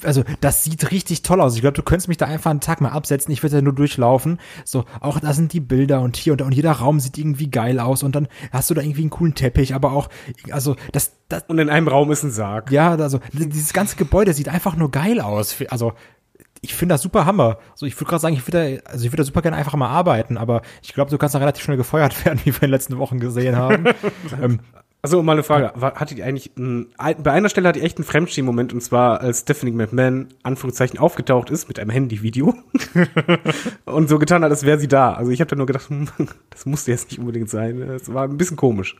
[0.02, 1.54] also das sieht richtig toll aus.
[1.54, 3.32] Ich glaube, du könntest mich da einfach einen Tag mal absetzen.
[3.32, 4.38] Ich würde da nur durchlaufen.
[4.64, 7.48] So, auch da sind die Bilder und hier und da und jeder Raum sieht irgendwie
[7.50, 10.08] geil aus und dann hast du da irgendwie einen coolen Teppich, aber auch,
[10.50, 12.70] also das, das, und in einem Raum ist ein Sarg.
[12.70, 15.56] ja, also dieses ganze Gebäude sieht einfach nur geil aus.
[15.70, 15.94] Also
[16.62, 17.58] ich finde das super Hammer.
[17.74, 19.88] So, ich würde gerade sagen, ich würde, da- also ich würde super gerne einfach mal
[19.88, 22.70] arbeiten, aber ich glaube, du kannst da relativ schnell gefeuert werden, wie wir in den
[22.70, 23.84] letzten Wochen gesehen haben.
[24.42, 24.60] ähm,
[25.06, 27.98] Also mal eine Frage, war, hattet ihr eigentlich ein, bei einer Stelle hatte ich echt
[27.98, 32.56] einen Fremdschämen-Moment und zwar als Stephanie McMahon Anführungszeichen aufgetaucht ist mit einem Handyvideo
[33.84, 35.12] und so getan hat, als wäre sie da.
[35.12, 36.08] Also ich habe da nur gedacht, hm,
[36.50, 37.80] das musste jetzt nicht unbedingt sein.
[37.82, 38.96] Es war ein bisschen komisch.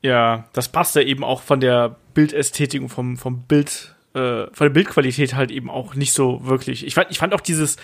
[0.00, 4.64] Ja, das passt ja eben auch von der Bildästhetik und vom, vom Bild, äh, von
[4.64, 6.86] der Bildqualität halt eben auch nicht so wirklich.
[6.86, 7.76] Ich fand, ich fand auch dieses,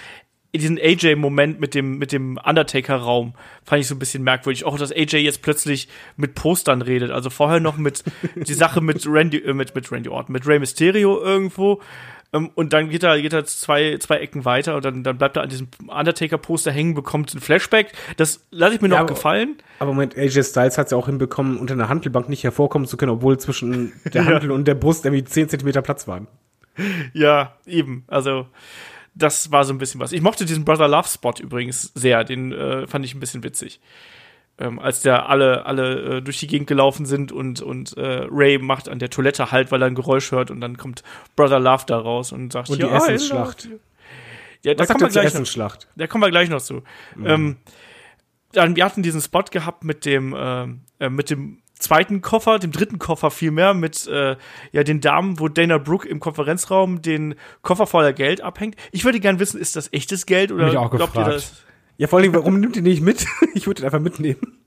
[0.60, 3.32] diesen AJ-Moment mit dem, mit dem Undertaker-Raum
[3.64, 4.64] fand ich so ein bisschen merkwürdig.
[4.64, 7.10] Auch, dass AJ jetzt plötzlich mit Postern redet.
[7.10, 8.04] Also vorher noch mit
[8.34, 11.80] die Sache mit Randy, äh, mit, mit Randy Orton, mit Rey Mysterio irgendwo.
[12.34, 15.36] Ähm, und dann geht er, geht er zwei, zwei Ecken weiter und dann, dann bleibt
[15.36, 17.92] er an diesem Undertaker-Poster hängen, bekommt ein Flashback.
[18.18, 19.56] Das lasse ich mir noch Ja, aber- gefallen.
[19.78, 22.96] Aber Moment, AJ Styles hat es ja auch hinbekommen, unter einer Handelbank nicht hervorkommen zu
[22.98, 26.26] können, obwohl zwischen der Handel und der Brust irgendwie 10 Zentimeter Platz waren.
[27.12, 28.04] Ja, eben.
[28.06, 28.46] Also,
[29.14, 30.12] das war so ein bisschen was.
[30.12, 32.24] Ich mochte diesen Brother Love Spot übrigens sehr.
[32.24, 33.80] Den äh, fand ich ein bisschen witzig.
[34.58, 38.58] Ähm, als der alle, alle äh, durch die Gegend gelaufen sind und, und äh, Ray
[38.58, 41.02] macht an der Toilette halt, weil er ein Geräusch hört und dann kommt
[41.36, 43.68] Brother Love da raus und sagt, Und die ja, ah, Essensschlacht.
[44.62, 45.88] Ja, da kommen wir gleich noch Essensschlacht?
[45.96, 46.82] da kommen wir gleich noch zu.
[47.24, 47.56] Ähm,
[48.52, 52.72] dann, wir hatten diesen Spot gehabt mit dem, ähm, äh, mit dem zweiten Koffer, dem
[52.72, 54.36] dritten Koffer vielmehr, mit äh,
[54.72, 58.76] ja, den Damen, wo Dana Brooke im Konferenzraum den Koffer voller Geld abhängt.
[58.92, 61.34] Ich würde gerne wissen, ist das echtes Geld oder Hab ich auch glaubt ihr gefragt.
[61.34, 61.64] das?
[61.98, 63.26] Ja, vor allem, warum nimmt ihr nicht mit?
[63.54, 64.58] Ich würde ihn einfach mitnehmen.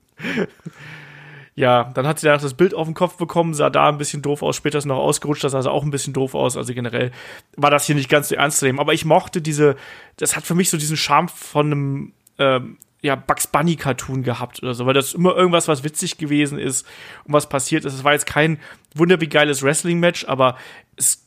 [1.54, 4.20] Ja, dann hat sie danach das Bild auf den Kopf bekommen, sah da ein bisschen
[4.20, 6.56] doof aus, später ist noch ausgerutscht, das sah auch ein bisschen doof aus.
[6.56, 7.12] Also generell
[7.56, 8.78] war das hier nicht ganz so ernst zu nehmen.
[8.78, 9.76] Aber ich mochte diese,
[10.18, 12.76] das hat für mich so diesen Charme von einem ähm,
[13.06, 16.86] ja, Bugs Bunny Cartoon gehabt oder so, weil das immer irgendwas, was witzig gewesen ist
[17.24, 17.94] und was passiert ist.
[17.94, 18.58] Es war jetzt kein
[18.94, 20.56] wunderbar geiles Wrestling-Match, aber
[20.96, 21.24] es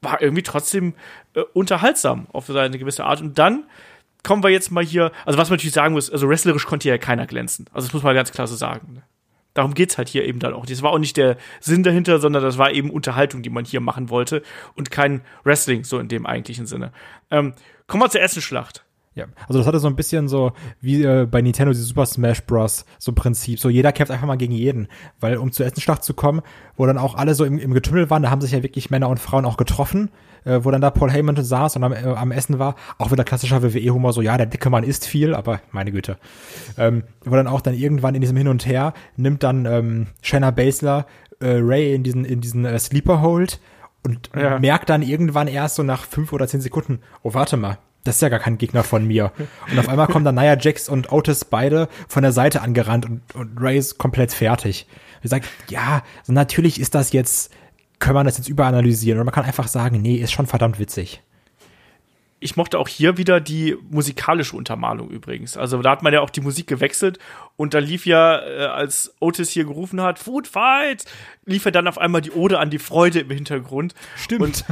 [0.00, 0.94] war irgendwie trotzdem
[1.34, 3.20] äh, unterhaltsam auf seine gewisse Art.
[3.20, 3.64] Und dann
[4.22, 6.96] kommen wir jetzt mal hier, also was man natürlich sagen muss, also wrestlerisch konnte ja
[6.96, 7.66] keiner glänzen.
[7.72, 8.94] Also das muss man ganz klar so sagen.
[8.94, 9.02] Ne?
[9.52, 10.64] Darum geht's halt hier eben dann auch.
[10.64, 13.80] Das war auch nicht der Sinn dahinter, sondern das war eben Unterhaltung, die man hier
[13.80, 14.42] machen wollte
[14.74, 16.92] und kein Wrestling so in dem eigentlichen Sinne.
[17.30, 17.52] Ähm,
[17.86, 18.84] kommen wir zur ersten Schlacht.
[19.20, 22.42] Ja, also das hatte so ein bisschen so wie äh, bei Nintendo die Super Smash
[22.44, 22.84] Bros.
[22.98, 23.60] so Prinzip.
[23.60, 24.88] So jeder kämpft einfach mal gegen jeden.
[25.20, 26.40] Weil um zur ersten Schlacht zu kommen,
[26.76, 29.08] wo dann auch alle so im, im Getümmel waren, da haben sich ja wirklich Männer
[29.08, 30.10] und Frauen auch getroffen,
[30.44, 32.76] äh, wo dann da Paul Heyman saß und am, äh, am Essen war.
[32.98, 36.16] Auch wieder klassischer WWE-Humor, so ja, der dicke Mann isst viel, aber meine Güte.
[36.78, 40.50] Ähm, wo dann auch dann irgendwann in diesem Hin und Her nimmt dann ähm, Shanna
[40.50, 41.06] Baszler
[41.40, 43.60] äh, Ray in diesen, in diesen äh, Sleeper Hold
[44.02, 44.58] und Ja.
[44.58, 48.22] merkt dann irgendwann erst so nach fünf oder zehn Sekunden, oh, warte mal, das ist
[48.22, 49.32] ja gar kein Gegner von mir.
[49.70, 53.22] Und auf einmal kommen dann Nia Jax und Otis beide von der Seite angerannt und,
[53.34, 54.86] und Ray ist komplett fertig.
[55.22, 57.52] Ich sage, ja, so natürlich ist das jetzt,
[57.98, 61.22] kann man das jetzt überanalysieren oder man kann einfach sagen, nee, ist schon verdammt witzig.
[62.40, 65.56] ich mochte auch hier wieder die musikalische Untermalung übrigens.
[65.56, 67.18] Also da hat man ja auch die Musik gewechselt
[67.56, 71.04] und da lief ja, äh, als Otis hier gerufen hat, Food Fight,
[71.44, 73.94] lief ja dann auf einmal die Ode an die Freude im Hintergrund.
[74.16, 74.42] Stimmt.
[74.42, 74.64] Und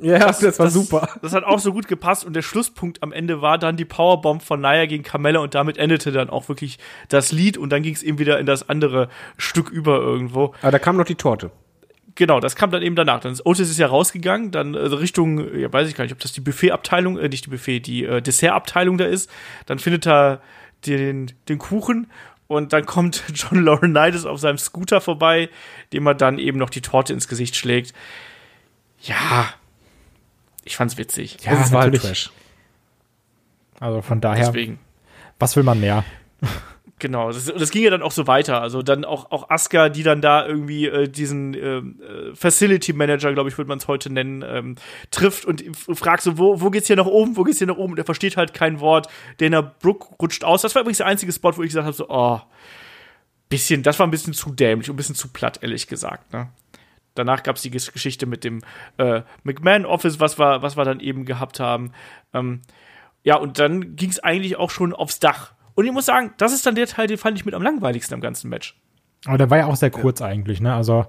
[0.00, 1.08] Ja, das, war super.
[1.22, 4.42] Das hat auch so gut gepasst und der Schlusspunkt am Ende war dann die Powerbomb
[4.42, 7.94] von Naya gegen Carmella und damit endete dann auch wirklich das Lied und dann ging
[7.94, 10.54] es eben wieder in das andere Stück über irgendwo.
[10.62, 11.50] Aber da kam noch die Torte.
[12.14, 13.20] Genau, das kam dann eben danach.
[13.20, 16.20] Dann ist Otis ist ja rausgegangen, dann äh, Richtung, ja, weiß ich gar nicht, ob
[16.20, 19.30] das die Buffetabteilung, äh, nicht die Buffet, die äh, Dessertabteilung da ist.
[19.66, 20.40] Dann findet er
[20.86, 22.08] den, den Kuchen
[22.46, 25.48] und dann kommt John Laurinaitis auf seinem Scooter vorbei,
[25.92, 27.94] dem er dann eben noch die Torte ins Gesicht schlägt.
[29.00, 29.48] Ja,
[30.68, 31.38] ich fand's witzig.
[31.42, 32.24] Ja, es war halt natürlich.
[32.24, 32.32] Trash.
[33.80, 34.78] Also von daher, Deswegen.
[35.38, 36.04] was will man mehr?
[37.00, 38.60] Genau, das, das ging ja dann auch so weiter.
[38.60, 43.32] Also dann auch, auch Asuka, die dann da irgendwie äh, diesen ähm, äh, Facility Manager,
[43.32, 44.74] glaube ich, würde man es heute nennen, ähm,
[45.12, 47.92] trifft und fragt so, wo, wo geht's hier nach oben, wo geht's hier nach oben?
[47.92, 49.06] Und er versteht halt kein Wort.
[49.36, 50.62] Dana Brooke rutscht aus.
[50.62, 52.40] Das war übrigens der einzige Spot, wo ich gesagt habe, so, oh,
[53.48, 56.32] bisschen, das war ein bisschen zu dämlich und ein bisschen zu platt, ehrlich gesagt.
[56.32, 56.48] Ne?
[57.18, 58.60] Danach gab's die Ges- Geschichte mit dem
[58.96, 61.92] äh, McMahon Office, was wir, was wir dann eben gehabt haben.
[62.32, 62.62] Ähm,
[63.24, 65.52] ja, und dann ging's eigentlich auch schon aufs Dach.
[65.74, 68.14] Und ich muss sagen, das ist dann der Teil, den fand ich mit am langweiligsten
[68.14, 68.80] am ganzen Match.
[69.26, 70.74] Aber der war ja auch sehr kurz eigentlich, ne?
[70.74, 71.06] Also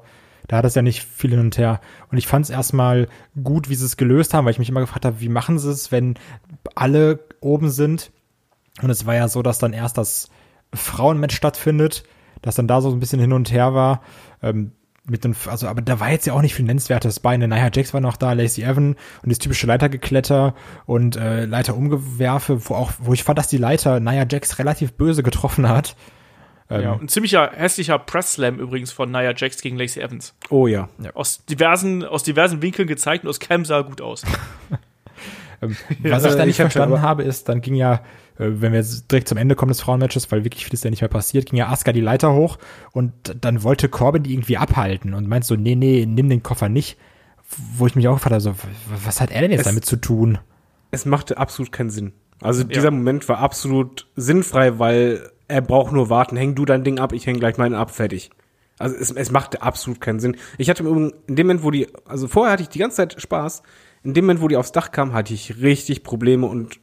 [0.47, 1.79] da hat es ja nicht viel hin und her.
[2.11, 3.07] Und ich fand es erstmal
[3.43, 5.69] gut, wie sie es gelöst haben, weil ich mich immer gefragt habe, wie machen sie
[5.71, 6.15] es, wenn
[6.75, 8.11] alle oben sind.
[8.81, 10.29] Und es war ja so, dass dann erst das
[10.73, 12.03] Frauenmatch stattfindet,
[12.41, 14.01] dass dann da so ein bisschen hin und her war.
[14.41, 14.71] Ähm,
[15.09, 17.35] mit den, also, aber da war jetzt ja auch nicht viel Nennenswertes bei.
[17.37, 17.47] Ne?
[17.47, 20.53] Naja, Jax war noch da, Lacey Evan und das typische Leitergekletter
[20.85, 25.23] und äh, Leiterumgewerfe, wo auch, wo ich fand, dass die Leiter Nia Jax relativ böse
[25.23, 25.95] getroffen hat.
[26.69, 30.35] Ähm, Ja, ein ziemlicher hässlicher Press-Slam übrigens von Nia Jax gegen Lacey Evans.
[30.49, 30.89] Oh ja.
[31.13, 34.23] Aus diversen, aus diversen Winkeln gezeigt und aus Cam sah gut aus.
[36.03, 37.99] Was ich da äh, nicht ich verstanden habe, ist, dann ging ja, äh,
[38.37, 41.09] wenn wir jetzt direkt zum Ende kommen des Frauenmatches, weil wirklich vieles ja nicht mehr
[41.09, 42.57] passiert, ging ja Asuka die Leiter hoch
[42.91, 43.11] und
[43.41, 46.97] dann wollte Corbin die irgendwie abhalten und meint so, nee, nee, nimm den Koffer nicht.
[47.77, 48.53] Wo ich mich auch gefragt habe, so,
[49.03, 50.37] was hat er denn jetzt Es- damit zu tun?
[50.91, 52.13] Es machte absolut keinen Sinn.
[52.41, 56.37] Also dieser Moment war absolut sinnfrei, weil er braucht nur warten.
[56.37, 58.29] Häng du dein Ding ab, ich häng gleich meinen ab, fertig.
[58.77, 60.37] Also es, es machte absolut keinen Sinn.
[60.57, 62.97] Ich hatte im Übrigen, in dem Moment, wo die, also vorher hatte ich die ganze
[62.97, 63.61] Zeit Spaß.
[64.03, 66.79] In dem Moment, wo die aufs Dach kam, hatte ich richtig Probleme und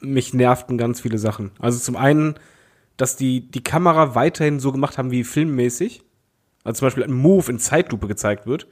[0.00, 1.52] mich nervten ganz viele Sachen.
[1.58, 2.34] Also zum einen,
[2.96, 6.02] dass die die Kamera weiterhin so gemacht haben wie filmmäßig.
[6.64, 8.68] Also zum Beispiel ein Move in Zeitlupe gezeigt wird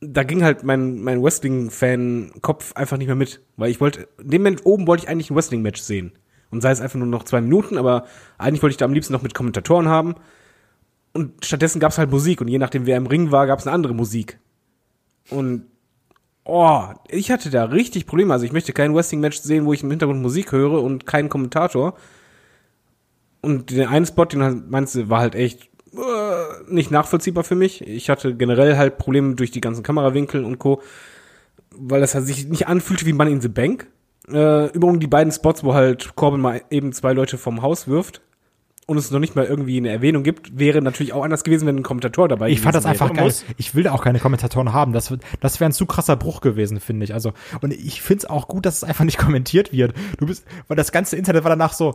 [0.00, 3.42] da ging halt mein, mein Wrestling-Fan-Kopf einfach nicht mehr mit.
[3.56, 6.12] Weil ich wollte, in dem Moment oben wollte ich eigentlich ein Wrestling-Match sehen.
[6.50, 8.06] Und sei es einfach nur noch zwei Minuten, aber
[8.38, 10.14] eigentlich wollte ich da am liebsten noch mit Kommentatoren haben.
[11.12, 12.40] Und stattdessen gab es halt Musik.
[12.40, 14.38] Und je nachdem, wer im Ring war, gab es eine andere Musik.
[15.28, 15.66] Und
[16.50, 18.32] oh, ich hatte da richtig Probleme.
[18.32, 21.94] Also ich möchte kein Wrestling-Match sehen, wo ich im Hintergrund Musik höre und keinen Kommentator.
[23.40, 27.86] Und den einen Spot, den meinst du, war halt echt äh, nicht nachvollziehbar für mich.
[27.86, 30.82] Ich hatte generell halt Probleme durch die ganzen Kamerawinkel und Co.,
[31.72, 33.86] weil das halt sich nicht anfühlte wie Money in the Bank.
[34.28, 38.20] Äh, übrigens die beiden Spots, wo halt Corbin mal eben zwei Leute vom Haus wirft
[38.90, 41.76] und es noch nicht mal irgendwie eine Erwähnung gibt, wäre natürlich auch anders gewesen, wenn
[41.76, 42.90] ein Kommentator dabei Ich fand das wäre.
[42.90, 43.32] einfach geil.
[43.56, 44.92] Ich will da auch keine Kommentatoren haben.
[44.92, 47.14] Das, das wäre ein zu krasser Bruch gewesen, finde ich.
[47.14, 49.94] Also, und ich finde es auch gut, dass es einfach nicht kommentiert wird.
[50.18, 51.94] Du bist, weil das ganze Internet war danach so,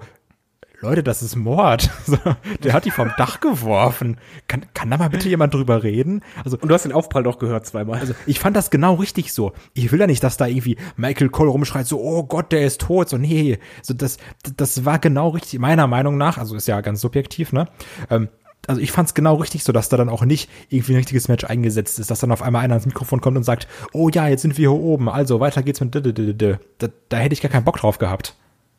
[0.81, 1.89] Leute, das ist Mord.
[2.63, 4.17] Der hat die vom Dach geworfen.
[4.47, 6.21] Kann, kann da mal bitte jemand drüber reden?
[6.43, 7.99] Also, Und du hast den Aufprall doch gehört zweimal.
[7.99, 9.53] also ich fand das genau richtig so.
[9.73, 12.81] Ich will ja nicht, dass da irgendwie Michael Cole rumschreit, so, oh Gott, der ist
[12.81, 13.09] tot.
[13.09, 14.17] So, nee, so das,
[14.57, 17.67] das war genau richtig, meiner Meinung nach, also ist ja ganz subjektiv, ne?
[18.09, 18.29] Ähm,
[18.67, 21.43] also ich fand's genau richtig so, dass da dann auch nicht irgendwie ein richtiges Match
[21.43, 24.41] eingesetzt ist, dass dann auf einmal einer ans Mikrofon kommt und sagt, oh ja, jetzt
[24.41, 26.57] sind wir hier oben, also weiter geht's mit d -d -d -d.
[26.79, 28.35] Da, da hätte ich gar keinen Bock drauf gehabt.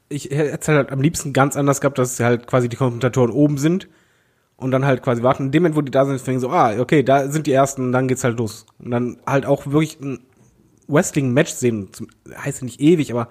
[0.08, 3.88] Ich hätte halt am liebsten ganz anders gehabt, dass halt quasi die Kommentatoren oben sind
[4.56, 5.46] und dann halt quasi warten.
[5.46, 7.92] In dem Moment, wo die da sind, fängen so, ah, okay, da sind die ersten,
[7.92, 8.66] dann geht's halt los.
[8.78, 10.20] Und dann halt auch wirklich ein
[10.88, 11.92] Wrestling-Match sehen.
[11.92, 13.28] Zum, heißt ja nicht ewig, aber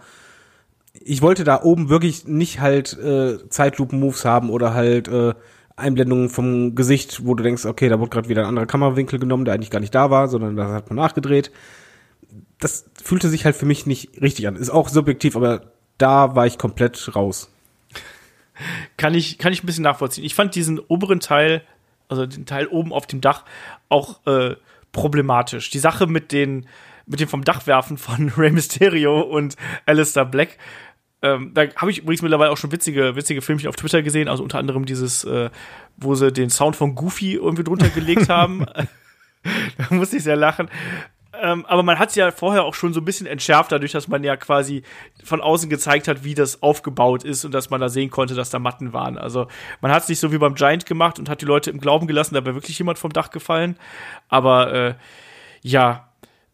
[0.93, 5.33] ich wollte da oben wirklich nicht halt äh, Zeitlupen-Moves haben oder halt äh,
[5.75, 9.45] Einblendungen vom Gesicht, wo du denkst, okay, da wurde gerade wieder ein anderer Kamerawinkel genommen,
[9.45, 11.51] der eigentlich gar nicht da war, sondern das hat man nachgedreht.
[12.59, 14.55] Das fühlte sich halt für mich nicht richtig an.
[14.55, 17.51] Ist auch subjektiv, aber da war ich komplett raus.
[18.97, 20.25] kann ich, kann ich ein bisschen nachvollziehen.
[20.25, 21.61] Ich fand diesen oberen Teil,
[22.07, 23.43] also den Teil oben auf dem Dach,
[23.89, 24.55] auch äh,
[24.91, 25.69] problematisch.
[25.69, 26.67] Die Sache mit den,
[27.05, 29.55] mit dem vom Dach werfen von Rey Mysterio und
[29.85, 30.57] Alistair Black.
[31.21, 34.43] Ähm, da habe ich übrigens mittlerweile auch schon witzige, witzige Filmchen auf Twitter gesehen, also
[34.43, 35.49] unter anderem dieses, äh,
[35.97, 38.65] wo sie den Sound von Goofy irgendwie drunter gelegt haben.
[39.77, 40.69] da musste ich sehr lachen.
[41.41, 44.07] Ähm, aber man hat es ja vorher auch schon so ein bisschen entschärft, dadurch, dass
[44.07, 44.83] man ja quasi
[45.23, 48.49] von außen gezeigt hat, wie das aufgebaut ist und dass man da sehen konnte, dass
[48.49, 49.17] da Matten waren.
[49.17, 49.47] Also
[49.81, 52.07] man hat es nicht so wie beim Giant gemacht und hat die Leute im Glauben
[52.07, 53.77] gelassen, da wäre wirklich jemand vom Dach gefallen.
[54.29, 54.95] Aber äh,
[55.61, 56.09] ja,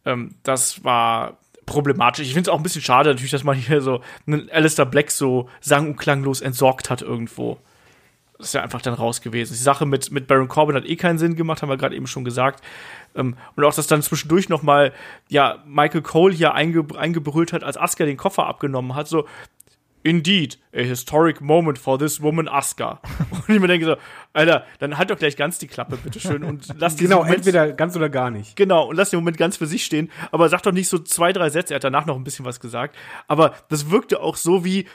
[0.05, 2.25] ähm, das war problematisch.
[2.25, 5.11] Ich finde es auch ein bisschen schade natürlich, dass man hier so einen Alistair Black
[5.11, 7.57] so sang- und klanglos entsorgt hat irgendwo.
[8.37, 9.53] Das ist ja einfach dann raus gewesen.
[9.53, 12.07] Die Sache mit, mit Baron Corbin hat eh keinen Sinn gemacht, haben wir gerade eben
[12.07, 12.63] schon gesagt.
[13.15, 14.93] Ähm, und auch, dass dann zwischendurch noch mal,
[15.29, 19.25] ja, Michael Cole hier einge eingebrüllt hat, als Asuka den Koffer abgenommen hat, so,
[20.03, 22.99] Indeed, a historic moment for this woman Asuka.
[23.29, 23.95] Und ich mir denke so,
[24.33, 27.95] Alter, dann halt doch gleich ganz die Klappe, bitteschön, und lass Genau, Moment, entweder ganz
[27.95, 28.55] oder gar nicht.
[28.55, 30.09] Genau, und lass den Moment ganz für sich stehen.
[30.31, 31.73] Aber sag doch nicht so zwei, drei Sätze.
[31.73, 32.95] Er hat danach noch ein bisschen was gesagt.
[33.27, 34.87] Aber das wirkte auch so wie,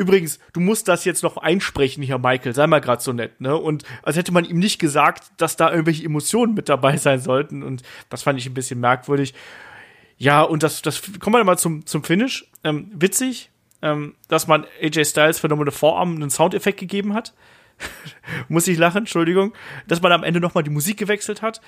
[0.00, 2.54] übrigens, du musst das jetzt noch einsprechen hier, Michael.
[2.54, 3.54] Sei mal grad so nett, ne?
[3.54, 7.62] Und als hätte man ihm nicht gesagt, dass da irgendwelche Emotionen mit dabei sein sollten.
[7.62, 9.34] Und das fand ich ein bisschen merkwürdig.
[10.16, 12.50] Ja, und das, das kommen wir mal zum, zum Finish.
[12.64, 13.50] Ähm, witzig,
[13.82, 17.34] ähm, dass man AJ Styles für Phenomenal Vorarm einen Soundeffekt gegeben hat.
[18.48, 19.52] Muss ich lachen, Entschuldigung.
[19.86, 21.60] Dass man am Ende nochmal die Musik gewechselt hat.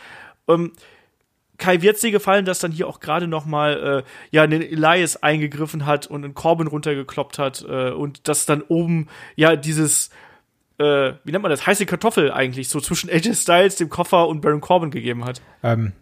[0.49, 0.73] Ähm,
[1.59, 5.23] Kai wird's dir gefallen, dass dann hier auch gerade noch mal äh, ja den Elias
[5.23, 10.11] eingegriffen hat und einen Corbin runtergekloppt hat äh, und dass dann oben ja dieses
[10.79, 14.41] äh, wie nennt man das heiße Kartoffel eigentlich so zwischen AJ Styles, dem Koffer und
[14.41, 15.41] Baron Corbin gegeben hat.
[15.63, 15.93] Ähm,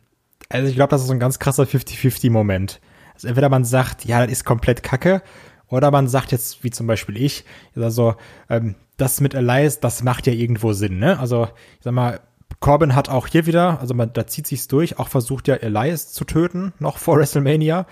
[0.49, 2.81] also ich glaube, das ist so ein ganz krasser 50-50-Moment.
[3.15, 5.23] Also entweder man sagt, ja, das ist komplett Kacke,
[5.71, 7.45] oder man sagt jetzt, wie zum Beispiel ich,
[7.77, 8.17] also
[8.49, 11.19] ähm, das mit Elias, das macht ja irgendwo Sinn, ne?
[11.19, 11.49] Also
[11.79, 12.21] ich sag mal,
[12.59, 16.13] Corbin hat auch hier wieder, also man, da zieht sich's durch, auch versucht ja Elias
[16.13, 17.87] zu töten, noch vor WrestleMania,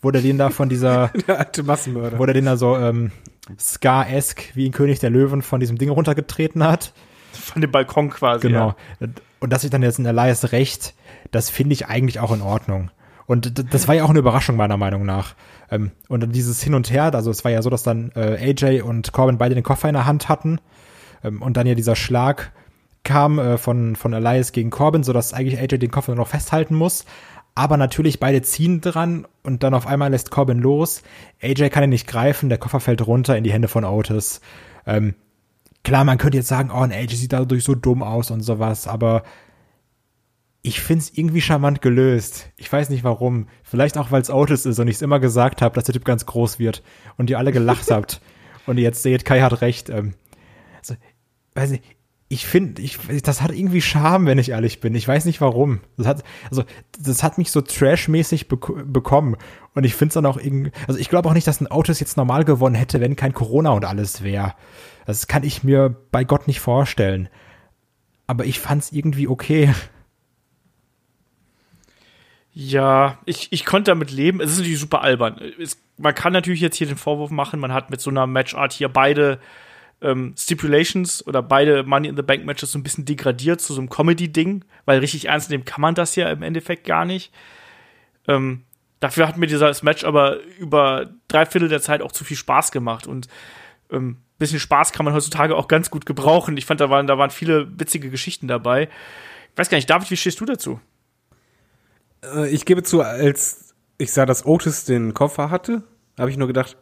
[0.00, 2.18] wo der den da von dieser, Der alte Massenmörder.
[2.18, 3.12] wo der den da so ähm,
[3.58, 6.92] Scar-esque wie ein König der Löwen von diesem Ding runtergetreten hat.
[7.32, 8.46] Von dem Balkon quasi.
[8.48, 8.74] Genau.
[9.00, 9.08] Ja.
[9.40, 10.94] Und dass sich dann jetzt ein Elias recht,
[11.30, 12.90] das finde ich eigentlich auch in Ordnung.
[13.26, 15.34] Und das war ja auch eine Überraschung meiner Meinung nach.
[15.70, 18.54] Ähm, Und dann dieses Hin und Her, also es war ja so, dass dann äh,
[18.56, 20.60] AJ und Corbin beide den Koffer in der Hand hatten
[21.22, 22.52] ähm, und dann ja dieser Schlag
[23.08, 26.74] kam äh, von, von Elias gegen Corbin, sodass eigentlich AJ den Koffer nur noch festhalten
[26.74, 27.06] muss.
[27.54, 31.02] Aber natürlich beide ziehen dran und dann auf einmal lässt Corbin los.
[31.42, 34.42] AJ kann ihn nicht greifen, der Koffer fällt runter in die Hände von Otis.
[34.86, 35.14] Ähm,
[35.84, 38.86] klar, man könnte jetzt sagen, oh, ein AJ sieht dadurch so dumm aus und sowas,
[38.86, 39.22] aber
[40.60, 42.50] ich find's irgendwie charmant gelöst.
[42.58, 43.48] Ich weiß nicht warum.
[43.62, 46.04] Vielleicht auch, weil es Otis ist und ich es immer gesagt habe, dass der Typ
[46.04, 46.82] ganz groß wird
[47.16, 48.20] und ihr alle gelacht habt.
[48.66, 49.88] Und ihr jetzt seht, Kai hat recht.
[49.88, 50.12] Ähm,
[50.78, 50.94] also,
[51.54, 51.82] weiß nicht,
[52.30, 54.94] ich finde, ich, das hat irgendwie Charme, wenn ich ehrlich bin.
[54.94, 55.80] Ich weiß nicht warum.
[55.96, 56.62] Das hat, also,
[56.98, 59.36] das hat mich so trashmäßig bek bekommen.
[59.74, 62.00] Und ich finde es dann auch irgendwie, also ich glaube auch nicht, dass ein Otis
[62.00, 64.54] jetzt normal gewonnen hätte, wenn kein Corona und alles wäre.
[65.06, 67.30] Das kann ich mir bei Gott nicht vorstellen.
[68.26, 69.72] Aber ich fand's irgendwie okay.
[72.52, 74.42] Ja, ich, ich konnte damit leben.
[74.42, 75.40] Es ist natürlich super albern.
[75.58, 78.74] Es, man kann natürlich jetzt hier den Vorwurf machen, man hat mit so einer Matchart
[78.74, 79.40] hier beide
[80.00, 83.80] ähm, Stipulations oder beide Money in the Bank Matches so ein bisschen degradiert zu so
[83.80, 87.32] einem Comedy-Ding, weil richtig ernst nehmen kann man das ja im Endeffekt gar nicht.
[88.26, 88.64] Ähm,
[89.00, 92.70] dafür hat mir dieses Match aber über drei Viertel der Zeit auch zu viel Spaß
[92.70, 93.28] gemacht und
[93.90, 96.56] ähm, bisschen Spaß kann man heutzutage auch ganz gut gebrauchen.
[96.56, 98.88] Ich fand, da waren, da waren viele witzige Geschichten dabei.
[99.52, 100.80] Ich weiß gar nicht, David, wie stehst du dazu?
[102.24, 105.82] Äh, ich gebe zu, als ich sah, dass Otis den Koffer hatte,
[106.16, 106.76] habe ich nur gedacht,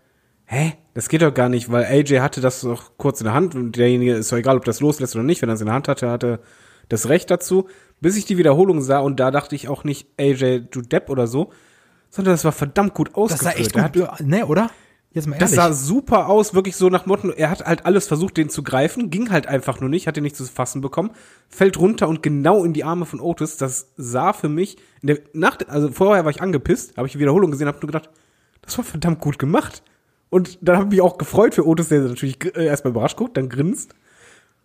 [0.47, 3.55] hä, das geht doch gar nicht, weil AJ hatte das doch kurz in der Hand
[3.55, 5.75] und derjenige ist doch egal, ob das loslässt oder nicht, wenn er es in der
[5.75, 6.41] Hand hatte, hatte
[6.89, 7.69] das Recht dazu.
[8.01, 11.27] Bis ich die Wiederholung sah und da dachte ich auch nicht AJ, du Depp oder
[11.27, 11.51] so,
[12.11, 13.55] sondern das war verdammt gut Das ausgeführt.
[13.55, 14.71] sah echt gut, hat, ne, oder?
[15.13, 15.65] Jetzt mal das ehrlich.
[15.65, 19.09] sah super aus, wirklich so nach Motto, er hat halt alles versucht, den zu greifen,
[19.09, 21.11] ging halt einfach nur nicht, hat ihn nicht zu fassen bekommen,
[21.49, 23.57] fällt runter und genau in die Arme von Otis.
[23.57, 27.19] Das sah für mich, in der, nach, also vorher war ich angepisst, habe ich die
[27.19, 28.11] Wiederholung gesehen, habe nur gedacht,
[28.61, 29.83] das war verdammt gut gemacht.
[30.29, 33.37] Und dann habe ich mich auch gefreut für Otis, der natürlich äh, erstmal überrascht guckt,
[33.37, 33.95] dann grinst.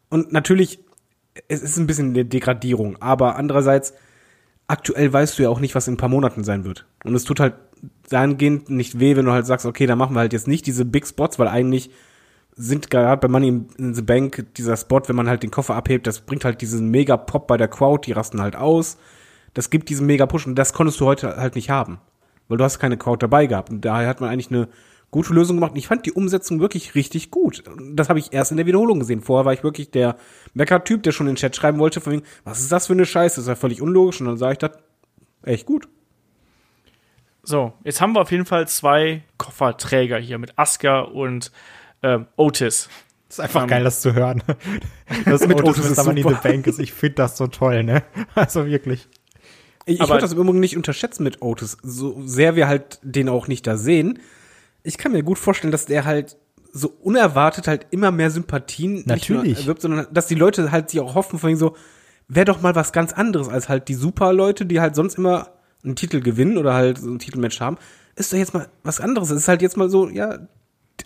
[0.09, 0.79] Und natürlich,
[1.47, 3.93] es ist ein bisschen eine Degradierung, aber andererseits,
[4.67, 6.85] aktuell weißt du ja auch nicht, was in ein paar Monaten sein wird.
[7.03, 7.55] Und es tut halt
[8.09, 10.85] dahingehend nicht weh, wenn du halt sagst, okay, da machen wir halt jetzt nicht diese
[10.85, 11.91] Big Spots, weil eigentlich
[12.55, 16.05] sind gerade bei Money in the Bank dieser Spot, wenn man halt den Koffer abhebt,
[16.05, 18.97] das bringt halt diesen mega Pop bei der Crowd, die rasten halt aus.
[19.53, 21.99] Das gibt diesen mega Push und das konntest du heute halt nicht haben,
[22.47, 23.69] weil du hast keine Crowd dabei gehabt.
[23.69, 24.67] Und daher hat man eigentlich eine
[25.11, 25.73] gute Lösung gemacht.
[25.73, 27.63] Und ich fand die Umsetzung wirklich richtig gut.
[27.93, 29.21] Das habe ich erst in der Wiederholung gesehen.
[29.21, 30.15] Vorher war ich wirklich der
[30.53, 33.05] Mecker-Typ, der schon in den Chat schreiben wollte, von wegen, was ist das für eine
[33.05, 33.35] Scheiße?
[33.35, 34.21] Das ist ja völlig unlogisch.
[34.21, 34.71] Und dann sah ich das
[35.43, 35.87] echt gut.
[37.43, 41.51] So, jetzt haben wir auf jeden Fall zwei Kofferträger hier mit Asuka und
[42.03, 42.87] ähm, Otis.
[43.27, 44.43] Das ist einfach Ähm, geil, das zu hören.
[45.25, 46.05] Das Mit mit Otis Otis ist.
[46.05, 46.35] Money in the.
[46.41, 46.79] Bank ist.
[46.79, 48.03] Ich finde das so toll, ne?
[48.35, 49.09] Also wirklich.
[49.85, 51.77] Ich, ich würde das im Übrigen nicht unterschätzen mit Otis.
[51.81, 54.19] So sehr wir halt den auch nicht da sehen.
[54.83, 56.37] Ich kann mir gut vorstellen, dass der halt
[56.73, 59.59] so unerwartet halt immer mehr Sympathien nicht Natürlich.
[59.61, 61.75] erwirbt, sondern dass die Leute halt sich auch hoffen, von wegen so,
[62.27, 65.49] wäre doch mal was ganz anderes als halt die Super-Leute, die halt sonst immer
[65.83, 67.77] einen Titel gewinnen oder halt so ein Titelmatch haben.
[68.15, 69.31] Ist doch jetzt mal was anderes.
[69.31, 70.39] Es ist halt jetzt mal so, ja,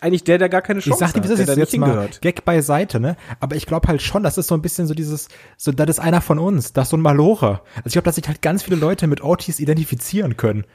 [0.02, 1.78] eigentlich der, der gar keine Ich Chance sag dir, hat, das der ist da jetzt
[1.78, 2.10] mal.
[2.22, 3.16] Gag beiseite, ne?
[3.40, 6.00] Aber ich glaube halt schon, das ist so ein bisschen so dieses, so, das ist
[6.00, 7.62] einer von uns, das ist so ein Malore.
[7.76, 10.66] Also ich glaube, dass sich halt ganz viele Leute mit Otis identifizieren können.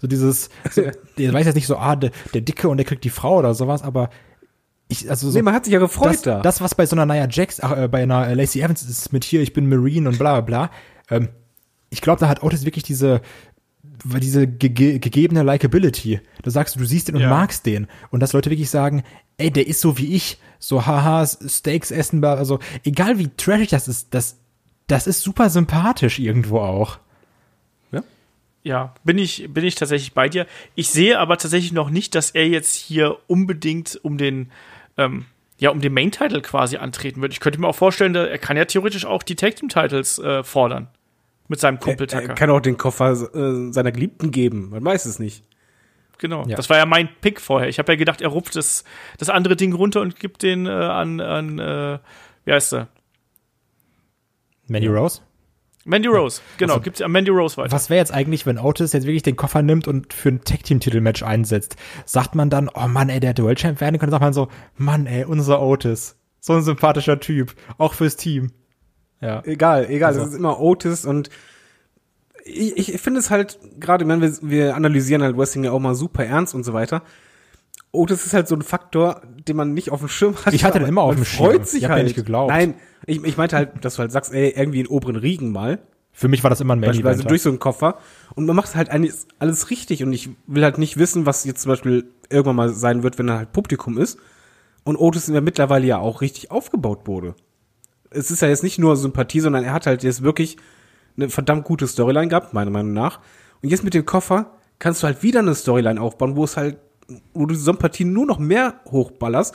[0.00, 0.82] So dieses, so,
[1.18, 3.54] der weiß jetzt nicht so, ah, der, der Dicke und der kriegt die Frau oder
[3.54, 4.10] sowas, aber
[4.88, 6.40] ich, also so, Nee, man hat sich ja gefreut das, da.
[6.40, 9.24] das, was bei so einer Nia Jax, ach, äh, bei einer Lacey Evans ist mit
[9.24, 10.70] hier, ich bin Marine und bla bla bla.
[11.10, 11.28] Ähm,
[11.90, 13.20] ich glaube, da hat Otis wirklich diese,
[14.04, 16.20] diese gege gegebene Likability.
[16.42, 17.30] Du sagst, du siehst den und Ja.
[17.30, 17.86] magst den.
[18.10, 19.02] Und dass Leute wirklich sagen,
[19.38, 20.38] ey, der ist so wie ich.
[20.58, 24.38] So, haha, Steaks essen, also, egal wie trashig das ist, das,
[24.86, 26.98] das ist super sympathisch irgendwo auch.
[28.66, 30.44] Ja, bin ich, bin ich tatsächlich bei dir.
[30.74, 34.50] Ich sehe aber tatsächlich noch nicht, dass er jetzt hier unbedingt um den,
[34.96, 35.26] ähm,
[35.58, 37.32] ja, um den Main-Title quasi antreten wird.
[37.32, 40.88] Ich könnte mir auch vorstellen, da- er kann ja theoretisch auch die Tag-Team-Titles äh, fordern.
[41.46, 42.28] Mit seinem Kumpel er, Tucker.
[42.30, 44.70] er kann auch den Koffer äh, seiner Geliebten geben.
[44.70, 45.44] Man weiß es nicht.
[46.18, 46.44] Genau.
[46.48, 46.56] Ja.
[46.56, 47.68] Das war ja mein Pick vorher.
[47.68, 48.82] Ich habe ja gedacht, er rupft das,
[49.18, 51.98] das andere Ding runter und gibt den äh, an, an äh,
[52.44, 52.88] wie heißt er?
[54.66, 55.20] Mandy Rose?
[55.88, 56.40] Mandy Rose.
[56.58, 57.72] Genau, Also- gibt an Mandy Rose weiter.
[57.72, 61.22] Was wäre jetzt eigentlich, wenn Otis jetzt wirklich den Koffer nimmt und für ein Tag-Team-Titelmatch
[61.22, 61.76] einsetzt?
[62.04, 64.10] Sagt man dann, oh Mann, ey, der hätte World Champ werden können?
[64.10, 66.16] Sagt man so, Mann, ey, unser Otis.
[66.40, 67.54] So ein sympathischer Typ.
[67.78, 68.50] Auch fürs Team.
[69.20, 69.42] Ja.
[69.44, 71.30] Egal, egal, Also- es ist immer Otis und
[72.44, 75.80] ich, ich finde es halt, gerade, ich meine, wir, wir analysieren halt Wrestling ja auch
[75.80, 77.02] mal super ernst und so weiter.
[77.92, 80.52] Otis ist halt so ein Faktor, den man nicht auf dem Schirm hat.
[80.52, 81.46] Ich hatte den immer auf dem Schirm.
[81.46, 82.04] freut sich Ich hab halt.
[82.04, 82.50] nicht geglaubt.
[82.50, 82.74] Nein,
[83.06, 85.78] ich, ich meinte halt, dass du halt sagst, ey, irgendwie in oberen Riegen mal,
[86.12, 87.30] Für mich war das immer ein Main beispielsweise Event.
[87.30, 87.98] durch so einen Koffer
[88.34, 91.62] und man macht halt eigentlich alles richtig und ich will halt nicht wissen, was jetzt
[91.62, 94.18] zum Beispiel irgendwann mal sein wird, wenn er halt Publikum ist
[94.84, 97.34] und Otis ja mittlerweile ja auch richtig aufgebaut wurde.
[98.10, 100.56] Es ist ja jetzt nicht nur Sympathie, sondern er hat halt jetzt wirklich
[101.16, 103.20] eine verdammt gute Storyline gehabt, meiner Meinung nach.
[103.62, 106.78] Und jetzt mit dem Koffer kannst du halt wieder eine Storyline aufbauen, wo es halt,
[107.34, 109.54] wo du die Sympathie nur noch mehr hochballerst.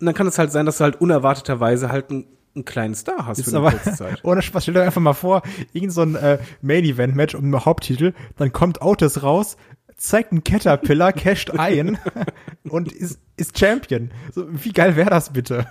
[0.00, 2.26] Und dann kann es halt sein, dass du halt unerwarteterweise halt einen,
[2.58, 4.20] einen kleinen Star hast Ist für eine aber, kurze Zeit.
[4.24, 8.12] ohne Spaß, stell dir einfach mal vor, irgend so ein äh, Main-Event-Match um den Haupttitel,
[8.36, 9.56] dann kommt Otis raus,
[9.96, 11.98] zeigt einen Caterpillar, casht ein
[12.68, 14.10] und ist, ist Champion.
[14.32, 15.66] So, wie geil wäre das bitte?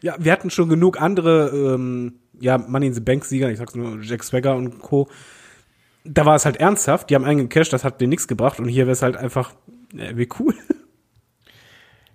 [0.00, 3.74] Ja, wir hatten schon genug andere, ähm, ja, Money in the Bank Sieger, ich sag's
[3.74, 5.08] nur, Jack Swagger und Co.
[6.04, 8.68] Da war es halt ernsthaft, die haben einen gecasht, das hat denen nichts gebracht und
[8.68, 9.54] hier wäre es halt einfach,
[9.96, 10.54] äh, wie cool.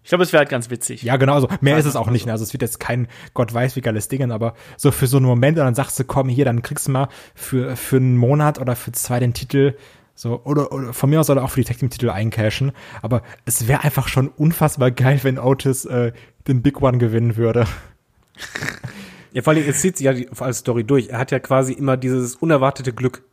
[0.07, 1.03] Ich glaube, es wäre halt ganz witzig.
[1.03, 2.25] Ja, genau, also mehr ist es auch nicht.
[2.25, 2.31] Ne?
[2.31, 5.25] Also es wird jetzt kein Gott weiß wie geiles Ding, aber so für so einen
[5.25, 8.57] Moment und dann sagst du, komm hier, dann kriegst du mal für, für einen Monat
[8.57, 9.75] oder für zwei den Titel.
[10.15, 12.71] So, oder, oder von mir aus soll er auch für die Tag Titel eincashen.
[13.01, 16.13] Aber es wäre einfach schon unfassbar geil, wenn Otis äh,
[16.47, 17.65] den Big One gewinnen würde.
[19.33, 21.09] Ja, vor allem, es zieht sich ja die, als Story durch.
[21.09, 23.23] Er hat ja quasi immer dieses unerwartete Glück.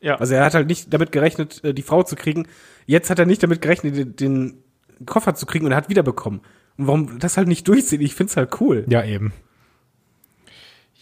[0.00, 0.16] Ja.
[0.16, 2.48] Also er hat halt nicht damit gerechnet, äh, die Frau zu kriegen.
[2.86, 4.63] Jetzt hat er nicht damit gerechnet, den, den
[5.06, 6.40] Koffer zu kriegen und er hat wiederbekommen.
[6.76, 8.84] Und warum das halt nicht durchzieht, ich find's halt cool.
[8.88, 9.32] Ja, eben.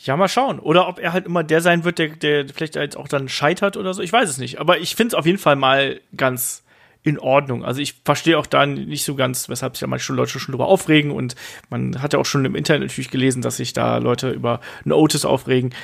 [0.05, 0.59] Ja, mal schauen.
[0.59, 3.77] Oder ob er halt immer der sein wird, der, der vielleicht halt auch dann scheitert
[3.77, 4.03] oder so.
[4.03, 4.59] Ich weiß es nicht.
[4.59, 6.65] Aber ich finde es auf jeden Fall mal ganz
[7.05, 7.65] in Ordnung.
[7.65, 10.67] Also ich verstehe auch da nicht so ganz, weshalb sich ja manche Leute schon drüber
[10.67, 11.35] aufregen und
[11.69, 14.93] man hat ja auch schon im Internet natürlich gelesen, dass sich da Leute über einen
[14.93, 15.75] Otis aufregen.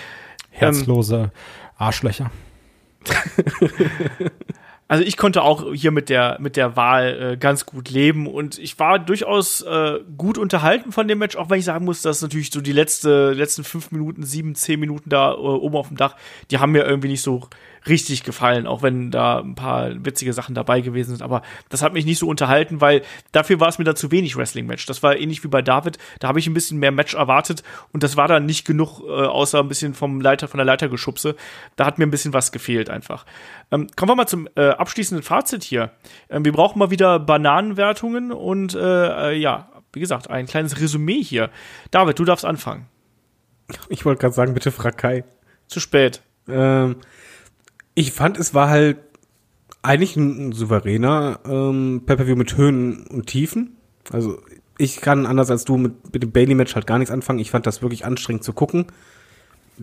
[0.51, 1.33] Herzlose
[1.77, 2.31] Arschlöcher.
[4.91, 8.59] Also ich konnte auch hier mit der mit der Wahl äh, ganz gut leben und
[8.59, 12.23] ich war durchaus äh, gut unterhalten von dem Match, auch wenn ich sagen muss, dass
[12.23, 15.99] natürlich so die letzte letzten fünf Minuten, sieben, zehn Minuten da äh, oben auf dem
[15.99, 16.17] Dach,
[16.51, 17.49] die haben mir irgendwie nicht so
[17.87, 21.23] richtig gefallen, auch wenn da ein paar witzige Sachen dabei gewesen sind.
[21.23, 23.03] Aber das hat mich nicht so unterhalten, weil
[23.33, 24.87] dafür war es mir dann zu wenig Wrestling-Match.
[24.87, 25.99] Das war ähnlich wie bei David.
[26.19, 29.11] Da habe ich ein bisschen mehr Match erwartet und das war dann nicht genug, äh,
[29.11, 31.37] außer ein bisschen vom Leiter, von der Leitergeschubse.
[31.77, 33.25] Da hat mir ein bisschen was gefehlt einfach.
[33.71, 35.93] Ähm, kommen wir mal zum äh, abschließenden Fazit hier.
[36.31, 41.23] Ähm, wir brauchen mal wieder Bananenwertungen und äh, äh, ja, wie gesagt, ein kleines Resümee
[41.23, 41.51] hier.
[41.91, 42.87] David, du darfst anfangen.
[43.89, 45.25] Ich wollte gerade sagen, bitte frag Kai.
[45.67, 46.23] Zu spät.
[46.49, 46.97] Ähm,
[47.99, 48.99] ich fand, es war halt
[49.83, 53.77] eigentlich ein, souveräner ähm, Pay-Per-View mit Höhen und Tiefen.
[54.13, 54.41] Also
[54.79, 57.41] ich kann anders als du mit, mit dem Bailey-Match halt gar nichts anfangen.
[57.41, 58.87] Ich fand das wirklich anstrengend zu gucken.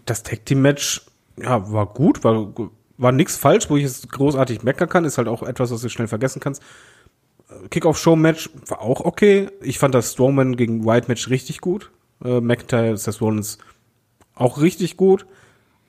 [0.06, 1.02] Das Tag-Team-Match,
[1.42, 2.54] ja, war gut, war,
[2.98, 5.04] war nix falsch, wo ich es großartig meckern kann.
[5.04, 6.64] Ist halt auch etwas, was du schnell vergessen kannst.
[7.70, 9.50] Kick-Off-Show-Match war auch okay.
[9.62, 11.92] Ich fand das Strowman gegen White-Match richtig gut.
[12.24, 13.58] Äh, McIntyre, Seth Rollins
[14.36, 15.26] auch richtig gut.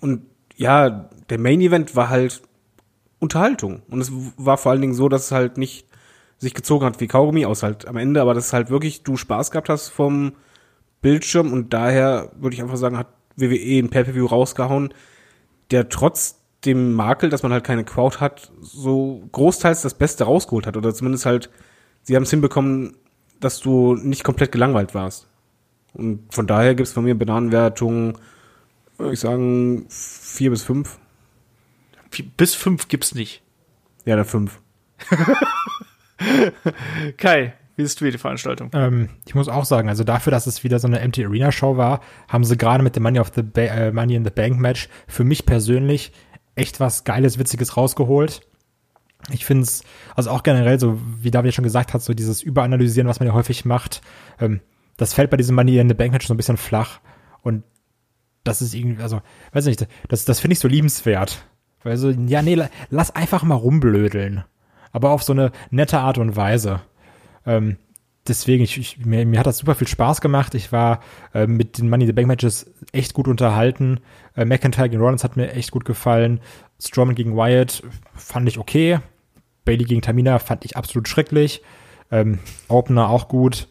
[0.01, 0.23] Und
[0.57, 2.43] ja, der Main Event war halt
[3.19, 3.83] Unterhaltung.
[3.89, 5.87] Und es war vor allen Dingen so, dass es halt nicht
[6.39, 9.51] sich gezogen hat wie Kaugummi aus halt am Ende, aber dass halt wirklich du Spaß
[9.51, 10.33] gehabt hast vom
[11.01, 14.93] Bildschirm und daher würde ich einfach sagen, hat WWE ein Pay-Per-View rausgehauen,
[15.71, 20.67] der trotz dem Makel, dass man halt keine Crowd hat, so großteils das Beste rausgeholt
[20.67, 21.51] hat oder zumindest halt,
[22.03, 22.97] sie haben es hinbekommen,
[23.41, 25.29] dass du nicht komplett gelangweilt warst.
[25.95, 28.19] Und von daher gibt's von mir Bananenwertungen,
[28.99, 30.99] würde ich sagen, vier bis fünf.
[32.37, 33.43] Bis fünf gibt's nicht.
[34.05, 34.61] Ja, der fünf.
[37.19, 38.71] Kai, wie ist du die Veranstaltung?
[38.73, 41.77] Ähm, ich muss auch sagen, also dafür, dass es wieder so eine Empty Arena Show
[41.77, 44.59] war, haben sie gerade mit dem Money of the ba äh, Money in the Bank
[44.59, 46.13] Match für mich persönlich
[46.55, 48.41] echt was Geiles, Witziges rausgeholt.
[49.31, 49.83] Ich finde es,
[50.15, 53.35] also auch generell, so wie David schon gesagt hat, so dieses Überanalysieren, was man ja
[53.35, 54.01] häufig macht,
[54.41, 54.61] ähm,
[54.97, 57.01] das fällt bei diesem Money in the Bank Match so ein bisschen flach.
[57.43, 57.63] Und
[58.47, 59.21] das ist irgendwie, also,
[59.53, 61.45] weiß nicht, das, das finde ich so liebenswert.
[61.83, 62.61] Weil so, ja, nee,
[62.91, 64.45] lass einfach mal rumblödeln.
[64.93, 66.81] Aber auf so eine nette Art und Weise.
[67.45, 67.77] Ähm,
[68.27, 70.55] deswegen, ich, ich, mir, mir hat das super viel Spaß gemacht.
[70.55, 71.01] Ich war
[71.35, 74.01] äh, mit den Money the Bank Matches echt gut unterhalten.
[74.35, 76.41] Äh, McIntyre gegen Rollins hat mir echt gut gefallen.
[76.81, 77.83] Strowman gegen Wyatt
[78.15, 78.99] fand ich okay.
[79.65, 81.63] Bailey gegen Tamina fand ich absolut schrecklich.
[82.11, 83.69] Ähm, Opener auch gut.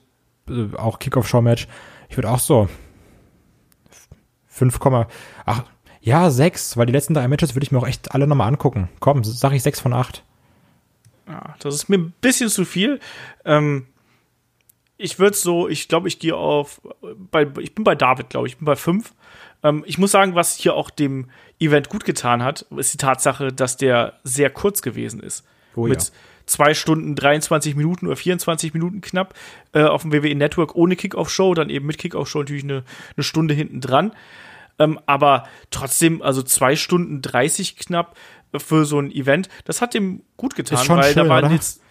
[0.49, 1.67] Äh, auch Kickoff-Show-Match.
[2.09, 2.69] Ich würde auch so
[4.55, 4.79] 5,
[5.45, 5.63] ach,
[5.99, 8.89] ja, 6, weil die letzten drei Matches würde ich mir auch echt alle nochmal angucken.
[8.99, 10.23] Komm, sag ich 6 von 8.
[11.27, 12.99] Ja, das ist mir ein bisschen zu viel.
[13.43, 13.87] Ähm,
[14.97, 16.79] ich würde so, ich glaube, ich gehe auf,
[17.31, 19.13] bei, ich bin bei David, glaube ich, ich bin bei 5.
[19.63, 21.29] Ähm, ich muss sagen, was hier auch dem
[21.59, 25.45] Event gut getan hat, ist die Tatsache, dass der sehr kurz gewesen ist.
[25.75, 26.09] Oh, mit ja.
[26.45, 29.33] Zwei Stunden 23 Minuten oder 24 Minuten knapp
[29.73, 32.83] äh, auf dem WWE Network ohne Kickoff-Show, dann eben mit Kickoff-Show natürlich eine,
[33.15, 34.11] eine Stunde hinten dran.
[34.77, 38.17] Ähm, aber trotzdem, also zwei Stunden 30 knapp
[38.55, 41.45] für so ein Event, das hat dem gut getan, Ist schon weil da schön, waren
[41.45, 41.53] oder?
[41.53, 41.81] jetzt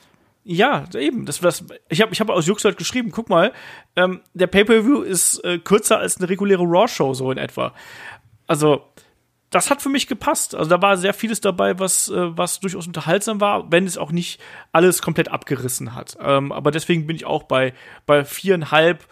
[0.47, 1.25] ja, eben.
[1.25, 3.53] Das, das, ich habe ich hab aus Jux halt geschrieben, guck mal,
[3.97, 7.73] ähm, der Pay-Per-View ist äh, kürzer als eine reguläre Raw-Show, so in etwa.
[8.47, 8.83] Also,
[9.55, 10.55] das hat für mich gepasst.
[10.55, 14.11] Also, da war sehr vieles dabei, was, äh, was durchaus unterhaltsam war, wenn es auch
[14.13, 14.41] nicht
[14.73, 16.17] alles komplett abgerissen hat.
[16.21, 17.73] Ähm, aber deswegen bin ich auch bei,
[18.07, 19.05] bei viereinhalb,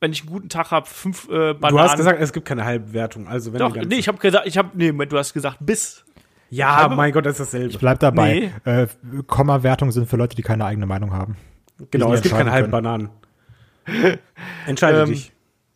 [0.00, 1.76] wenn ich einen guten Tag habe, fünf äh, Bananen.
[1.76, 4.18] Du hast gesagt, es gibt keine Halbwertung, also wenn Doch, die ganze- nee, ich habe
[4.18, 6.04] gesagt, ich habe, nee, du hast gesagt, bis.
[6.50, 7.68] Ja, habe- mein Gott, das ist dasselbe.
[7.68, 8.52] Ich bleib dabei.
[8.64, 8.86] Äh,
[9.26, 11.36] Komma-Wertungen sind für Leute, die keine eigene Meinung haben.
[11.90, 13.10] genau, es gibt keine halben Bananen.
[14.66, 15.32] Entscheide Ähm, dich.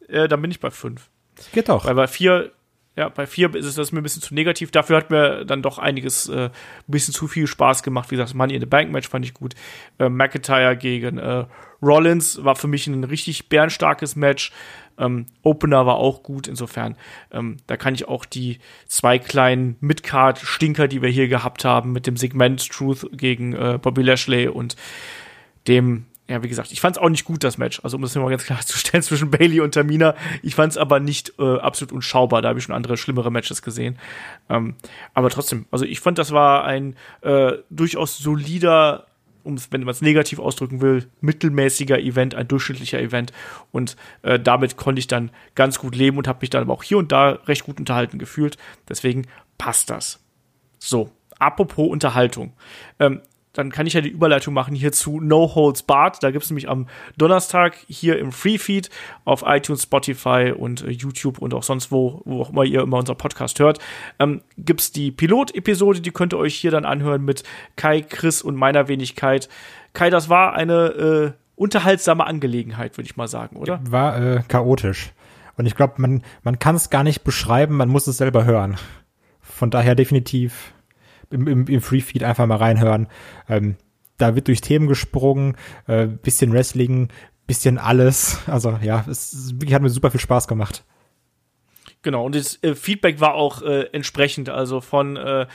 [0.09, 1.09] Äh, dann bin ich bei fünf.
[1.53, 1.85] Geht doch.
[1.87, 2.53] Weil bei vier,
[2.95, 4.71] ja, bei vier ist es das mir ein bisschen zu negativ.
[4.71, 6.51] Dafür hat mir dann doch einiges äh, ein
[6.87, 8.11] bisschen zu viel Spaß gemacht.
[8.11, 9.55] Wie gesagt, Money in the Bank Match fand ich gut.
[9.99, 11.47] Äh, McIntyre gegen äh,
[11.81, 14.53] Rollins war für mich ein richtig bärenstarkes Match.
[14.99, 16.47] Ähm, Opener war auch gut.
[16.47, 16.97] Insofern,
[17.31, 22.07] ähm, da kann ich auch die zwei kleinen Midcard-Stinker, die wir hier gehabt haben, mit
[22.07, 24.77] dem Segment Truth gegen äh, Bobby Lashley und
[25.67, 27.81] dem, ja, wie gesagt, ich fand es auch nicht gut, das Match.
[27.83, 30.15] Also, um das mal ganz klar zu stellen, zwischen Bailey und Tamina.
[30.43, 32.43] Ich fand es aber nicht äh, absolut unschaubar.
[32.43, 33.99] Da habe ich schon andere, schlimmere Matches gesehen.
[34.49, 34.77] Ähm,
[35.15, 39.07] aber trotzdem, also ich fand, das war ein äh, durchaus solider,
[39.43, 43.33] um wenn man es negativ ausdrücken will, mittelmäßiger Event, ein durchschnittlicher Event.
[43.73, 46.85] Und äh, damit konnte ich dann ganz gut leben und habe mich dann aber auch
[46.85, 48.57] hier und da recht gut unterhalten gefühlt.
[48.89, 49.27] Deswegen
[49.59, 50.21] passt das.
[50.79, 52.53] So, apropos Unterhaltung.
[53.01, 53.21] Ähm,
[53.53, 56.23] dann kann ich ja die Überleitung machen hier zu No Holds Barred.
[56.23, 56.87] Da gibt es nämlich am
[57.19, 58.91] Donnerstag hier im Free Feed
[59.25, 62.99] auf iTunes, Spotify und äh, YouTube und auch sonst wo, wo auch immer ihr immer
[62.99, 63.79] unser Podcast hört,
[64.19, 67.43] ähm, gibt es die Pilot-Episode, die könnt ihr euch hier dann anhören mit
[67.77, 69.49] Kai, Chris und meiner Wenigkeit.
[69.93, 73.81] Kai, das war eine äh, unterhaltsame Angelegenheit, würde ich mal sagen, oder?
[73.85, 75.13] War äh, chaotisch.
[75.57, 78.79] Und ich glaube, man, man kann es gar nicht beschreiben, man muss es selber hören.
[79.41, 80.73] Von daher definitiv
[81.33, 83.09] im, im, im Free Feed einfach mal reinhören.
[83.49, 83.77] Ähm,
[84.19, 85.57] da wird durch Themen gesprungen,
[85.87, 87.09] äh, bisschen Wrestling,
[87.47, 88.41] bisschen alles.
[88.47, 90.85] Also ja, es, es wirklich hat mir super viel Spaß gemacht.
[92.03, 95.47] Genau, und das äh, Feedback war auch äh, entsprechend, also von äh,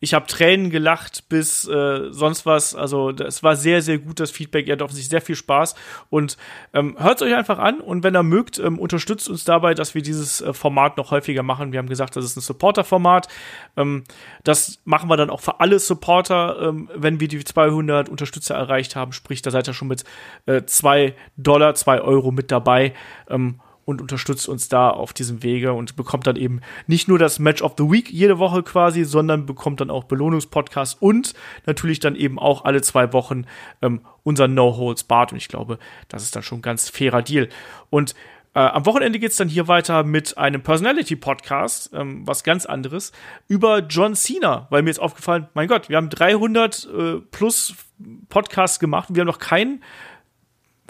[0.00, 2.74] ich habe Tränen gelacht bis äh, sonst was.
[2.74, 4.66] Also es war sehr, sehr gut, das Feedback.
[4.66, 5.74] Ihr hat offensichtlich sehr viel Spaß.
[6.08, 6.38] Und
[6.72, 9.94] ähm, hört es euch einfach an und wenn ihr mögt, ähm, unterstützt uns dabei, dass
[9.94, 11.72] wir dieses äh, Format noch häufiger machen.
[11.72, 13.28] Wir haben gesagt, das ist ein Supporter-Format.
[13.76, 14.04] Ähm,
[14.42, 18.96] das machen wir dann auch für alle Supporter, ähm, wenn wir die 200 Unterstützer erreicht
[18.96, 19.12] haben.
[19.12, 20.04] Sprich, da seid ihr schon mit
[20.46, 22.94] äh, 2 Dollar, 2 Euro mit dabei.
[23.28, 23.60] Ähm,
[23.90, 27.60] und unterstützt uns da auf diesem Wege und bekommt dann eben nicht nur das Match
[27.60, 31.34] of the Week jede Woche quasi, sondern bekommt dann auch Belohnungspodcasts und
[31.66, 33.44] natürlich dann eben auch alle zwei Wochen
[33.82, 37.22] ähm, unser No Holds Barred und ich glaube, das ist dann schon ein ganz fairer
[37.22, 37.48] Deal.
[37.90, 38.14] Und
[38.54, 43.12] äh, am Wochenende geht's dann hier weiter mit einem Personality-Podcast, ähm, was ganz anderes,
[43.46, 47.74] über John Cena, weil mir ist aufgefallen, mein Gott, wir haben 300 äh, plus
[48.28, 49.82] Podcasts gemacht und wir haben noch keinen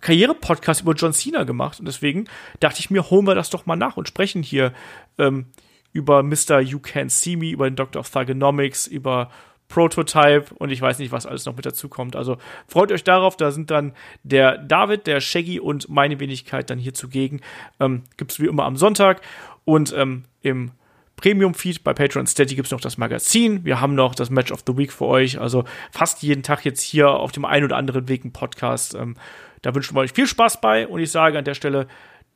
[0.00, 1.80] Karriere-Podcast über John Cena gemacht.
[1.80, 2.26] Und deswegen
[2.60, 4.72] dachte ich mir, holen wir das doch mal nach und sprechen hier
[5.18, 5.46] ähm,
[5.92, 6.60] über Mr.
[6.60, 9.30] You Can't See Me, über den Doctor of Thugonomics, über
[9.70, 12.16] Prototype und ich weiß nicht, was alles noch mit dazu kommt.
[12.16, 12.36] Also
[12.66, 13.92] freut euch darauf, da sind dann
[14.24, 17.40] der David, der Shaggy und meine Wenigkeit dann hier zugegen.
[17.78, 19.22] Ähm, Gibt es wie immer am Sonntag
[19.64, 20.72] und ähm, im
[21.16, 23.64] Premium-Feed bei Patreon Steady gibt es noch das Magazin.
[23.64, 25.38] Wir haben noch das Match of the Week für euch.
[25.38, 28.94] Also fast jeden Tag jetzt hier auf dem einen oder anderen Weg ein Podcast.
[28.94, 29.16] Ähm,
[29.62, 31.86] da wünschen wir euch viel Spaß bei und ich sage an der Stelle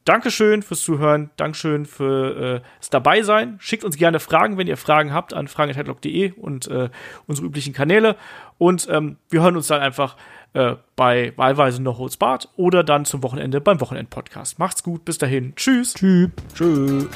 [0.05, 3.57] Dankeschön fürs Zuhören, Dankeschön für äh, das Dabeisein.
[3.59, 6.91] Schickt uns gerne Fragen, wenn ihr Fragen habt, an fragen.headlock.de und äh,
[7.27, 8.17] unsere üblichen Kanäle.
[8.59, 10.17] Und ähm, wir hören uns dann einfach
[10.53, 14.59] äh, bei wahlweise noch Holzbart oder dann zum Wochenende beim Wochenend-Podcast.
[14.59, 15.55] Macht's gut, bis dahin.
[15.57, 15.95] Tschüss.
[15.95, 16.31] Tschüss.
[16.55, 17.09] Tschüss.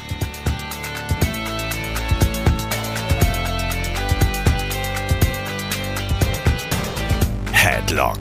[7.53, 8.21] Headlock,